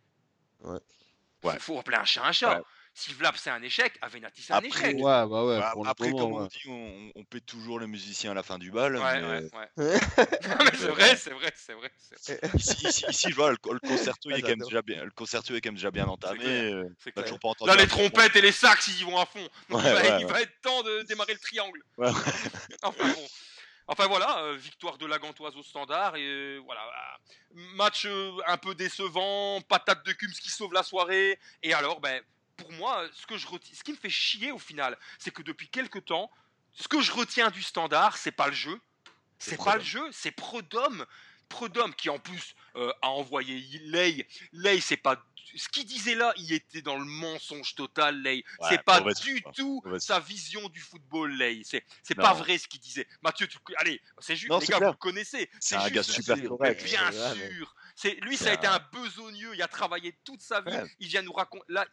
[0.61, 0.79] Ouais.
[1.41, 1.59] Faut, Ouais.
[1.59, 2.61] faut appeler un chat un chat.
[2.97, 4.95] Si Vlap c'est un échec, Avenatti c'est un échec.
[4.95, 5.59] Ouais, bah ouais.
[5.59, 6.47] Bah, après, moment, comme on ouais.
[6.47, 8.95] dit, on, on paie toujours le musicien à la fin du bal.
[8.95, 9.69] Ouais, mais, ouais, ouais.
[9.77, 10.71] Ouais.
[10.79, 11.91] C'est vrai, c'est vrai, c'est vrai.
[12.25, 12.49] vrai.
[12.55, 15.03] Ici, ici, ici, je vois, le, le concerto, il est Ah, quand même déjà bien,
[15.03, 16.45] le concerto est quand même déjà bien entamé.
[16.45, 16.85] euh,
[17.17, 17.99] toujours pas entendu Là, les truc.
[18.13, 19.45] trompettes et les sax, ils y vont à fond.
[19.69, 20.31] Donc, Ouais, il, va, ouais, il ouais.
[20.31, 21.81] va être temps de démarrer le triangle.
[21.97, 22.09] Ouais.
[22.81, 23.27] enfin bon.
[23.87, 27.17] Enfin voilà, euh, victoire de la Gantoise au standard et euh, voilà, voilà.
[27.75, 32.19] match euh, un peu décevant, patate de Kums qui sauve la soirée et alors ben
[32.57, 35.41] pour moi ce que je reti- ce qui me fait chier au final, c'est que
[35.41, 36.31] depuis quelques temps,
[36.73, 38.79] ce que je retiens du standard, c'est pas le jeu,
[39.39, 41.05] c'est pas le jeu, c'est Prodome.
[41.47, 44.27] Prudhomme qui en plus euh, a envoyé Ley.
[44.51, 45.23] Ley, c'est pas
[45.55, 48.43] ce qu'il disait là, il était dans le mensonge total, Ley.
[48.59, 51.61] Ouais, c'est pas du tout sa vision du football, Ley.
[51.63, 53.07] C'est pas vrai ce qu'il disait.
[53.21, 54.89] Mathieu, tu, allez, c'est juste, Non, les gars, clair.
[54.89, 55.47] vous le connaissez.
[55.59, 56.83] C'est un gars super correct.
[56.83, 57.75] bien Ouais, sûr.
[58.23, 59.53] Lui, ça a été un- besogneux.
[59.53, 60.75] Il a travaillé toute sa vie.
[60.99, 61.63] Il vient nous raconter.
[61.69, 61.85] Là,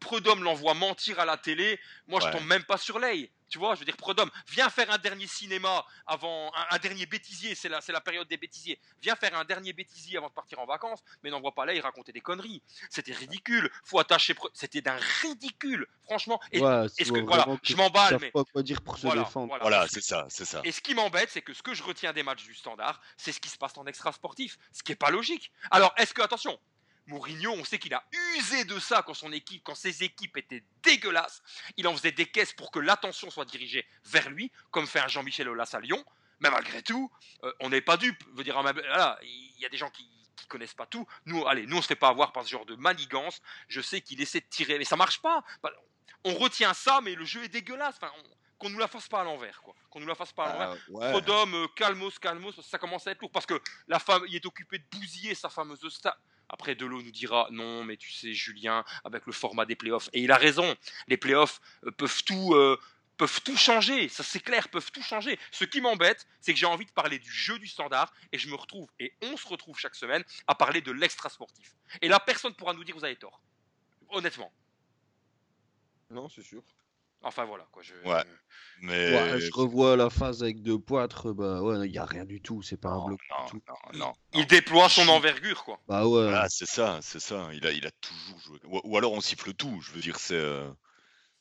[0.00, 1.80] Prudhomme l'envoie mentir à la télé.
[2.06, 3.30] Moi, je tombe même pas sur l'œil.
[3.48, 7.06] Tu vois, je veux dire, Prudhomme, viens faire un dernier cinéma avant un, un dernier
[7.06, 7.54] bêtisier.
[7.54, 8.80] C'est la, c'est la période des bêtisiers.
[9.02, 11.00] Viens faire un dernier bêtisier avant de partir en vacances.
[11.22, 12.60] Mais n'envoie pas l'œil raconter des conneries.
[12.90, 13.70] C'était ridicule.
[13.84, 14.34] Faut attacher.
[14.52, 15.86] C'était d'un ridicule.
[16.04, 16.40] Franchement.
[16.52, 19.06] Et, Ouais, est-ce tu que- voilà, je m'emballe, savent mais- pas quoi dire pour se
[19.06, 19.46] voilà, défendre.
[19.48, 19.62] voilà.
[19.62, 20.60] Voilà, c'est ça, c'est ça.
[20.64, 23.30] Et ce qui m'embête, c'est que ce que je retiens des matchs du standard, c'est
[23.32, 25.52] ce qui se passe en extra sportif, ce qui est pas logique.
[25.70, 26.58] Alors, est-ce que, attention,
[27.06, 28.04] Mourinho, on sait qu'il a
[28.36, 31.42] usé de ça quand son équipe, quand ses équipes étaient dégueulasses.
[31.76, 35.08] Il en faisait des caisses pour que l'attention soit dirigée vers lui, comme fait un
[35.08, 36.04] Jean-Michel Aulas à Lyon.
[36.40, 37.10] Mais malgré tout,
[37.44, 38.22] euh, on n'est pas dupe.
[38.34, 41.06] Veut dire, voilà, il y a des gens qui qui connaissent pas tout.
[41.24, 43.40] Nous, allez, nous on se fait pas avoir par ce genre de manigance.
[43.68, 45.42] Je sais qu'il essaie de tirer, mais ça marche pas.
[45.62, 45.72] Bah,
[46.24, 47.94] On retient ça, mais le jeu est dégueulasse.
[47.96, 49.74] Enfin, on- qu'on nous la fasse pas à l'envers, quoi.
[49.88, 50.70] Qu'on nous la fasse pas à l'envers.
[50.72, 51.10] Ah, ouais.
[51.10, 53.30] Prodhomme, euh, calmos, calmos, que ça commence à être lourd.
[53.30, 56.16] Parce que la femme, il est occupé de bousiller sa fameuse star.
[56.48, 60.08] Après, Delo nous dira non, mais tu sais, Julien, avec le format des playoffs.
[60.12, 60.74] Et il a raison.
[61.08, 62.54] Les playoffs euh, peuvent tout.
[62.54, 62.78] euh,
[63.16, 65.38] peuvent tout changer, ça c'est clair, peuvent tout changer.
[65.50, 68.48] Ce qui m'embête, c'est que j'ai envie de parler du jeu du standard et je
[68.48, 71.74] me retrouve, et on se retrouve chaque semaine, à parler de l'extra sportif.
[72.02, 73.40] Et là, personne pourra nous dire vous avez tort.
[74.10, 74.52] Honnêtement.
[76.10, 76.62] Non, c'est sûr.
[77.22, 77.82] Enfin voilà, quoi.
[77.82, 77.94] Je...
[78.08, 78.22] Ouais.
[78.82, 82.24] Mais Ouais, je revois la phase avec deux poitres, bah ouais, il y a rien
[82.24, 83.62] du tout, c'est pas un bloc non, tout.
[83.94, 85.80] non, non, Il déploie son envergure, quoi.
[85.88, 86.24] Bah ouais.
[86.24, 87.48] Voilà, c'est ça, c'est ça.
[87.54, 88.58] Il a, il a toujours joué.
[88.64, 89.80] Ou, ou alors on siffle tout.
[89.80, 90.70] Je veux dire, c'est, euh,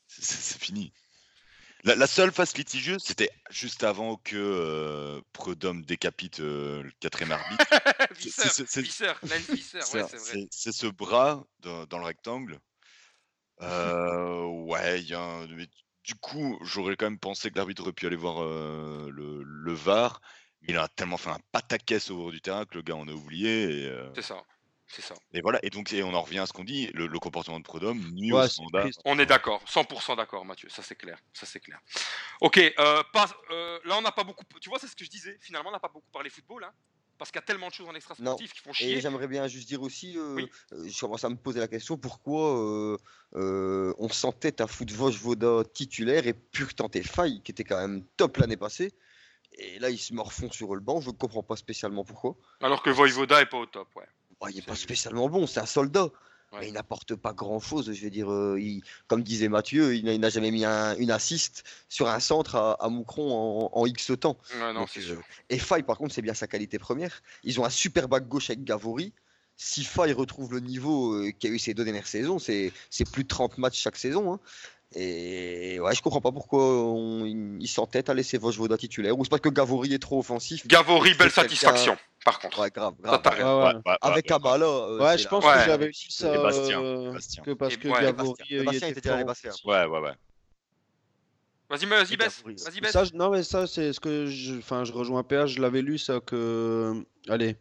[0.07, 0.93] c'est, c'est- c'est fini.
[1.83, 7.33] La, la seule phase litigieuse, c'était juste avant que euh, Prudhomme décapite euh, le quatrième
[7.33, 7.65] arbitre.
[8.15, 10.31] C'est- Visser, c'est- c'est- Visser, Lance Visser, C'est ouais, un- c'est vrai.
[10.31, 12.59] c'est- c'est ce bras dans, dans le rectangle.
[13.61, 15.67] Euh, ouais, il y a un- mais
[16.03, 19.73] du coup, j'aurais quand même pensé que l'arbitre aurait pu aller voir euh, le, le
[19.73, 20.21] VAR.
[20.61, 23.07] Mais il a tellement fait un pataquès au bord du terrain que le gars en
[23.07, 23.85] a oublié.
[23.87, 24.41] Euh, C'est ça.
[24.87, 25.15] C'est ça.
[25.33, 27.59] et voilà, et donc et on en revient à ce qu'on dit, le, le comportement
[27.59, 28.83] de Prudhomme nuit au Ouais, standard.
[28.83, 29.01] triste.
[29.03, 30.69] On est d'accord, 100% d'accord, Mathieu.
[30.69, 31.79] Ça c'est clair, ça c'est clair.
[32.39, 34.43] Ok, euh, pas- euh, là on n'a pas beaucoup.
[34.61, 35.37] Tu vois, c'est ce que je disais.
[35.41, 36.73] Finalement, on n'a pas beaucoup parlé football, hein,
[37.17, 39.01] parce qu'il y a tellement de choses en extra sportif qui font Et chier.
[39.01, 40.49] j'aimerais bien juste dire aussi, euh, Oui.
[40.73, 42.97] euh, je commence à me poser la question, pourquoi
[43.35, 48.37] euh, on sentait à foot Vojvoda titulaire et Purtan Faille, qui était quand même top
[48.37, 48.93] l'année passée.
[49.57, 52.35] Et là, il se morfond sur le banc, je ne comprends pas spécialement pourquoi.
[52.61, 54.07] Alors que Voivoda est pas au top, ouais.
[54.41, 56.09] Ouais, il n'est pas spécialement bon, c'est un soldat.
[56.55, 56.61] Ouais.
[56.61, 57.91] Mais il n'apporte pas grand-chose.
[57.93, 61.63] Je veux dire, euh, il- comme disait Mathieu, il n'a- jamais mis un- une assist
[61.89, 64.37] sur un centre à, à Moucron en, en X temps.
[64.53, 65.21] Ouais, non, Donc, c'est euh, sûr.
[65.49, 67.21] Et Faye, par contre, c'est bien sa qualité première.
[67.43, 69.13] Ils ont un super back gauche avec Gavori.
[69.57, 72.71] Si Faye retrouve le niveau euh, qu'il a eu ces deux dernières saisons, c'est
[73.11, 74.33] plus de 30 matchs chaque saison.
[74.33, 74.39] hein.
[74.97, 79.17] Et ouais, je comprends pas pourquoi on, il s'entête à laisser Vojvoda titulaire.
[79.17, 80.65] Ou c'est parce que Gavori est trop offensif.
[80.67, 82.59] Gavori, belle satisfaction, par contre.
[82.59, 82.95] Ouais, grave.
[83.01, 83.21] Ça, grave.
[83.23, 83.59] t'as raison.
[83.59, 83.73] Ouais, ouais.
[83.75, 85.53] Ouais, ouais, Avec euh, Ouais, c'est je pense Ouais.
[85.53, 87.43] que j'avais vu ça Et Bastien, euh, Bastien.
[87.43, 88.33] que parce que ouais, Gavori
[88.65, 88.87] Bastien.
[88.89, 89.23] euh, était.
[89.23, 89.51] Bastien.
[89.63, 90.11] Ouais, ouais, ouais.
[91.69, 92.37] Vas-y, vas-y, baisse.
[92.43, 92.91] Gavori, Vas-y, baisse.
[92.91, 94.57] Ça, je- non, mais ça, c'est ce que je.
[94.57, 97.03] Enfin, je rejoins PH, je l'avais lu, ça, que.
[97.29, 97.57] Allez,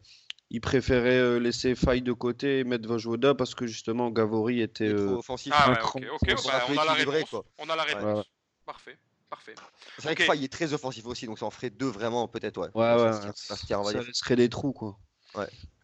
[0.51, 4.89] il préférait euh, laisser Faille de côté et mettre Vojvoda parce que justement, Gavori était.
[4.89, 5.53] Euh, offensif.
[5.55, 6.01] Ah ouais, ok,
[6.45, 7.29] bah, on a la réponse.
[7.29, 7.45] quoi.
[7.59, 8.17] On a la réponse.
[8.19, 8.23] Ouais.
[8.65, 8.97] Parfait,
[9.35, 9.55] parfait.
[9.97, 12.57] C'est vrai que Faye est très offensif aussi, donc ça en ferait deux vraiment, peut-être.
[12.59, 13.33] Ouais, Ouais, ça, ouais, se tient- ouais.
[13.35, 14.07] ça se tient, on va ça dire.
[14.07, 14.97] laisserait des trous, quoi.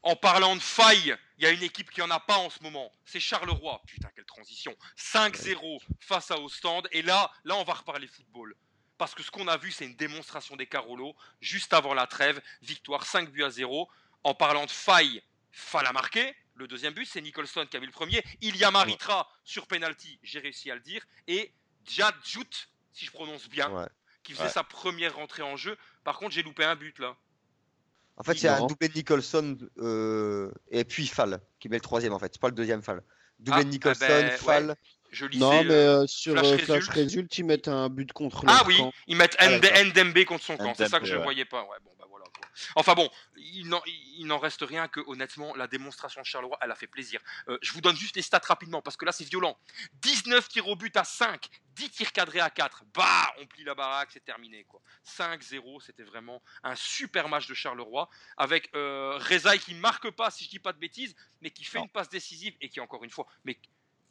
[0.04, 2.64] En parlant de faille, il y a une équipe qui en a pas en ce
[2.64, 2.92] moment.
[3.06, 3.82] C'est Charleroi.
[3.86, 4.74] Putain, quelle transition.
[4.96, 6.88] 5-0 face à Ostende.
[6.92, 8.56] Et là, là, on va reparler football.
[8.98, 11.16] Parce que ce qu'on a vu, c'est une démonstration des Carolos.
[11.42, 13.90] Juste avant la trêve, victoire 5 buts à 0.
[14.24, 15.22] En parlant de faille,
[15.52, 16.34] Fall a marqué.
[16.56, 18.24] Le deuxième but, c'est Nicholson qui a vu le premier.
[18.42, 21.04] Il y a Maritra sur penalty, j'ai réussi à le dire.
[21.28, 21.54] Et
[21.86, 22.46] Djadjout,
[22.94, 23.88] si je prononce bien, Ouais.
[24.24, 24.50] qui faisait Ouais.
[24.50, 25.78] sa première rentrée en jeu.
[26.04, 27.16] Par contre, j'ai loupé un but là.
[28.18, 28.68] En fait, c'est un Non.
[28.68, 32.32] doublé de Nicholson euh, et puis Fall qui met le troisième en fait.
[32.34, 33.02] C'est pas le deuxième Fall.
[33.40, 34.76] Doublé Ah, de ah Nicholson, ben, Fall.
[35.12, 35.44] Je lisais.
[35.44, 36.66] Non, mais euh, euh, sur Flash euh, Result.
[36.66, 38.94] Flash Result, ils mettent un but contre Ah oui, camp.
[39.08, 39.86] ils mettent Ah, Nd- d'accord.
[39.86, 40.74] Ndembe contre son camp.
[40.76, 41.24] C'est ça que je ouais.
[41.24, 41.64] voyais pas.
[41.64, 42.26] Ouais, bon, bah voilà.
[42.34, 42.48] quoi.
[42.76, 46.88] Enfin bon, il n'en, reste rien que honnêtement, la démonstration de Charleroi, elle a fait
[46.88, 47.20] plaisir.
[47.50, 49.58] Euh, je vous donne juste les stats rapidement parce que là c'est violent.
[50.02, 51.46] 19 tirs au but à 5,
[51.76, 52.84] 10 tirs cadrés à 4.
[52.94, 54.82] Bah, on plie la baraque, c'est terminé quoi.
[55.18, 60.46] 5-0, c'était vraiment un super match de Charleroi avec euh, Rezaï qui marque pas, si
[60.46, 61.86] je dis pas de bêtises, mais qui fait Non.
[61.86, 63.58] une passe décisive et qui encore une fois, mais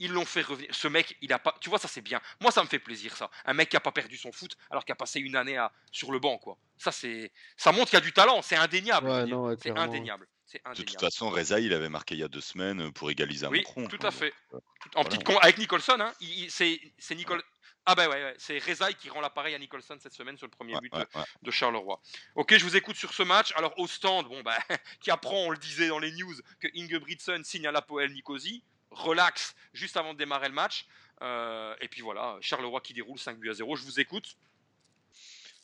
[0.00, 0.68] Ils l'ont fait revenir.
[0.74, 1.54] Ce mec, il a pas.
[1.60, 2.20] Tu vois, ça c'est bien.
[2.40, 3.30] Moi, ça me fait plaisir, ça.
[3.44, 5.70] Un mec qui a pas perdu son foot alors qu'il a passé une année à...
[5.92, 6.56] sur le banc, quoi.
[6.78, 7.30] Ça, c'est.
[7.56, 8.42] Ça montre qu'il y a du talent.
[8.42, 9.08] C'est indéniable.
[9.08, 10.26] Ouais, ouais, c'est indéniable.
[10.46, 13.46] C'est De toute façon, Reza, il avait marqué il y a deux semaines pour égaliser
[13.46, 13.86] à Oui, Macron.
[13.86, 14.08] tout quoi.
[14.08, 14.32] à fait.
[14.50, 15.08] Tout- En Voilà.
[15.10, 15.38] petite con...
[15.38, 16.12] Avec Nicholson, hein.
[16.20, 17.40] il- il- c'est c'est Nicol.
[17.86, 18.34] Ah bah ouais, ouais.
[18.38, 21.06] c'est Rezaï qui rend l'appareil à Nicholson cette semaine sur le premier ouais, but ouais,
[21.14, 21.22] ouais.
[21.42, 22.00] de Charleroi.
[22.34, 23.52] Ok, je vous écoute sur ce match.
[23.56, 24.58] Alors au stand, bon bah,
[25.00, 29.54] qui apprend, on le disait dans les news, que Ingebrigtsen signe à l'Apoel Nicosie, relax
[29.72, 30.86] juste avant de démarrer le match.
[31.22, 33.76] Euh, et puis voilà, Charleroi qui déroule 5 buts à 0.
[33.76, 34.36] Je vous écoute.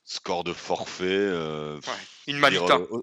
[0.04, 1.04] Score de forfait.
[1.06, 1.92] euh, Ouais,
[2.28, 2.76] Une manita.
[2.76, 3.02] euh,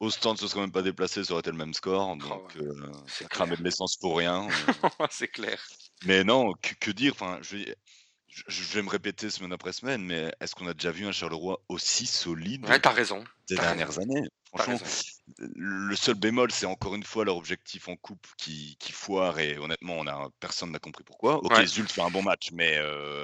[0.00, 2.10] au, stand, ce serait même pas déplacé, ça aurait été le même score.
[2.10, 2.62] Oh, Donc, ouais.
[2.62, 4.46] euh, C'est ça cramait de l'essence pour rien.
[5.10, 5.60] c'est clair.
[6.04, 7.56] mais non, que, que dire Enfin, je,
[8.48, 11.60] je- vais me répéter semaine après semaine, mais est-ce qu'on a déjà vu un Charleroi
[11.68, 13.22] aussi solide Ouais, t'as raison.
[13.48, 14.22] ces t'as dernières années?
[14.56, 14.78] Franchement,
[15.38, 19.58] le seul bémol, c'est encore une fois leur objectif en coupe qui, qui foire et
[19.58, 21.36] honnêtement, on a, personne n'a compris pourquoi.
[21.44, 21.66] Ok, Ouais.
[21.66, 23.20] Zult fait un bon match, mais euh,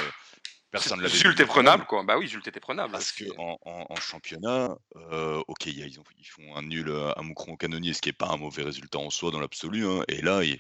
[0.73, 2.03] personne ne l'avait Zult est prenable, quoi.
[2.03, 2.93] Bah oui, Zult était prenable.
[2.93, 7.23] Parce que c'est- en, championnat, euh, ok, ils, ont- ils font un nul euh, à
[7.23, 9.87] Moucron au canonnier, ce qui n'est pas un mauvais résultat en soi dans l'absolu.
[9.87, 10.03] hein.
[10.09, 10.59] Et là, il-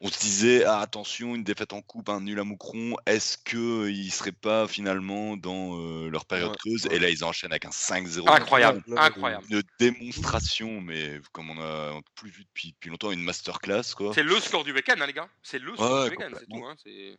[0.00, 4.04] on se disait, ah, attention, une défaite en coupe, un nul à Moucron, est-ce qu'ils
[4.06, 6.86] ne seraient pas finalement dans euh, leur période Ouais, creuse?
[6.86, 6.94] ouais.
[6.96, 8.28] Et là, ils enchaînent avec un 5-0.
[8.28, 9.44] Incroyable, incroyable.
[9.50, 13.94] Une démonstration, mais comme on a plus vu depuis, depuis longtemps, une masterclass.
[13.96, 14.12] Quoi.
[14.14, 15.28] C'est le score du week-end, hein, les gars.
[15.42, 16.64] C'est le score Ouais, du week-end, c'est tout.
[16.64, 16.76] Hein.
[16.82, 17.18] c'est-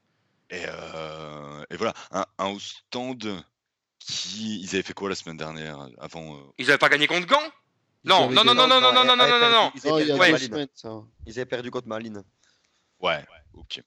[0.51, 3.43] Et, euh, et voilà, un, un au stand
[3.99, 4.61] qui.
[4.61, 7.37] Ils avaient fait quoi la semaine dernière avant euh, Ils avaient pas gagné contre Gand?
[8.05, 9.71] Non, non, non, non, non, non, non, non, non, non, non, non.
[9.83, 10.37] Non, Malines.
[10.47, 10.89] semaines, ça.
[11.25, 12.23] Ils avaient perdu contre Malines.
[12.99, 13.81] Ouais, ok.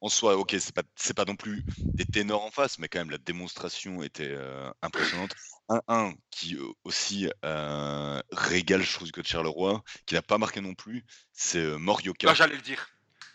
[0.00, 1.64] En soi, ok, c'est pas, c'est pas non plus
[1.96, 5.32] des ténors en face, mais quand même la démonstration était euh, impressionnante.
[5.68, 10.60] Un 1 qui euh, aussi euh, régale, je trouve, de Charleroi, qui n'a pas marqué
[10.60, 12.34] non plus, c'est euh, Morioka.
[12.34, 12.90] J'allais le dire.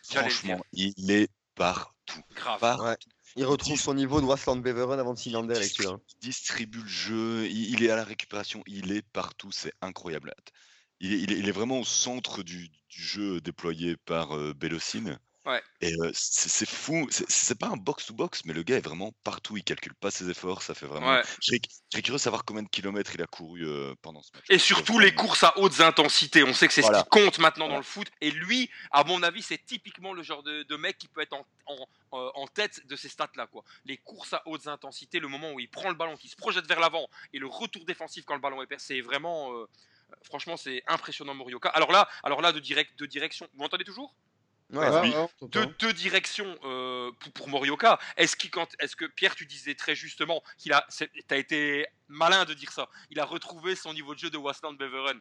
[0.10, 2.22] j'allais le Franchement, il est partout.
[2.36, 2.60] Grave.
[2.60, 2.84] Partout.
[2.84, 2.98] Ouais.
[3.38, 5.94] Il retrouve son niveau de Wasland Beveren avant de signer Anderlecht, celui-là.
[5.96, 6.02] hein.
[6.10, 10.34] Il distribue le jeu, il, il est à la récupération, il est partout, c'est incroyable.
[11.00, 14.54] Il est, il est- il est vraiment au centre du, du jeu déployé par euh,
[14.54, 15.20] Bélocine.
[15.46, 15.64] Ouais.
[15.80, 19.64] Et euh, c'est fou, c'est- pas un box-to-box, mais le gars est vraiment partout, il
[19.64, 21.08] calcule pas ses efforts, ça fait vraiment.
[21.10, 21.24] Ouais.
[21.40, 21.60] Je serais,
[21.94, 24.44] curieux de savoir combien de kilomètres il a couru euh, pendant ce match.
[24.50, 26.44] Et surtout les courses à hautes intensités.
[26.44, 28.10] On sait que c'est ce qui compte maintenant dans le foot.
[28.20, 31.32] Et lui, à mon avis, c'est typiquement le genre de, de mec qui peut être
[31.34, 31.88] en, en-
[32.20, 33.48] euh, en tête de ces stats-là.
[33.48, 33.64] quoi.
[33.86, 36.68] Les courses à hautes intensités, le moment où il prend le ballon, qui se projette
[36.68, 39.54] vers l'avant, et le retour défensif quand le ballon est perdu, c'est vraiment.
[40.24, 41.70] Franchement, c'est impressionnant, Morioka.
[41.70, 43.48] Alors là, alors là de, direct, de direction.
[43.54, 44.14] Vous m'entendez toujours?
[44.74, 45.14] Ouais, oui.
[45.16, 48.00] ouais, deux, deux directions euh, pour, pour Morioka.
[48.18, 50.86] Est-ce que Pierre, tu disais très justement qu'il a,
[51.28, 52.90] t'as été malin de dire ça.
[53.10, 55.20] Il a retrouvé son niveau de jeu de Wasland Beveren.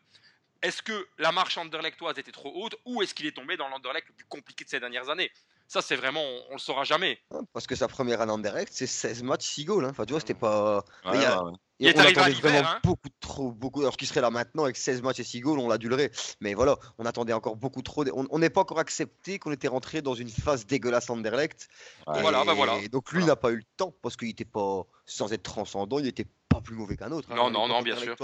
[0.62, 4.08] Est-ce que la marche anderlechtoise était trop haute ou est-ce qu'il est tombé dans l'Anderlecht
[4.08, 5.30] le plus compliqué de ces dernières années?
[5.68, 7.20] Ça, c'est vraiment, on, on le saura jamais.
[7.52, 9.84] Parce que sa première année en direct, c'est 16 matchs, 6 goals.
[9.84, 9.90] hein.
[9.90, 10.78] Enfin, tu vois, c'était pas.
[11.04, 11.56] Ouais, il y a- ouais, ouais.
[11.56, 12.80] Il Et on attendait vraiment hein.
[12.82, 13.80] beaucoup trop, beaucoup.
[13.82, 16.10] Alors qu'il serait là maintenant avec 16 matchs et 6 goals, on l'adulerait.
[16.40, 18.04] Mais voilà, on attendait encore beaucoup trop.
[18.30, 21.68] On n'est pas encore accepté qu'on était rentré dans une phase dégueulasse Anderlecht.
[22.06, 22.18] Ouais.
[22.18, 22.76] Et Voilà, bah voilà.
[22.88, 23.32] Donc lui Voilà.
[23.32, 26.62] n'a pas eu le temps parce qu'il n'était pas, sans être transcendant, il n'était pas
[26.62, 27.28] plus mauvais qu'un autre.
[27.30, 28.16] hein, Non, non, non, bien sûr.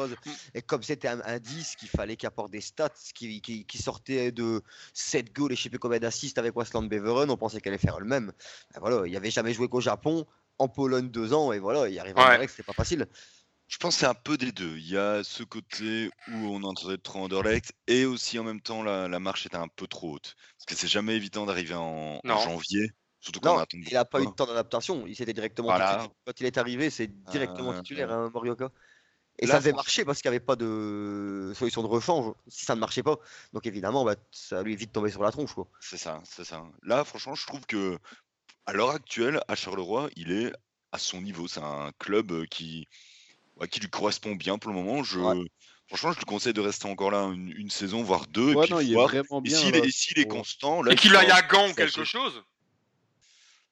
[0.54, 3.82] Et comme c'était un, un 10 qu'il fallait qu'il apporte des stats, qui, qui, qui
[3.82, 4.62] sortait de
[4.94, 7.82] 7 goals et je sais plus combien d'assists avec Westland Beveren, on pensait qu'elle allait
[7.82, 8.32] faire le même.
[8.72, 10.24] Ben voilà, il avait jamais joué qu'au Japon,
[10.58, 12.48] en Pologne deux ans, et voilà, il arrive en Ouais.
[12.48, 13.06] C'était pas facile.
[13.72, 14.76] Je pense que c'est un peu des deux.
[14.76, 18.82] Il y a ce côté où on entendait trop Anderlecht et aussi en même temps
[18.82, 20.36] la, la marche était un peu trop haute.
[20.58, 22.90] Parce que c'est jamais évident d'arriver en, janvier.
[23.20, 25.06] Surtout quand on Non, attend il n'a pas eu de temps d'adaptation.
[25.06, 25.86] Il s'était directement Voilà.
[25.86, 26.10] titulaire.
[26.26, 28.70] Quand il est arrivé, c'est directement Euh, titulaire, hein, Morioka.
[29.38, 32.66] Et Là, ça devait marcher parce qu'il n'y avait pas de solution de rechange si
[32.66, 33.16] ça ne marchait pas.
[33.54, 35.54] Donc évidemment, bah, ça lui est vite tombé sur la tronche.
[35.54, 35.66] Quoi.
[35.80, 36.62] C'est ça, c'est ça.
[36.82, 37.98] Là, franchement, je trouve que
[38.66, 40.52] à l'heure actuelle, à Charleroi, il est
[40.92, 41.48] à son niveau.
[41.48, 42.86] C'est un club euh, qui,
[43.62, 45.02] ouais, qui lui correspond bien pour le moment.
[45.02, 45.34] Je, Ouais.
[45.88, 48.66] franchement, je lui conseille de rester encore là une, une saison, voire deux, Ouais, et
[48.66, 49.08] puis non, il est voir.
[49.08, 49.58] vraiment Et bien.
[49.58, 52.04] s'il est, et s'il est pour- constant, là, Et il qu'il aille à Gand quelque
[52.04, 52.42] chose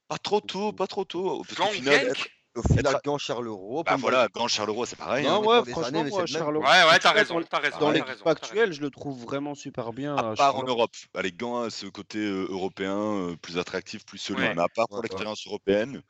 [0.09, 1.43] Pas trop tôt, pas trop tôt.
[1.47, 2.27] Parce Gand, final, être-
[2.57, 3.85] Au final, Être- Gand, Charleroi.
[3.85, 5.25] bah voilà, Gand, Charleroi, c'est pareil.
[5.25, 5.47] Non, hein.
[5.63, 6.27] ouais, franchement, années, mais moi.
[6.27, 6.67] Charleroi.
[6.69, 7.79] Ouais, t'as raison, dans- t'as raison.
[7.79, 10.17] Dans l'équipe actuelle, je le trouve vraiment super bien.
[10.17, 10.65] À à part en.
[10.65, 10.91] Europe.
[11.15, 14.51] Allez, Gand a ce côté euh, européen euh, plus attractif, plus solide.
[14.57, 16.03] Mais à part pour l'expérience européenne,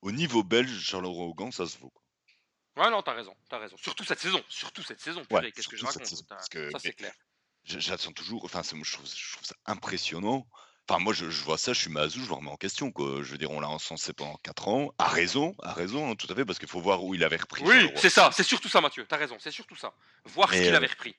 [0.00, 1.92] au niveau belge, Charleroi au Gand, ça se vaut.
[2.76, 3.76] Ouais, non, t'as raison, t'as raison.
[3.76, 5.22] Surtout cette saison, surtout cette saison.
[5.30, 7.12] Ouais, Qu'est-ce que je raconte saison, parce que- Ça, c'est clair.
[7.64, 8.44] J'attends toujours.
[8.44, 10.46] Enfin, je trouve, je trouve ça impressionnant.
[10.88, 12.90] Enfin, moi, je, je vois ça, je suis Mazou, je le remets en question.
[12.90, 13.22] Quoi.
[13.22, 14.92] Je veux dire, on l'a encensé pendant 4 ans.
[14.98, 17.36] À raison, à raison, hein, tout à fait, parce qu'il faut voir où il avait
[17.36, 17.62] repris.
[17.64, 19.06] Oui, c'est ça, c'est surtout ça, Mathieu.
[19.08, 19.94] T'as raison, c'est surtout ça.
[20.24, 21.14] Voir ce qu'il euh, avait repris.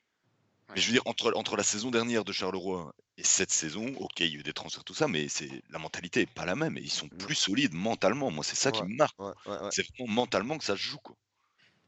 [0.76, 4.20] Mais je veux dire, entre, entre la saison dernière de Charleroi et cette saison, ok,
[4.22, 6.56] il y a eu des transferts, tout ça, mais c'est la mentalité est pas la
[6.56, 7.18] même et ils sont Mm.
[7.18, 8.32] plus solides mentalement.
[8.32, 9.18] Moi, c'est ça qui me marque.
[9.20, 9.32] Ouais.
[9.72, 11.16] C'est vraiment mentalement que ça se joue, quoi.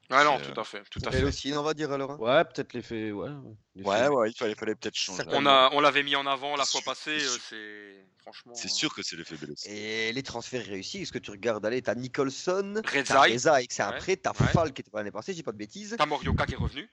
[0.10, 1.24] Ah non, tout à fait, tout à Elle fait.
[1.24, 2.12] aussi, on va dire alors.
[2.12, 2.18] hein.
[2.20, 3.12] Ouais, peut-être l'effet.
[3.12, 5.24] Ouais, ouais, Ouais, il fallait, fallait peut-être changer.
[5.28, 7.20] On a, on l'avait mis en avant la C'est fois sûr, passée.
[7.20, 7.42] c'est euh, sûr.
[7.50, 8.54] C'est franchement.
[8.56, 9.56] C'est euh, sûr que c'est l'effet Bellos.
[9.66, 13.94] Et les transferts réussis, est-ce que tu regardes, allez, t'as Nicholson, t'as Rezaï, c'est un
[13.94, 14.48] prêt, t'as ouais.
[14.48, 15.96] Fall qui était pas l'année passée, j'ai pas de bêtises.
[15.98, 16.90] T'as Morioka qui est revenu,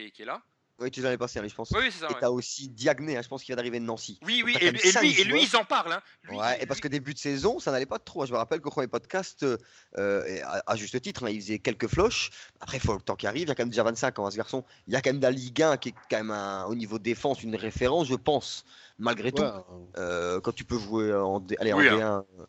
[0.00, 0.42] est- qui est là.
[0.80, 1.70] Oui, tu l'année passée, allez, je pense.
[1.70, 2.06] Oui, c'est ça.
[2.10, 2.20] Et ouais.
[2.20, 4.18] t'as aussi Diagné, hein, je pense qu'il vient d'arriver de Nancy.
[4.24, 5.42] Oui, oui, et, lui, et lui, joueurs.
[5.42, 5.92] ils en parlent.
[5.92, 6.02] Hein.
[6.24, 8.26] Lui, Ouais, et parce lui- que début de saison, ça n'allait pas trop.
[8.26, 9.56] Je me rappelle qu'au premier podcast, euh,
[9.98, 12.30] euh, à, à juste titre, hein, il faisait quelques floches.
[12.60, 13.42] Après, il faut le temps qui arrive.
[13.42, 14.64] Il y a quand même déjà 25 ans, hein, ce garçon.
[14.88, 16.98] Il y a quand même la Ligue 1 qui est quand même un- au niveau
[16.98, 18.64] défense une référence, je pense,
[18.98, 19.42] malgré tout.
[19.42, 19.48] Ouais,
[19.96, 21.56] euh, Euh, quand tu peux jouer en, D...
[21.60, 22.24] Allez, en Oui, hein.
[22.36, 22.46] D1.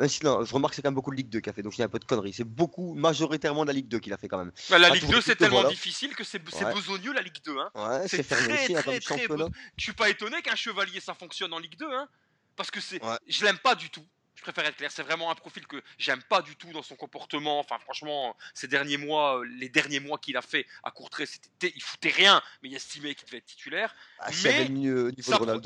[0.00, 1.52] Euh, euh, sinon, je remarque que c'est quand même beaucoup de Ligue 2 qu'il a
[1.52, 2.32] fait, donc je dis un peu de conneries.
[2.32, 4.52] C'est beaucoup, majoritairement de la Ligue 2 qu'il a fait quand même.
[4.70, 5.70] Bah, la Ah, Ligue pour 2, le c'est tellement voilà.
[5.70, 6.72] difficile que c'est Ouais.
[6.74, 7.56] besogneux la Ligue 2.
[7.58, 7.70] Hein.
[7.74, 9.46] Ouais, C'est très, aussi, hein, très, très championnat.
[9.76, 11.86] Je suis pas étonné qu'un chevalier ça fonctionne en Ligue 2.
[11.92, 12.08] Hein.
[12.56, 13.16] Parce que c'est, Ouais.
[13.26, 14.04] je l'aime pas du tout.
[14.34, 14.90] Je préfère être clair.
[14.92, 17.58] C'est vraiment un profil que j'aime pas du tout dans son comportement.
[17.58, 21.72] Enfin, franchement, ces derniers mois, euh, les derniers mois qu'il a fait à Courtrai, c'était,
[21.74, 22.40] il foutait rien.
[22.62, 23.94] Mais il estimait qu'il devait être titulaire.
[24.20, 25.10] Ah, y Mais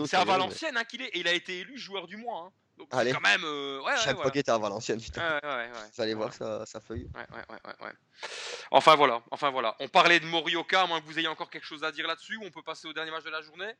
[0.06, 1.08] c'est à Valenciennes hein, qu'il est.
[1.08, 2.50] Et il a été élu joueur du mois.
[2.82, 3.12] Donc c'est Allez.
[3.12, 3.44] quand même.
[3.44, 4.42] euh, ouais, ouais, Je savais voilà.
[4.48, 5.20] à Valenciennes, putain.
[5.20, 5.90] Ouais, ouais, ouais, ouais.
[5.94, 6.18] Vous allez Ouais.
[6.18, 7.08] voir sa, sa feuille.
[7.14, 7.92] Ouais, ouais, ouais, ouais, ouais.
[8.72, 9.76] Enfin voilà, enfin voilà.
[9.78, 12.36] On parlait de Morioka, à moins que vous ayez encore quelque chose à dire là-dessus,
[12.38, 13.72] ou on peut passer au dernier match de la journée?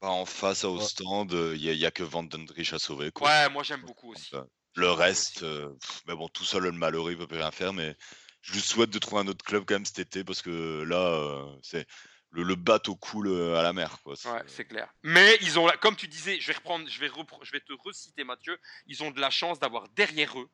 [0.00, 0.84] Bah, en face, au Ouais.
[0.84, 3.10] stand, il n'y a, y a que Van Dendrich à sauver.
[3.10, 3.28] Quoi.
[3.28, 4.34] Ouais, moi j'aime beaucoup aussi.
[4.34, 4.44] Euh,
[4.74, 7.72] le reste, euh, pff, mais bon, tout seul, le malheureux, il peut plus rien faire.
[7.72, 7.96] Mais
[8.42, 10.96] je lui souhaite de trouver un autre club quand même cet été parce que là,
[10.96, 11.86] euh, c'est
[12.34, 13.98] le, le bateau coule euh, à la mer.
[14.02, 14.14] Quoi.
[14.26, 14.92] Ouais, c'est clair.
[15.02, 17.72] Mais ils ont, comme tu disais, je vais reprendre, je vais, repre- je vais te
[17.84, 18.58] reciter Mathieu.
[18.86, 20.48] Ils ont de la chance d'avoir derrière eux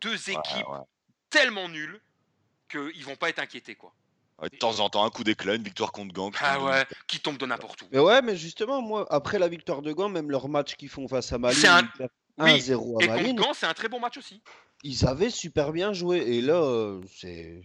[0.00, 0.78] deux équipes ouais.
[1.30, 2.00] tellement nulles
[2.68, 3.92] qu'ils vont pas être inquiétés quoi.
[4.38, 6.34] Ouais, de temps en temps, un coup d'éclat, une victoire contre Gang.
[6.40, 7.86] Ah ouais, qui tombent de n'importe où.
[7.90, 11.08] Mais ouais, mais justement, moi, après la victoire de Gand, même leur match qu'ils font
[11.08, 13.64] face à Malines, C'est un- ils perdent Oui, 1-0 Et à contre Malines, Gand, c'est
[13.64, 14.42] un très bon match aussi.
[14.82, 16.18] ils avaient super bien joué.
[16.18, 17.62] Et là, euh, c'est.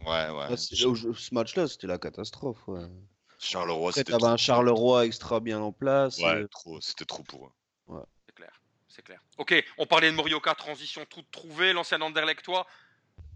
[0.00, 0.56] Ouais, ouais.
[0.56, 2.58] ce match-là, c'était la catastrophe.
[2.66, 2.86] Ouais.
[3.38, 6.18] Charleroi, c'était t'avais un Charleroi extra bien en place.
[6.18, 8.02] Ouais, euh, trop, c'était trop pour eux.
[8.26, 9.20] C'est clair, c'est clair.
[9.38, 12.66] Ok, on parlait de Morioka, transition toute trouvée, l'ancien Anderlecht-toi.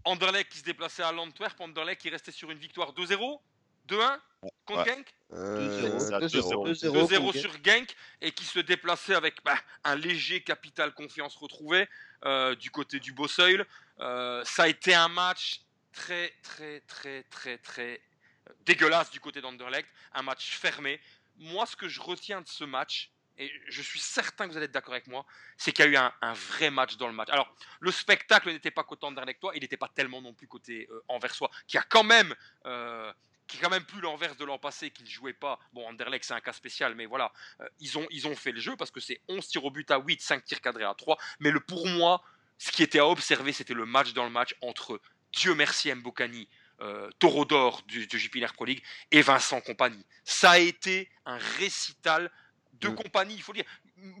[0.05, 3.39] Anderlecht qui se déplaçait à l'Antwerp, Anderlecht qui restait sur une victoire 2-0,
[3.87, 4.19] 2-1
[4.65, 4.95] contre Ouais.
[4.95, 6.93] Genk, Euh, 2-0, ça, 2-0, 2-0.
[6.93, 11.35] 2-0 2-0 contre- sur Genk et qui se déplaçait avec bah, un léger capital confiance
[11.35, 11.87] retrouvé
[12.25, 13.63] euh, du côté du Bosseuil.
[13.99, 15.61] Euh, ça a été un match
[15.93, 18.01] très très très très très
[18.49, 20.99] euh, dégueulasse du côté d'Anderlecht, un match fermé.
[21.37, 24.65] Moi, ce que je retiens de ce match, et je suis certain que vous allez
[24.65, 25.25] être d'accord avec moi,
[25.57, 27.29] c'est qu'il y a eu un, vrai match dans le match.
[27.29, 27.49] Alors,
[27.79, 31.49] le spectacle n'était pas côté Anderlechtois, il n'était pas tellement non plus côté euh, Anversois,
[31.65, 32.35] qui a quand même,
[32.65, 33.11] euh,
[33.47, 35.57] qui est quand même plus l'Anvers de l'an passé, qui ne jouait pas.
[35.71, 38.59] Bon, Anderlecht, c'est un cas spécial, mais voilà, euh, ils, ont, ils ont fait le
[38.59, 41.17] jeu parce que c'est 11 tirs au but à 8, 5 tirs cadrés à 3.
[41.39, 42.21] Mais le, pour moi,
[42.57, 44.99] ce qui était à observer, c'était le match dans le match entre
[45.33, 46.47] Dieu merci Mbokani,
[46.81, 50.05] euh, taureau d'or du, de Jupiler Pro League, et Vincent Compagnie.
[50.23, 52.31] Ça a été un récital
[52.73, 52.95] de Mm.
[52.95, 53.65] compagnie, il faut dire.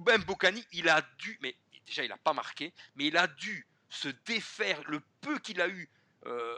[0.05, 1.55] Même Bocani, il a dû, mais
[1.85, 5.67] déjà il n'a pas marqué, mais il a dû se défaire, le peu qu'il a
[5.69, 5.89] eu
[6.25, 6.57] euh,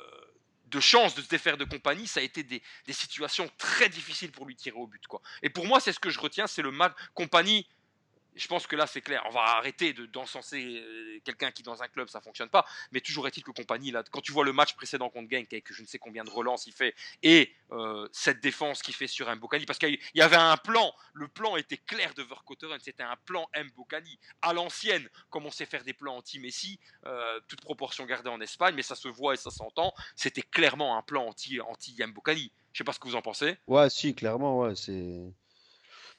[0.65, 4.31] de chance de se défaire de compagnie, ça a été des, des situations très difficiles
[4.31, 5.05] pour lui tirer au but.
[5.05, 5.21] Quoi.
[5.43, 7.67] Et pour moi, c'est ce que je retiens, c'est le match compagnie.
[8.35, 9.23] Je pense que là, c'est clair.
[9.27, 12.65] On va arrêter de d'encenser euh, quelqu'un qui, dans un club, ça fonctionne pas.
[12.91, 15.71] Mais toujours est-il que compagnie, là, quand tu vois le match précédent contre Genk, avec
[15.71, 19.33] je ne sais combien de relances il fait, et euh, cette défense qu'il fait sur
[19.35, 23.17] Mbokani, parce qu'il y avait un plan, le plan était clair de Verkotteren, c'était un
[23.25, 28.29] plan Mbokani, à l'ancienne, comme on sait faire des plans anti-Messi, euh, toute proportion gardée
[28.29, 32.51] en Espagne, mais ça se voit et ça s'entend, c'était clairement un plan anti- anti-Mbokani.
[32.73, 33.57] Je sais pas ce que vous en pensez.
[33.67, 35.33] Ouais, si, clairement, ouais, c'est.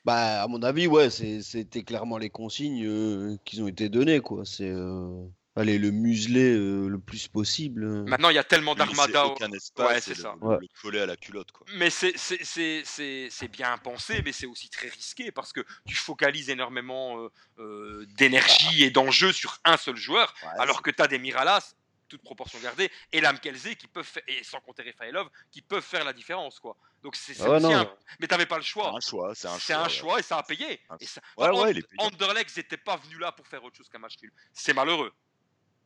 [0.05, 4.45] Bah, à mon avis, ouais, c'était clairement les consignes euh, qui ont été données, quoi.
[4.45, 5.24] C'est euh,
[5.55, 7.85] aller le museler euh, le plus possible.
[7.85, 8.03] euh.
[8.09, 9.27] Maintenant, il y a tellement d'armada.
[9.27, 10.35] au- aucun espace Ouais, c'est ça.
[10.41, 10.57] le- Ouais.
[10.61, 11.53] le coller à la culotte.
[11.53, 11.66] Quoi.
[11.77, 15.61] Mais c'est- c'est- c'est c'est- c'est bien pensé, mais c'est aussi très risqué parce que
[15.87, 17.29] tu focalises énormément euh,
[17.61, 21.74] euh, d'énergie et d'enjeux sur un seul joueur, alors que tu as des Miralas,
[22.12, 26.05] toute proportion gardée, et Lamkelze qui peuvent faire, et sans compter Rafaelov, qui peuvent faire
[26.05, 26.60] la différence.
[26.60, 26.76] quoi.
[27.02, 27.90] Donc c'est c'est Ah ouais, un-
[28.20, 28.94] Mais tu pas le C'est choix.
[28.94, 29.76] un choix, c'est un C'est choix.
[29.76, 29.89] un ouais.
[29.89, 30.80] choix et ça a payé.
[30.90, 32.05] Un- Et ça- Ouais, Enfin, ouais, il est payant.
[32.09, 34.32] Anderlecht n'était pas venu là pour faire autre chose qu'un match nul.
[34.52, 35.12] C'est malheureux.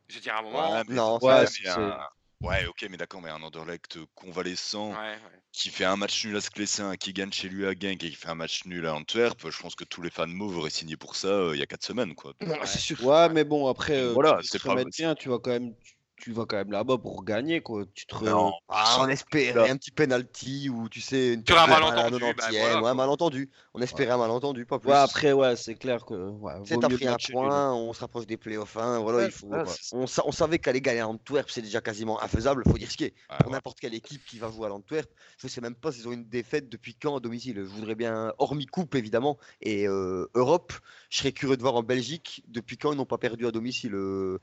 [0.09, 0.73] Je veux dire, à un moment.
[0.73, 1.99] Ouais, mais- Non, Ouais, c'est- mais c'est- un-
[2.39, 5.41] Ouais, ok, mais d'accord, mais un Anderlecht convalescent Ouais, ouais.
[5.51, 8.15] qui fait un match nul à Sclessin, qui gagne chez lui à Genk et qui
[8.15, 10.95] fait un match nul à Antwerp, je pense que tous les fans mauves auraient signé
[10.97, 12.13] pour ça euh, il y a 4 semaines.
[12.13, 12.33] Quoi.
[12.41, 13.03] Ouais, c'est sûr.
[13.03, 15.73] Ouais, mais bon, après, euh, Voilà, tu c'est pas- bien, tu vas quand même.
[16.17, 17.85] Tu vas quand même là-bas pour gagner, quoi.
[17.93, 21.67] Tu te re- Non, Ah, on espérait un petit penalty ou tu sais une un
[21.67, 23.49] malentendu, bah 90e, voilà, ouais, malentendu.
[23.73, 24.89] On espérait un malentendu, pas plus.
[24.89, 26.15] Ouais, après, ouais, c'est clair que.
[26.15, 28.77] Ouais, t'as pris un point, on se rapproche des playoffs.
[28.77, 31.61] Hein, voilà, Ouais, il faut, c'est- on, sa- on savait qu'aller gagner à Antwerp, c'est
[31.61, 32.63] déjà quasiment infaisable.
[32.67, 33.13] Faut dire ce qui est.
[33.39, 33.53] Pour ouais.
[33.53, 36.27] n'importe quelle équipe qui va jouer à l'Antwerp, je sais même pas s'ils ont une
[36.27, 37.57] défaite depuis quand à domicile.
[37.57, 40.73] Je voudrais bien, hormis Coupe évidemment, et euh, Europe,
[41.09, 43.93] je serais curieux de voir en Belgique depuis quand ils n'ont pas perdu à domicile.
[43.95, 44.39] euh,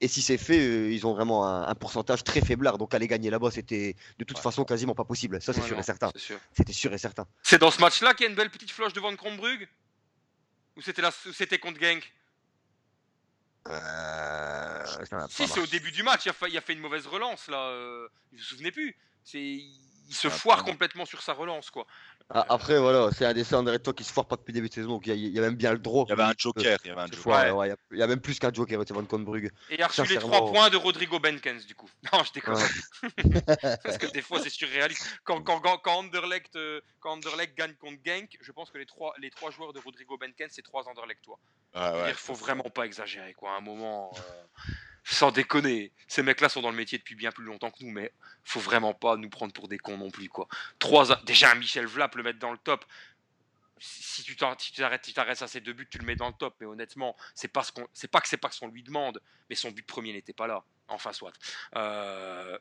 [0.00, 2.78] et si c'est fait, euh, ils ont vraiment un, un pourcentage très faiblard.
[2.78, 4.42] Donc aller gagner là-bas, c'était de toute Ouais.
[4.42, 5.40] façon quasiment pas possible.
[5.40, 6.10] Ça, c'est Ouais, sûr non, et certain.
[6.16, 6.38] sûr.
[6.56, 7.26] C'était sûr et certain.
[7.42, 9.68] C'est dans ce match-là qu'il y a une belle petite floche de Van Krombrug?
[10.76, 11.12] Ou c'était la-
[11.58, 12.12] contre Genk?
[13.68, 14.84] Euh,
[15.30, 17.48] Si, c'est au début du match, il a fait, il a fait une mauvaise relance
[17.48, 17.68] là.
[17.68, 19.58] euh, vous vous souvenez plus C'est
[20.08, 21.86] il se Ah, foire complètement sur sa relance quoi.
[22.30, 24.68] Ah, après, voilà, c'est un dessin de toi qui se foire pas depuis le début
[24.70, 24.88] de saison.
[24.88, 26.04] Donc il y, a- il y a même bien le droit.
[26.06, 27.20] Il y avait un joker, il y avait un joker.
[27.20, 27.68] foire, Ouais.
[27.70, 29.50] ouais, il y a- même plus qu'un joker, c'est Van Conbrug.
[29.68, 31.90] Et il a reçu les trois points de Rodrigo Benkens du coup.
[32.12, 32.54] Non, je déconne.
[32.56, 32.68] Ouais.
[33.84, 35.06] Parce que des fois c'est surréaliste.
[35.24, 38.86] Quand, quand, quand, quand Anderlecht, euh, quand Anderlecht gagne contre Genk, je pense que les
[38.86, 41.38] trois, les trois joueurs de Rodrigo Benkens, c'est trois Anderlechtois.
[41.74, 43.52] Ah, Il faut vraiment pas exagérer quoi.
[43.52, 44.44] À un moment, euh,
[45.04, 48.12] sans déconner, ces mecs-là sont dans le métier depuis bien plus longtemps que nous, mais
[48.42, 50.48] faut vraiment pas nous prendre pour des cons non plus quoi.
[50.78, 52.84] Trois, déjà un Michel Vlap le mettre dans le top.
[53.80, 56.56] Si tu t'arrêtes, si à ces deux buts, tu le mets dans le top.
[56.60, 59.20] Mais honnêtement, c'est pas ce qu'on, c'est pas que c'est pas ce qu'on lui demande,
[59.50, 60.64] mais son but premier n'était pas là.
[60.88, 61.32] Enfin soit.
[61.76, 62.58] Euh,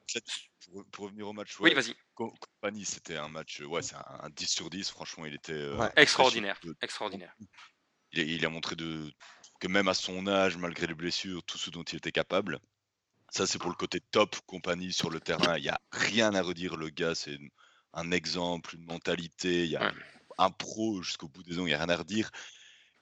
[0.66, 1.96] Pour, pour revenir au match, Oui, ouais, vas-y.
[2.16, 4.90] Co- Compagnie, c'était un match, ouais, c'est un, un 10 sur 10.
[4.90, 5.92] Franchement, il était euh, Ouais.
[5.98, 7.36] Extraordinaire, extraordinaire.
[8.12, 9.12] Il, a- il a montré de,
[9.64, 12.60] que même à son âge, malgré les blessures, tout ce dont il était capable.
[13.30, 15.58] Ça, c'est pour le côté top compagnie sur le terrain.
[15.58, 16.76] Il n'y a rien à redire.
[16.76, 17.40] Le gars, c'est
[17.94, 19.64] un exemple, une mentalité.
[19.64, 19.94] Il y a
[20.38, 21.70] un pro jusqu'au bout des ongles.
[21.70, 22.30] Il n'y a rien à redire.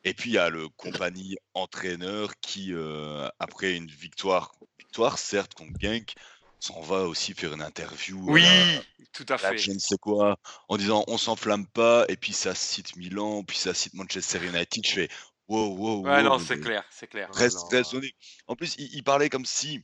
[0.04, 5.56] Et puis, il y a le compagnie entraîneur qui, euh, après une victoire, victoire certes
[5.56, 6.14] contre Genk,
[6.60, 8.24] s'en va aussi faire une interview.
[8.28, 8.80] Oui, euh,
[9.14, 9.58] tout à fait.
[9.58, 10.38] je ne sais quoi,
[10.70, 14.86] en disant on s'enflamme pas, et puis ça cite Milan, puis ça cite Manchester United.
[14.86, 15.10] Je fais
[15.52, 17.30] wow, wow, Ouais, wow, non, c'est clair, c'est clair.
[17.34, 17.78] Reste Non.
[17.78, 18.14] raisonné.
[18.48, 19.84] En plus, il, il parlait comme si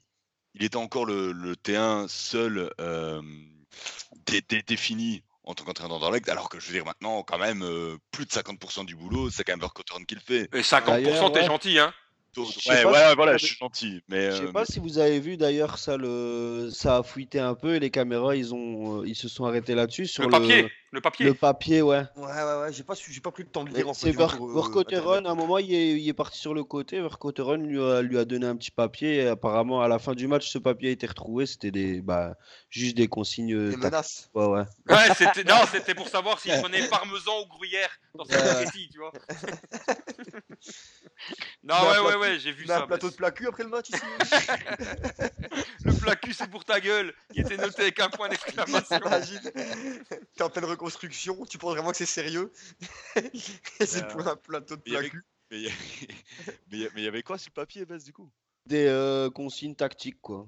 [0.55, 3.21] il était encore le, le T1 seul euh,
[4.25, 7.61] dé- dé- défini en tant qu'entraîneur d'Anderlecht, alors que je veux dire maintenant, quand même,
[7.63, 10.49] euh, plus de 50% du boulot, c'est quand même Vercottern qui le fait.
[10.53, 11.45] Et 50%, D'ailleurs, t'es ouais.
[11.45, 11.93] gentil, hein.
[12.33, 14.01] Donc, ouais, ouais, si- voilà, je suis gentil.
[14.09, 17.39] Mais, Je sais euh, pas si vous avez vu d'ailleurs ça le ça a fuité
[17.39, 20.27] un peu et les caméras ils ont euh, ils se sont arrêtés là-dessus sur Le
[20.27, 21.25] le papier, le papier.
[21.25, 22.03] le papier ouais.
[22.15, 24.29] Ouais, ouais, ouais, j'ai pas, j'ai pas pris le temps de lire C'est fait, Ver-
[24.37, 24.53] jour, euh,
[25.25, 28.17] à un moment il est, il est parti sur le côté, Vercotteren lui a, lui
[28.17, 30.91] a donné un petit papier et apparemment à la fin du match ce papier a
[30.93, 32.35] été retrouvé, c'était des bah
[32.69, 34.29] juste des consignes euh, Des menaces.
[34.33, 34.63] ouais, ouais.
[34.89, 38.65] Ouais, c'était non, c'était pour savoir s'il prenait parmesan ou gruyère dans sa Ouais.
[38.65, 39.11] spaghetti, tu vois.
[41.63, 42.83] non, ouais, ouais, plateau- ouais, j'ai vu ça.
[42.83, 43.99] un plateau mais de plat cul après le match ici
[45.83, 47.13] Le plat cul, c'est pour ta gueule.
[47.33, 48.99] Il était noté avec un point d'exclamation.
[50.35, 50.43] T'es
[50.77, 52.51] reconstruction, tu penses vraiment que c'est sérieux?
[53.15, 53.31] Et
[53.85, 55.25] c'est Euh, pour un plateau de cul.
[55.51, 55.69] mais
[56.71, 58.29] il y avait quoi sur le papier, Bess, du coup?
[58.65, 60.47] Des euh, consignes tactiques quoi.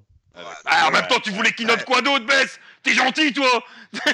[0.65, 2.59] Ah, en même temps, tu voulais qu'il note quoi d'autre, Bess?
[2.83, 3.63] T'es gentil, toi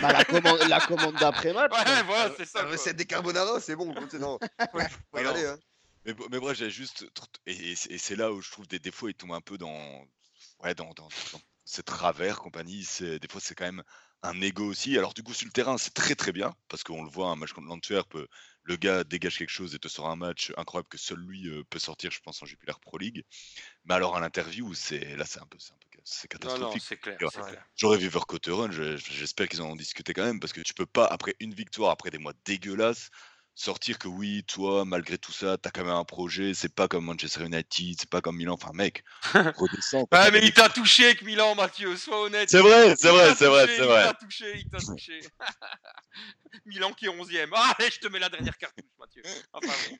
[0.01, 1.71] Bah, la commande la commande d'après match.
[1.71, 2.63] Ouais, voilà, c'est ça.
[2.63, 3.93] La recette des carbonara, c'est bon.
[4.19, 4.39] Non,
[5.13, 5.45] aller.
[5.45, 5.59] Hein.
[6.05, 7.05] Mais, mais bref, j'ai juste.
[7.45, 10.05] Et, et c'est- là où je trouve des, des fois, il tombe un peu dans.
[10.63, 12.83] Ouais, dans, dans, dans ce travers, compagnie.
[12.83, 13.83] C'est, des fois, c'est quand même
[14.29, 14.97] un ego aussi.
[14.97, 16.53] Alors, du coup, sur le terrain, c'est très très bien.
[16.67, 18.27] Parce qu'on le voit, un match contre l'Antwerp, euh,
[18.63, 21.63] le gars dégage quelque chose et te sort un match incroyable que seul lui euh,
[21.69, 23.23] peut sortir, je pense, en Jupiler Pro League.
[23.85, 25.57] Mais alors, à l'interview, c'est là, c'est un peu.
[25.59, 26.83] C'est un peu c'est Non, non, catastrophique.
[27.77, 28.09] J'aurais vu
[28.71, 31.53] je- j'espère qu'ils en ont discuté quand même, parce que tu peux pas, après une
[31.53, 33.09] victoire, après des mois dégueulasses,
[33.55, 37.05] sortir que oui, toi, malgré tout ça, t'as quand même un projet, c'est pas comme
[37.05, 39.03] Manchester United, c'est pas comme Milan, enfin mec,
[39.57, 40.07] redescends.
[40.11, 42.49] Ouais, mais il t'a touché avec Milan, Mathieu, sois honnête.
[42.49, 44.03] C'est vrai, c'est Il vrai, c'est vrai, c'est Il vrai.
[44.03, 45.19] t'a touché, il t'a touché.
[46.65, 47.49] Milan qui est 11ème.
[47.53, 49.23] Ah, allez, je te mets la dernière cartouche, Mathieu.
[49.53, 49.97] Enfin bon.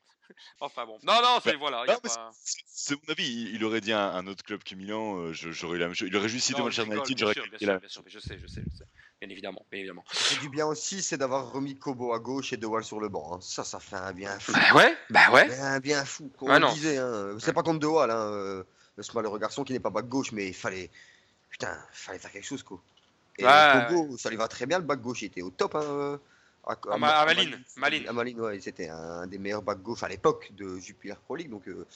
[0.59, 0.99] Enfin bon.
[1.03, 1.83] Non, non, c'est voilà.
[1.87, 2.31] Non, mais pas-
[2.67, 5.77] c'est- mon avis, il, il aurait dit un, un autre club que Milan, euh, j'aurais
[5.77, 6.07] eu la même chose.
[6.09, 8.39] Il aurait juste cité Manchester United, bien j'aurais sûr, bien sûr, bien sûr, je sais,
[8.39, 8.85] je sais, je sais.
[9.25, 10.03] Bien évidemment, bien évidemment.
[10.11, 13.09] C'est du bien aussi, c'est d'avoir remis Kobo à gauche et De Waal sur le
[13.09, 13.33] banc.
[13.35, 13.39] hein.
[13.41, 14.51] Ça, ça fait un bien fou.
[14.51, 15.51] Bah ouais, bah ouais.
[15.59, 16.29] Un bien fou.
[16.37, 16.71] Comme on non.
[16.73, 17.35] disait, hein.
[17.39, 18.63] c'est pas contre De Waal, hein, euh,
[18.99, 20.91] ce malheureux garçon qui n'est pas back gauche, mais il fallait.
[21.49, 22.79] Putain, fallait faire quelque chose, quoi.
[23.39, 25.73] Et Ouais, Kobo, ça lui va très bien, le back gauche, il était au top.
[25.73, 26.17] Hein, euh,
[26.67, 27.25] à, Ah, Ma- à.
[28.07, 31.49] À Malines, ouais, c'était un des meilleurs back gauche à l'époque de Jupiler Pro League,
[31.49, 31.87] donc euh,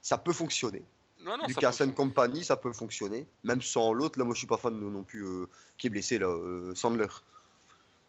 [0.00, 0.82] ça peut fonctionner.
[1.20, 3.26] Non, non, Lucas Compagnie, ça peut fonctionner.
[3.42, 5.46] Même sans l'autre, là, moi je suis pas fan non plus, euh,
[5.76, 7.06] qui est blessé, là, euh, Sandler.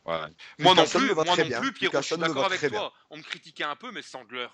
[0.05, 0.19] Ouais.
[0.59, 1.59] Moi non plus, moi non bien.
[1.59, 2.93] plus, Pierrot, je suis d'accord avec toi.
[3.09, 4.47] On me critiquait un peu, mais Sandler.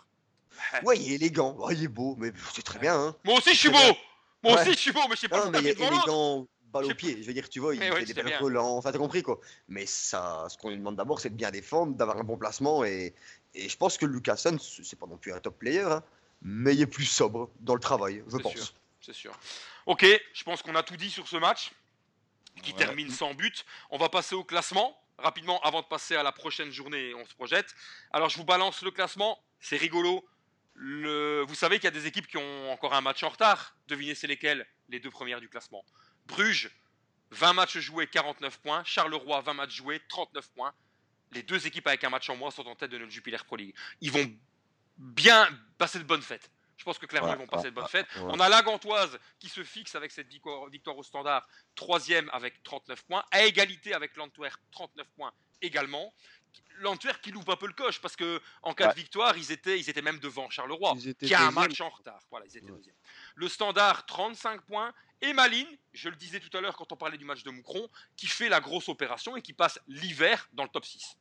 [0.84, 2.95] Ouais, il est élégant, ouais, il est beau, mais c'est très bien.
[2.98, 3.15] Hein.
[3.26, 3.90] Moi aussi, je suis bien.
[3.90, 3.98] beau
[4.44, 4.61] Moi Ouais.
[4.61, 6.94] aussi, je suis beau, mais je sais pas Non, mais il est élégant, balle au
[6.94, 7.22] pied.
[7.22, 8.40] Je veux dire, tu vois, il Mais ouais, fait des c'était belles bien.
[8.40, 9.40] relents, enfin, t'as compris quoi.
[9.68, 12.86] Mais ça, ce qu'on lui demande d'abord, c'est de bien défendre, d'avoir un bon placement.
[12.86, 13.14] Et,
[13.53, 16.03] et je pense que Lucasson, c'est pas non plus un top player, hein,
[16.41, 18.74] mais il est plus sobre dans le travail, je pense.
[19.02, 19.38] C'est sûr.
[19.86, 21.72] Ok, je pense qu'on a tout dit sur ce match
[22.64, 22.78] qui Ouais.
[22.78, 23.66] termine sans but.
[23.90, 27.14] On va passer au classement rapidement avant de passer à la prochaine journée.
[27.14, 27.74] On se projette.
[28.12, 29.40] Alors je vous balance le classement.
[29.60, 30.26] C'est rigolo.
[30.74, 31.44] Le...
[31.48, 33.76] Vous savez qu'il y a des équipes qui ont encore un match en retard.
[33.88, 34.68] Devinez c'est lesquelles?
[34.90, 35.86] Les deux premières du classement.
[36.26, 36.70] Bruges,
[37.32, 38.84] 20 matchs joués, 49 points.
[38.84, 40.74] Charleroi, 20 matchs joués, 39 points.
[41.32, 43.56] Les deux équipes avec un match en moins sont en tête de notre Jupiler Pro
[43.56, 43.76] League.
[44.02, 44.30] Ils vont
[44.97, 45.47] bien
[45.77, 46.49] passer de bonnes fêtes.
[46.77, 48.07] Je pense que clairement Ouais, ils vont passer de bonnes fêtes.
[48.15, 48.22] ouais.
[48.26, 52.61] On a la Gantoise qui se fixe avec cette victoire, victoire au standard, troisième avec
[52.63, 55.31] 39 points, à égalité avec l'Antwerp, 39 points
[55.61, 56.13] également.
[56.77, 58.93] L'Antwerp qui loupe un peu le coche parce que en cas Ouais.
[58.93, 62.22] de victoire, ils étaient, ils étaient même devant Charleroi, qui a un match en retard.
[62.30, 62.95] Voilà, ils étaient deuxième.
[63.35, 64.93] Le standard, 35 points.
[65.22, 67.89] Et Malines, je le disais tout à l'heure quand on parlait du match de Moucron,
[68.17, 71.17] qui fait la grosse opération et qui passe l'hiver dans le top 6.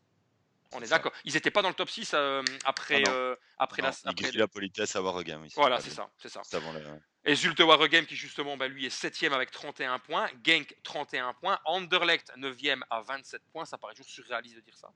[0.74, 1.12] On est d'accord.
[1.24, 3.94] Ils n'étaient pas dans le top 6 euh, après, Ah euh, après Non, la.
[4.04, 5.44] il après- la politesse à Wargame.
[5.46, 5.54] ici.
[5.56, 6.42] Voilà, Ah, c'est ça, c'est ça.
[6.52, 6.80] avant la-
[7.26, 11.58] Et Zulte Waregem qui justement bah, lui est 7ème avec 31 points, Genk 31 points,
[11.64, 14.92] Anderlecht 9ème à 27 points, ça paraît toujours surréaliste de dire ça.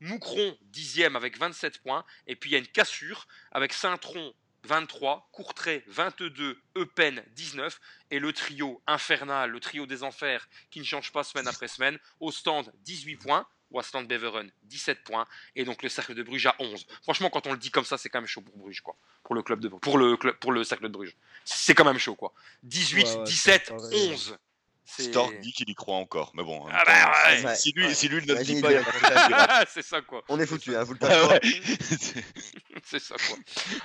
[0.00, 4.32] Moucron 10ème avec 27 points, et puis il y a une cassure avec Saint-Tron
[4.64, 7.80] 23, Courtrai 22, Eupen 19,
[8.12, 11.98] et le trio infernal, le trio des enfers qui ne change pas semaine après semaine,
[12.20, 15.26] au stand 18 points, Wasland Beveren 17 points,
[15.56, 16.86] et donc le cercle de Bruges à 11.
[17.02, 18.96] Franchement, quand on le dit comme ça, c'est quand même chaud pour Bruges, quoi.
[19.24, 21.16] Pour le club de pour le club, pour le cercle de Bruges.
[21.44, 22.32] C'est quand même chaud, quoi.
[22.62, 24.10] 18, Ouais, ouais, 17, c'est pareil.
[24.12, 24.38] 11.
[24.84, 26.66] C'est- Stork dit qu'il y croit encore, mais bon.
[26.70, 27.44] Ah bah ouais.
[27.44, 27.54] Ouais.
[27.54, 28.82] si, lui, si lui ne le Ouais, dit pas, il
[29.68, 30.22] c'est ça, quoi.
[30.28, 30.98] On est foutu, hein, vous le.
[32.84, 33.36] C'est ça, quoi.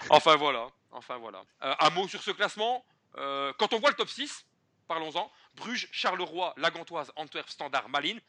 [0.10, 0.68] Enfin, voilà.
[0.92, 1.44] Enfin, voilà.
[1.64, 2.84] Euh, un mot sur ce classement.
[3.18, 4.46] Euh, quand on voit le top 6,
[4.88, 5.32] parlons-en.
[5.56, 8.20] Bruges, Charleroi, Lagantoise, Antwerp, Standard, Malines.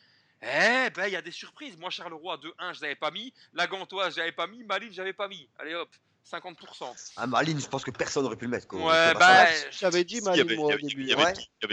[0.43, 1.77] Eh ben, il y a des surprises.
[1.78, 3.32] Moi, Charleroi 2-1, je l'avais pas mis.
[3.55, 4.62] Lagantoise, j'avais pas mis.
[4.65, 5.48] Malines, j'avais pas mis.
[5.59, 5.89] Allez hop,
[6.31, 7.12] 50%.
[7.16, 8.69] Ah, Marlene, je pense que personne n'aurait pu le mettre.
[8.69, 8.78] quoi.
[8.81, 9.47] Ouais, bah.
[9.73, 11.02] J'avais dit moi, au avait- il début.
[11.02, 11.24] Il y avait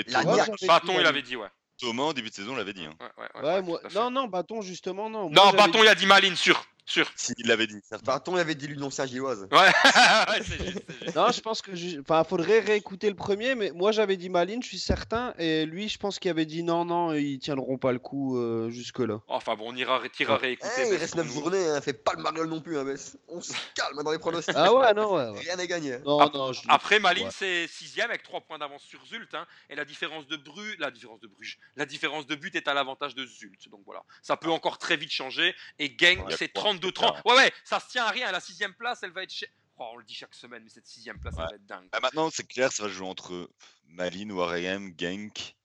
[0.08, 0.24] La
[0.68, 1.48] Bâton, il avait dit, ouais.
[1.78, 2.86] Thomas, au début de saison, l'avait dit.
[2.86, 2.94] hein.
[3.02, 3.82] Ouais, ouais, ouais, Ouais, ouais, moi...
[3.94, 5.30] Non, non, bâton, justement, non.
[5.30, 6.66] Moi, Non, Bâton, dit- il a dit Malines, sûr.
[6.88, 7.10] Sûr.
[7.16, 7.80] Si, il l'avait dit.
[8.04, 9.48] Bâton, il avait dit l'Union Saint-Gilloise.
[9.52, 9.58] Ouais,
[10.30, 11.16] ouais, c'est juste.
[11.16, 11.76] Non, je pense que.
[11.76, 15.34] ju- Enfin, faudrait réécouter le premier, mais moi j'avais dit Malines, je suis certain.
[15.40, 18.70] Et lui, je pense qu'il avait dit non, non, ils tiendront pas le coup euh,
[18.70, 19.20] jusque-là.
[19.28, 20.72] Enfin bon, on ira, ira Eh, réécouter.
[20.86, 21.42] il mais reste c'est 9 pour nous.
[21.58, 22.78] journées, hein, fait pas le mariole non plus.
[22.78, 22.94] Hein, mais
[23.30, 24.54] on se calme dans les pronostics.
[24.56, 25.30] Ah ouais, non, ouais.
[25.32, 25.40] ouais.
[25.40, 25.98] Rien n'est gagné.
[26.06, 26.62] Non, Ap- non, je...
[26.68, 27.32] Après, Malines, Ouais.
[27.36, 29.34] c'est sixième avec 3 points d'avance sur Zult.
[29.34, 32.68] hein, et la différence de Bru, la différence de Bruges, la différence de but est
[32.68, 33.70] à l'avantage de Zult.
[33.70, 35.56] Donc voilà, ça peut encore très vite changer.
[35.80, 36.48] Et Ouais, c'est ouais,
[36.80, 37.22] 32-30.
[37.26, 38.32] Ouais, ouais, ça se tient à rien.
[38.32, 39.32] La sixième place, elle va être.
[39.34, 41.90] chez- Oh, on le dit chaque semaine, mais cette sixième place, elle va être dingue.
[41.92, 43.50] Bah, maintenant, c'est clair, ça va jouer entre
[43.88, 45.56] Malines, Wareham, Genk.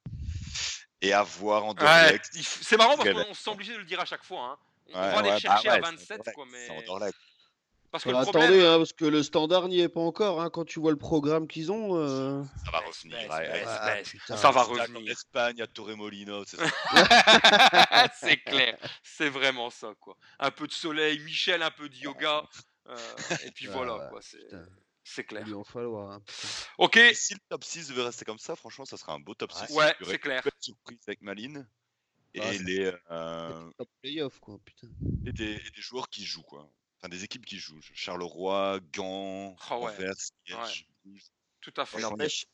[1.02, 4.00] Et à voir en Ouais, c'est marrant parce qu'on se sent obligé de le dire
[4.00, 4.40] à chaque fois.
[4.52, 4.58] hein.
[4.92, 6.66] On Ouais, va aller ouais, chercher bah à ouais, c'est 27, Anderlecht, quoi, mais.
[7.90, 8.44] Parce que le problème.
[8.44, 10.40] attendez, hein, parce que le standard n'y est pas encore.
[10.40, 11.96] Hein, quand tu vois le programme qu'ils ont.
[11.96, 13.16] euh, Ça va revenir.
[13.30, 13.64] ouais.
[13.66, 14.36] Ah, putain.
[14.36, 15.00] Ça va revenir.
[15.00, 16.66] L'Espagne à Torremolino, c'est ça.
[18.20, 20.16] c'est clair, c'est vraiment ça quoi.
[20.38, 22.44] Un peu de soleil, Michel, un peu de yoga,
[22.88, 22.96] euh,
[23.44, 24.20] et puis Ah voilà ouais, quoi.
[25.02, 25.42] C'est, clair.
[25.46, 26.12] Il va en falloir.
[26.12, 26.22] hein.
[26.78, 29.34] Ok, Et si le top 6 devait rester comme ça, franchement, ça serait un beau
[29.34, 29.72] top 6.
[29.74, 30.42] Ouais, c'est clair.
[30.44, 31.68] une surprise avec Malines.
[32.34, 32.58] Et, Ouais.
[32.58, 34.86] les, euh, Top playoff, quoi, putain.
[35.26, 36.70] et des, et des joueurs qui jouent, quoi.
[37.00, 37.80] Enfin, des équipes qui jouent.
[37.94, 39.56] Charleroi, Gand, ouais.
[39.70, 40.14] Anvers,
[40.46, 40.86] Liège.
[41.62, 42.00] tout à fait.
[42.00, 42.44] N'empêche,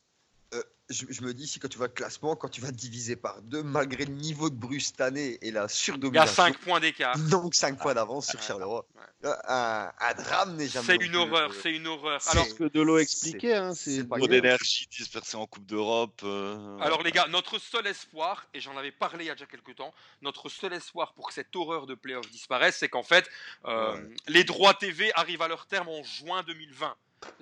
[0.89, 3.41] je, je me dis, si quand tu vois le classement, quand tu vas diviser par
[3.41, 6.57] deux, malgré le niveau de Bruce cette année et la Il y a surdomination, 5
[6.59, 7.17] points d'écart.
[7.29, 8.45] donc 5 points d'avance sur Ouais.
[8.45, 8.85] Charleroi.
[8.95, 9.29] Ouais.
[9.47, 10.85] Un, un drame n'est jamais.
[10.85, 12.21] C'est une horreur, c'est une horreur.
[12.21, 16.21] c'est- Alors, Ce que Delo expliquait, hein, c'est Trop d'énergie dispersée en Coupe d'Europe.
[16.23, 19.47] euh, alors les gars, notre seul espoir, et j'en avais parlé il y a déjà
[19.47, 23.27] quelques temps, notre seul espoir pour que cette horreur de playoff disparaisse, c'est qu'en fait,
[23.65, 23.97] euh,
[24.27, 26.95] les droits TV arrivent à leur terme en juin 2020.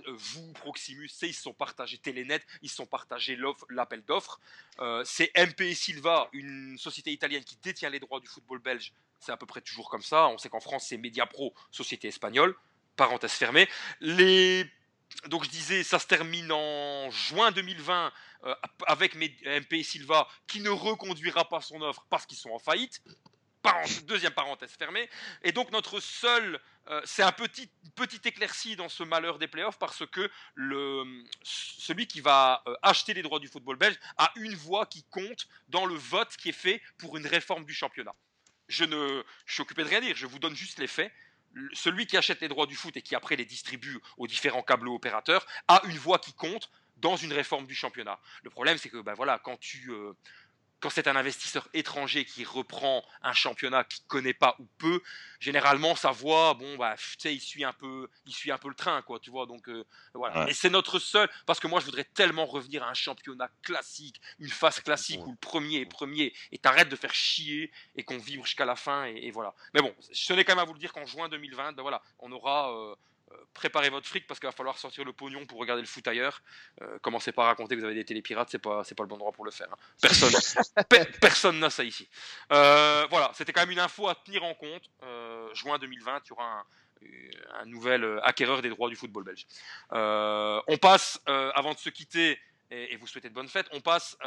[0.08, 3.38] Euh, Vous, Proximus, ils se sont partagés Telenet, ils se sont partagés
[3.70, 4.40] l'appel d'offres.
[4.80, 8.94] Euh, c'est MP Silva, une société italienne qui détient les droits du football belge.
[9.20, 10.28] C'est à peu près toujours comme ça.
[10.28, 12.56] On sait qu'en France, c'est Mediapro, société espagnole.
[12.96, 13.68] Parenthèse fermée.
[14.00, 14.66] Les...
[15.28, 18.12] Donc je disais, ça se termine en juin 2020
[18.44, 18.56] euh,
[18.88, 23.02] avec MP Silva qui ne reconduira pas son offre parce qu'ils sont en faillite.
[24.04, 25.10] Deuxième parenthèse fermée.
[25.44, 29.80] Et donc notre seul, euh, c'est un petit petit éclairci dans ce malheur des playoffs
[29.80, 30.30] parce que
[31.44, 35.48] celui qui va euh, acheter les droits du football belge a une voix qui compte
[35.70, 38.16] dans le vote qui est fait pour une réforme du championnat.
[38.68, 40.16] Je ne, je suis occupé de rien dire.
[40.16, 41.12] Je vous donne juste les faits.
[41.74, 44.90] Celui qui achète les droits du foot et qui après les distribue aux différents câbles
[44.90, 48.20] opérateurs a une voix qui compte dans une réforme du championnat.
[48.44, 50.14] Le problème, c'est que bah, voilà, quand tu, euh,
[50.80, 55.02] quand c'est un investisseur étranger qui reprend un championnat qu'il ne connaît pas ou peu,
[55.40, 58.70] généralement sa voix, bon bah, tu sais, il suit un peu, il suit un peu
[58.70, 59.46] le train, quoi, tu vois.
[59.46, 60.50] Donc euh, voilà.
[60.50, 64.22] Et c'est notre seul, parce que moi je voudrais tellement revenir à un championnat classique,
[64.40, 68.18] une phase classique où le premier est premier, et t'arrêtes de faire chier et qu'on
[68.18, 69.54] vibre jusqu'à la fin, et, voilà.
[69.74, 72.02] Mais bon, je tenais quand même à vous le dire qu'en juin 2020, ben voilà,
[72.20, 72.96] on aura euh,
[73.56, 76.44] préparez votre fric parce qu'il va falloir sortir le pognon pour regarder le foot ailleurs.
[76.82, 79.08] Euh, commencez pas à raconter que vous avez des télépirates, c'est pas, c'est pas le
[79.08, 79.68] bon endroit pour le faire.
[79.72, 79.78] Hein.
[80.02, 80.34] Personne,
[81.22, 82.08] personne n'a ça ici.
[82.52, 84.90] Euh, voilà, c'était quand même une info à tenir en compte.
[85.54, 86.66] juin 2020, il y aura
[87.60, 89.48] un, nouvel acquéreur des droits du football belge.
[89.92, 92.40] on passe, avant de se quitter,
[92.72, 94.18] et, et, vous souhaitez de bonnes fêtes, on passe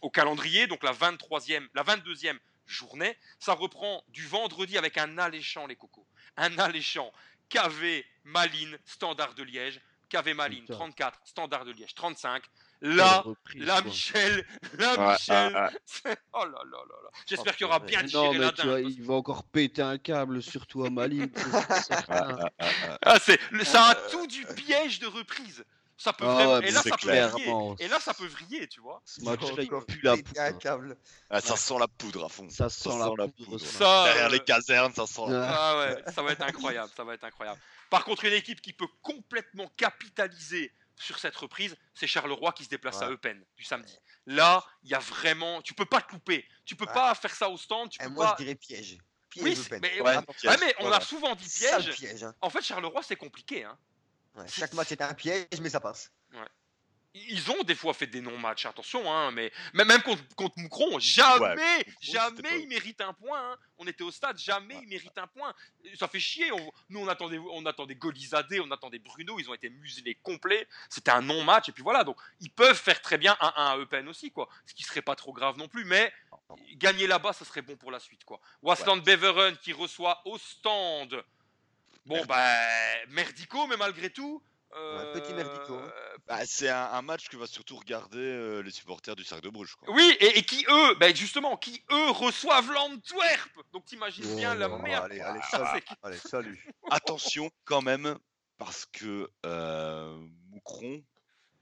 [0.00, 2.38] au calendrier, donc la 23e, la 22e
[2.70, 3.16] journée.
[3.38, 6.06] Ça reprend du vendredi avec un alléchant, les cocos.
[6.36, 7.12] Un alléchant.
[7.50, 9.80] KV Malines, Standard de Liège.
[10.08, 12.42] KV Malines, 34, Standard de Liège, 35.
[12.82, 13.22] Là,
[13.56, 14.44] là, Michel,
[14.78, 15.52] là, Michel.
[16.32, 17.10] oh là là là là.
[17.26, 18.86] J'espère qu'il y aura bien tiré la dinde.
[18.88, 21.30] Il va encore péter un câble, surtout à Malines.
[23.02, 25.64] ah, ça a tout du piège de reprise.
[26.00, 27.74] Ça peut ah et là ça peut vriller.
[27.78, 29.02] Et là ça peut vriller, tu vois.
[29.04, 30.96] Ce match là il pue la poudre.
[31.28, 32.48] Ah, ça sent la poudre à fond.
[32.48, 33.58] Ça sent, la, poudre.
[34.04, 35.30] Derrière les casernes, ça sent.
[35.30, 37.60] Ah ouais, ça va être incroyable, ça va être incroyable.
[37.90, 42.70] Par contre, une équipe qui peut complètement capitaliser sur cette reprise, c'est Charleroi qui se
[42.70, 43.98] déplace à Eupen du samedi.
[44.24, 46.46] Là, il y a vraiment, tu peux pas te louper.
[46.64, 47.90] Tu peux pas faire ça au stand.
[47.90, 48.36] Tu peux moi, pas...
[48.38, 48.96] je dirais piège.
[49.28, 50.16] piège oui, mais, ouais,
[50.60, 51.94] mais on a souvent dit piège.
[51.94, 52.34] piège hein.
[52.40, 53.64] En fait, Charleroi, c'est compliqué.
[53.64, 53.76] Hein
[54.46, 56.12] chaque match est un piège, mais ça passe.
[57.12, 61.84] Ils ont des fois fait des non-matchs, attention, hein, mais même contre, contre Moucron, jamais,
[62.00, 63.50] jamais ils méritent un point.
[63.50, 63.58] Hein.
[63.78, 65.52] On était au stade, jamais ils méritent un point.
[65.98, 66.52] Ça fait chier.
[66.88, 70.68] nous, on attendait, on attendait Golizadeh, on attendait Bruno, ils ont été muselés complets.
[70.88, 72.04] C'était un non-match, et puis voilà.
[72.04, 74.48] Donc, ils peuvent faire très bien un 1 à Eupen aussi, quoi.
[74.64, 76.12] Ce qui serait pas trop grave non plus, mais
[76.76, 78.40] gagner là-bas, ça serait bon pour la suite, quoi.
[78.62, 81.24] Wasland Beveren qui reçoit au stand
[82.06, 82.54] Bon, bah,
[83.08, 84.42] merdico, mais malgré tout.
[84.76, 85.74] Euh, petit merdico.
[85.74, 85.92] Hein.
[86.26, 89.74] Bah, c'est un, match que va surtout regarder euh, les supporters du Cercle de Bruges.
[89.74, 89.92] Quoi.
[89.92, 93.50] Oui, et, qui eux, bah, justement, qui eux reçoivent l'Antwerp.
[93.72, 95.06] Donc t'imagines bien la merde.
[95.06, 95.82] Allez, allez, salut.
[96.02, 96.66] allez, salut.
[96.90, 98.16] Attention quand même,
[98.58, 100.16] parce que euh,
[100.50, 101.02] Moucron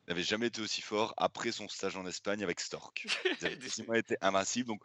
[0.06, 3.06] n'avait jamais été aussi fort après son stage en Espagne avec Stork.
[3.40, 3.46] Ils
[3.88, 4.68] avaient été invincibles.
[4.68, 4.82] Donc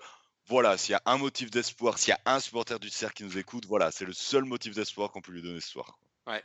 [0.48, 3.24] voilà, s'il y a un motif d'espoir, s'il y a un supporter du cercle qui
[3.24, 5.98] nous écoute, voilà, c'est le seul motif d'espoir qu'on peut lui donner ce soir.
[6.28, 6.44] Ouais.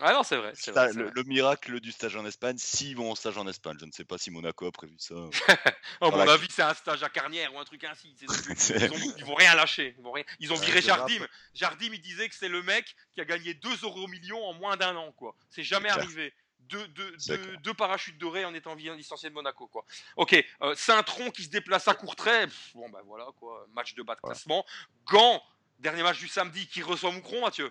[0.00, 0.52] Ah non, c'est vrai.
[0.92, 3.76] le, miracle du stage en Espagne, s'ils vont en stage en Espagne.
[3.78, 5.14] Je ne sais pas si Monaco a prévu ça.
[6.00, 8.12] oh, mon avis, c'est un stage à Carnière ou un truc ainsi.
[8.20, 9.94] Ils, vont rien lâcher.
[9.96, 10.24] Ils, rien...
[10.40, 11.24] ils ont viré Jardim.
[11.54, 14.76] Jardim, il disait que c'est le mec qui a gagné 2 euros millions en moins
[14.76, 15.12] d'un an.
[15.12, 15.36] quoi.
[15.48, 16.34] C'est jamais arrivé
[16.68, 17.16] deux, deux,
[17.62, 19.66] deux, parachutes dorés en étant licencié de Monaco.
[19.66, 19.84] Quoi.
[20.16, 22.46] Ok, euh, Saint-Tron qui se déplace à Courtrai.
[22.74, 23.66] bon, ben voilà, quoi.
[23.74, 24.64] Match de bas de classement.
[25.06, 25.42] Gant,
[25.78, 27.70] dernier match du samedi, qui reçoit Moucron, Mathieu?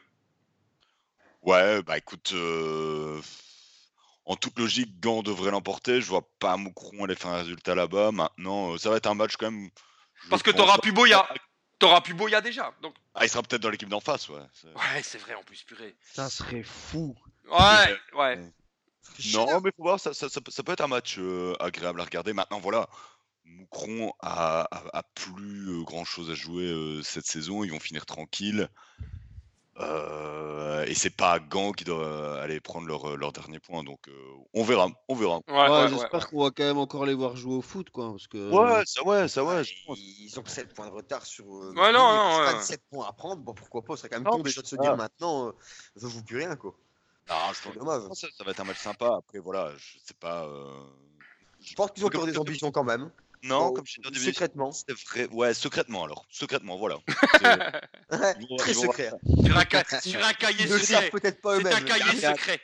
[1.41, 3.21] Ouais, bah écoute, euh,
[4.25, 5.99] en toute logique, Gant devrait l'emporter.
[5.99, 8.11] Je vois pas Moucron aller faire un résultat là-bas.
[8.11, 9.69] Maintenant, euh, ça va être un match quand même.
[10.29, 11.27] Parce que t'auras plus Boya.
[11.79, 12.73] T'auras Boya déjà.
[12.81, 12.95] Donc...
[13.13, 14.39] Ah, il sera peut-être dans l'équipe d'en face, ouais.
[14.39, 15.95] Ouais, c'est vrai en plus, purée.
[16.01, 17.15] Ça serait fou.
[17.49, 18.53] Ouais, ouais.
[19.33, 22.33] Non, mais faut voir, ça, ça, ça, peut être un match euh, agréable à regarder.
[22.33, 22.87] Maintenant, voilà,
[23.45, 24.67] Moucron a,
[25.15, 27.63] plus euh, grand chose à jouer euh, cette saison.
[27.63, 28.69] Ils vont finir tranquilles.
[29.79, 33.83] et c'est pas Gand qui doit aller prendre leur, leur dernier point.
[33.83, 34.09] Donc,
[34.53, 34.87] on verra.
[35.07, 35.41] On verra.
[35.47, 37.89] Ouais, J'espère qu'on va quand même encore les voir jouer au foot.
[37.91, 38.49] Quoi, parce que...
[38.49, 39.61] Ouais, ça, ouais, ça, ouais.
[39.95, 41.45] Ils ont 7 points de retard sur.
[41.45, 42.59] ouais, non, non.
[42.61, 43.41] 7 points à prendre.
[43.41, 45.53] Bon, pourquoi pas C'est quand même con déjà de se dire maintenant,
[45.95, 46.55] je joue plus rien.
[46.55, 46.75] quoi.
[47.29, 47.69] Non, je
[48.07, 49.09] pense ça, ça va être un match sympa.
[49.17, 50.45] Après, voilà, je sais pas.
[50.45, 50.83] Euh...
[51.61, 53.11] Je pense qu'ils ont encore des ambitions quand même.
[53.43, 54.71] Non, comme je début, secrètement.
[54.71, 55.27] C'est vrai.
[55.31, 56.25] Ouais, secrètement alors.
[56.29, 56.97] Secrètement, voilà.
[58.57, 59.11] très secret.
[59.43, 59.65] Sur un,
[60.33, 61.09] cahier secret.
[61.09, 61.73] peut-être pas eux-mêmes.
[61.73, 62.61] C'est un cahier secret.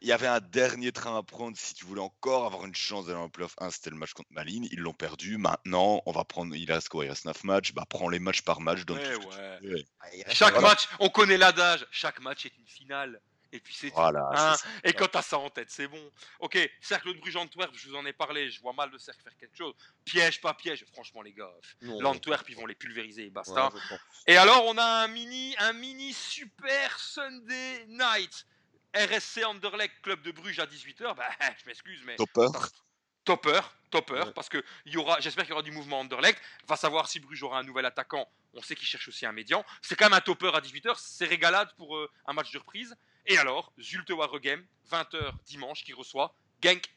[0.00, 3.06] Il y avait un dernier train à prendre si tu voulais encore avoir une chance
[3.06, 4.66] d'aller en playoff 1, c'était le match contre Malines.
[4.72, 5.38] Ils l'ont perdu.
[5.38, 6.54] Maintenant, on va prendre.
[6.56, 7.04] Il reste quoi?
[7.04, 7.72] Il reste 9 matchs.
[7.72, 8.84] Bah, prends les matchs par match.
[8.84, 9.84] Donne ouais,
[10.30, 11.86] Chaque match, on connaît l'adage.
[11.90, 13.20] Chaque match est une finale.
[13.52, 14.56] Et puis c'est voilà, hein.
[14.82, 16.10] Et quand t'as ça en tête, c'est bon.
[16.40, 18.50] Ok, cercle de Bruges Antwerp, je vous en ai parlé.
[18.50, 19.74] Je vois mal le cercle faire quelque chose.
[20.06, 20.86] Piège, pas piège.
[20.92, 21.52] Franchement, les gars,
[21.82, 23.70] l'Antwerp, ils vont les pulvériser et basta.
[24.26, 28.46] et alors, on a un mini, un mini super Sunday night.
[28.94, 31.14] RSC Anderlecht, club de Bruges à 18h.
[31.14, 31.28] Bah,
[31.60, 32.16] je m'excuse, mais.
[32.16, 32.48] Topper.
[33.24, 33.60] Topper,
[33.90, 36.40] topper, parce que y aura, j'espère qu'il y aura du mouvement Anderlecht.
[36.66, 38.28] Va savoir si Bruges aura un nouvel attaquant.
[38.54, 39.64] On sait qu'il cherche aussi un médian.
[39.80, 40.94] C'est quand même un topper à 18h.
[40.98, 42.96] C'est régalade pour euh, un match de reprise.
[43.26, 46.92] Et alors, Zulte Waregem, 20h dimanche, qui reçoit Genk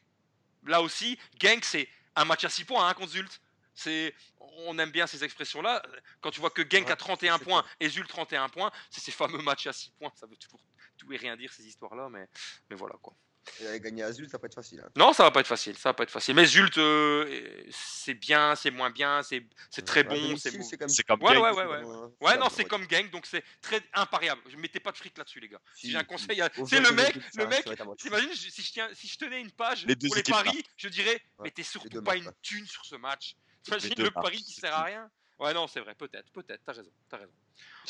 [0.66, 3.42] là aussi, Genk, c'est un match à 6 points hein, contre Zult.
[3.74, 5.84] C'est, on aime bien ces expressions-là.
[6.22, 9.02] Quand tu vois que Genk Ouais, a 31 c'est points et Zult 31 points, c'est
[9.02, 10.12] ces fameux matchs à 6 points.
[10.16, 10.62] Ça veut toujours
[10.98, 12.28] tout et rien dire ces histoires-là, mais,
[12.70, 13.16] mais voilà quoi.
[13.62, 14.82] Et gagner à Zult, ça va pas être facile.
[14.86, 14.90] hein.
[14.96, 16.36] Non, ça va pas être facile, ça va pas être facile.
[16.36, 21.36] Mais Zult, euh, c'est bien, c'est moins bien, c'est, c'est très bon, c'est comme Ouais,
[21.36, 21.44] Genk.
[21.44, 21.84] ouais, ouais, ouais.
[22.22, 24.42] Ouais, non, c'est comme Genk, donc c'est très impariable.
[24.50, 25.62] Je mettais pas de fric là-dessus, les gars.
[25.74, 27.66] Si j'ai un conseil, à- c'est le mec, le mec.
[27.98, 31.22] T'imagines si je, tiens, si je tenais une page Les pour les paris, je dirais,
[31.38, 33.36] Ouais, mettez surtout pas une thune sur ce match.
[33.64, 35.10] T'imagines le pari qui sert à rien?
[35.40, 37.34] Ouais, non, c'est vrai, peut-être, peut-être, t'as raison, t'as raison.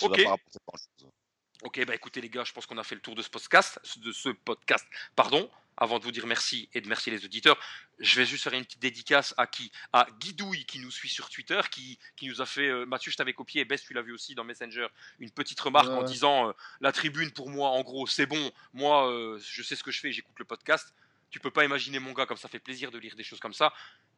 [0.01, 0.19] Ok.
[1.63, 3.79] Ok, bah écoutez les gars, je pense qu'on a fait le tour de ce podcast,
[3.97, 5.49] de ce podcast, pardon.
[5.77, 7.57] Avant de vous dire merci et de merci les auditeurs,
[7.99, 9.73] je vais juste faire une petite dédicace à qui?
[9.91, 13.17] À Guidouille qui nous suit sur Twitter, qui, qui nous a fait, euh, Mathieu je
[13.17, 14.87] t'avais copié, et Bess tu l'as vu aussi dans Messenger,
[15.19, 19.11] une petite remarque en disant euh, la tribune pour moi en gros c'est bon, moi
[19.11, 20.93] euh, je sais ce que je fais, j'écoute le podcast.
[21.29, 23.53] Tu peux pas imaginer mon gars comme ça fait plaisir de lire des choses comme
[23.53, 23.73] ça.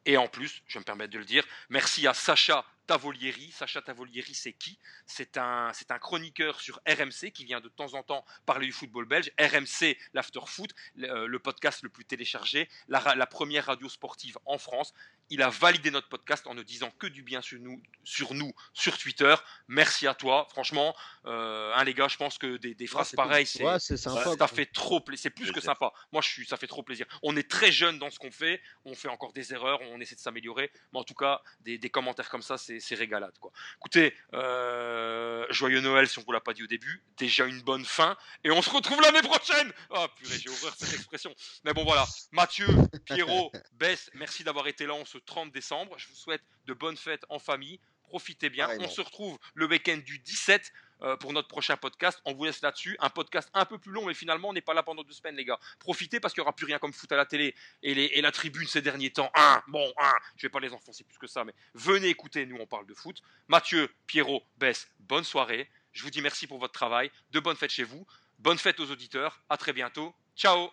[0.06, 3.50] Et en plus, je vais me permettre de le dire, merci à Sacha Tavolieri.
[3.52, 4.78] Sacha Tavolieri, c'est qui?
[5.06, 8.72] C'est un, c'est un chroniqueur sur RMC qui vient de temps en temps parler du
[8.72, 9.30] football belge.
[9.38, 14.56] RMC, l'After Foot, le, euh, le podcast le plus téléchargé, la, première radio sportive en
[14.56, 14.94] France.
[15.28, 18.54] Il a validé notre podcast en ne disant que du bien sur nous, sur, nous,
[18.72, 19.34] sur Twitter.
[19.68, 20.46] Merci à toi.
[20.50, 20.96] Franchement,
[21.26, 24.24] euh, hein, les gars, je pense que des, des phrases pareilles, c'est, Ouais, c'est sympa.
[24.24, 24.48] ça quoi.
[24.48, 25.24] fait trop plaisir.
[25.24, 25.92] C'est plus que sympa.
[26.10, 27.04] Moi, je suis, ça fait trop plaisir.
[27.22, 28.62] On est très jeune dans ce qu'on fait.
[28.86, 29.82] On fait encore des erreurs.
[29.92, 30.70] On essaie de s'améliorer.
[30.92, 33.36] Mais en tout cas, des, des commentaires comme ça, c'est régalade.
[33.40, 33.52] Quoi.
[33.78, 37.02] Écoutez, euh, joyeux Noël si on vous l'a pas dit au début.
[37.16, 38.16] Déjà une bonne fin.
[38.44, 39.72] Et on se retrouve l'année prochaine.
[39.90, 41.34] Ah, purée, j'ai horreur de cette expression.
[41.64, 42.06] Mais bon, voilà.
[42.32, 42.66] Mathieu,
[43.04, 45.98] Pierrot, Bess, merci d'avoir été là en ce 30 décembre.
[45.98, 47.80] Je vous souhaite de bonnes fêtes en famille.
[48.02, 48.64] Profitez bien.
[48.64, 48.86] Pareillement.
[48.86, 50.72] On se retrouve le week-end du 17
[51.02, 52.20] euh, pour notre prochain podcast.
[52.24, 52.96] On vous laisse là-dessus.
[53.00, 55.36] Un podcast un peu plus long, mais finalement, on n'est pas là pendant deux semaines,
[55.36, 55.58] les gars.
[55.78, 57.54] Profitez parce qu'il n'y aura plus rien comme foot à la télé.
[57.82, 60.72] Et, les- et la tribune ces derniers temps, un, bon, un, je vais pas les
[60.72, 63.22] enfoncer plus que ça, mais venez écouter, nous, on parle de foot.
[63.48, 65.68] Mathieu, Pierrot, Bess, bonne soirée.
[65.92, 67.10] Je vous dis merci pour votre travail.
[67.32, 68.06] De bonnes fêtes chez vous.
[68.38, 69.40] Bonne fête aux auditeurs.
[69.48, 70.14] À très bientôt.
[70.36, 70.70] Ciao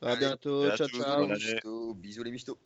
[0.00, 0.62] À Allez, bientôt.
[0.64, 1.94] à Ciao, ciao.
[1.94, 2.58] Bisous les mistos.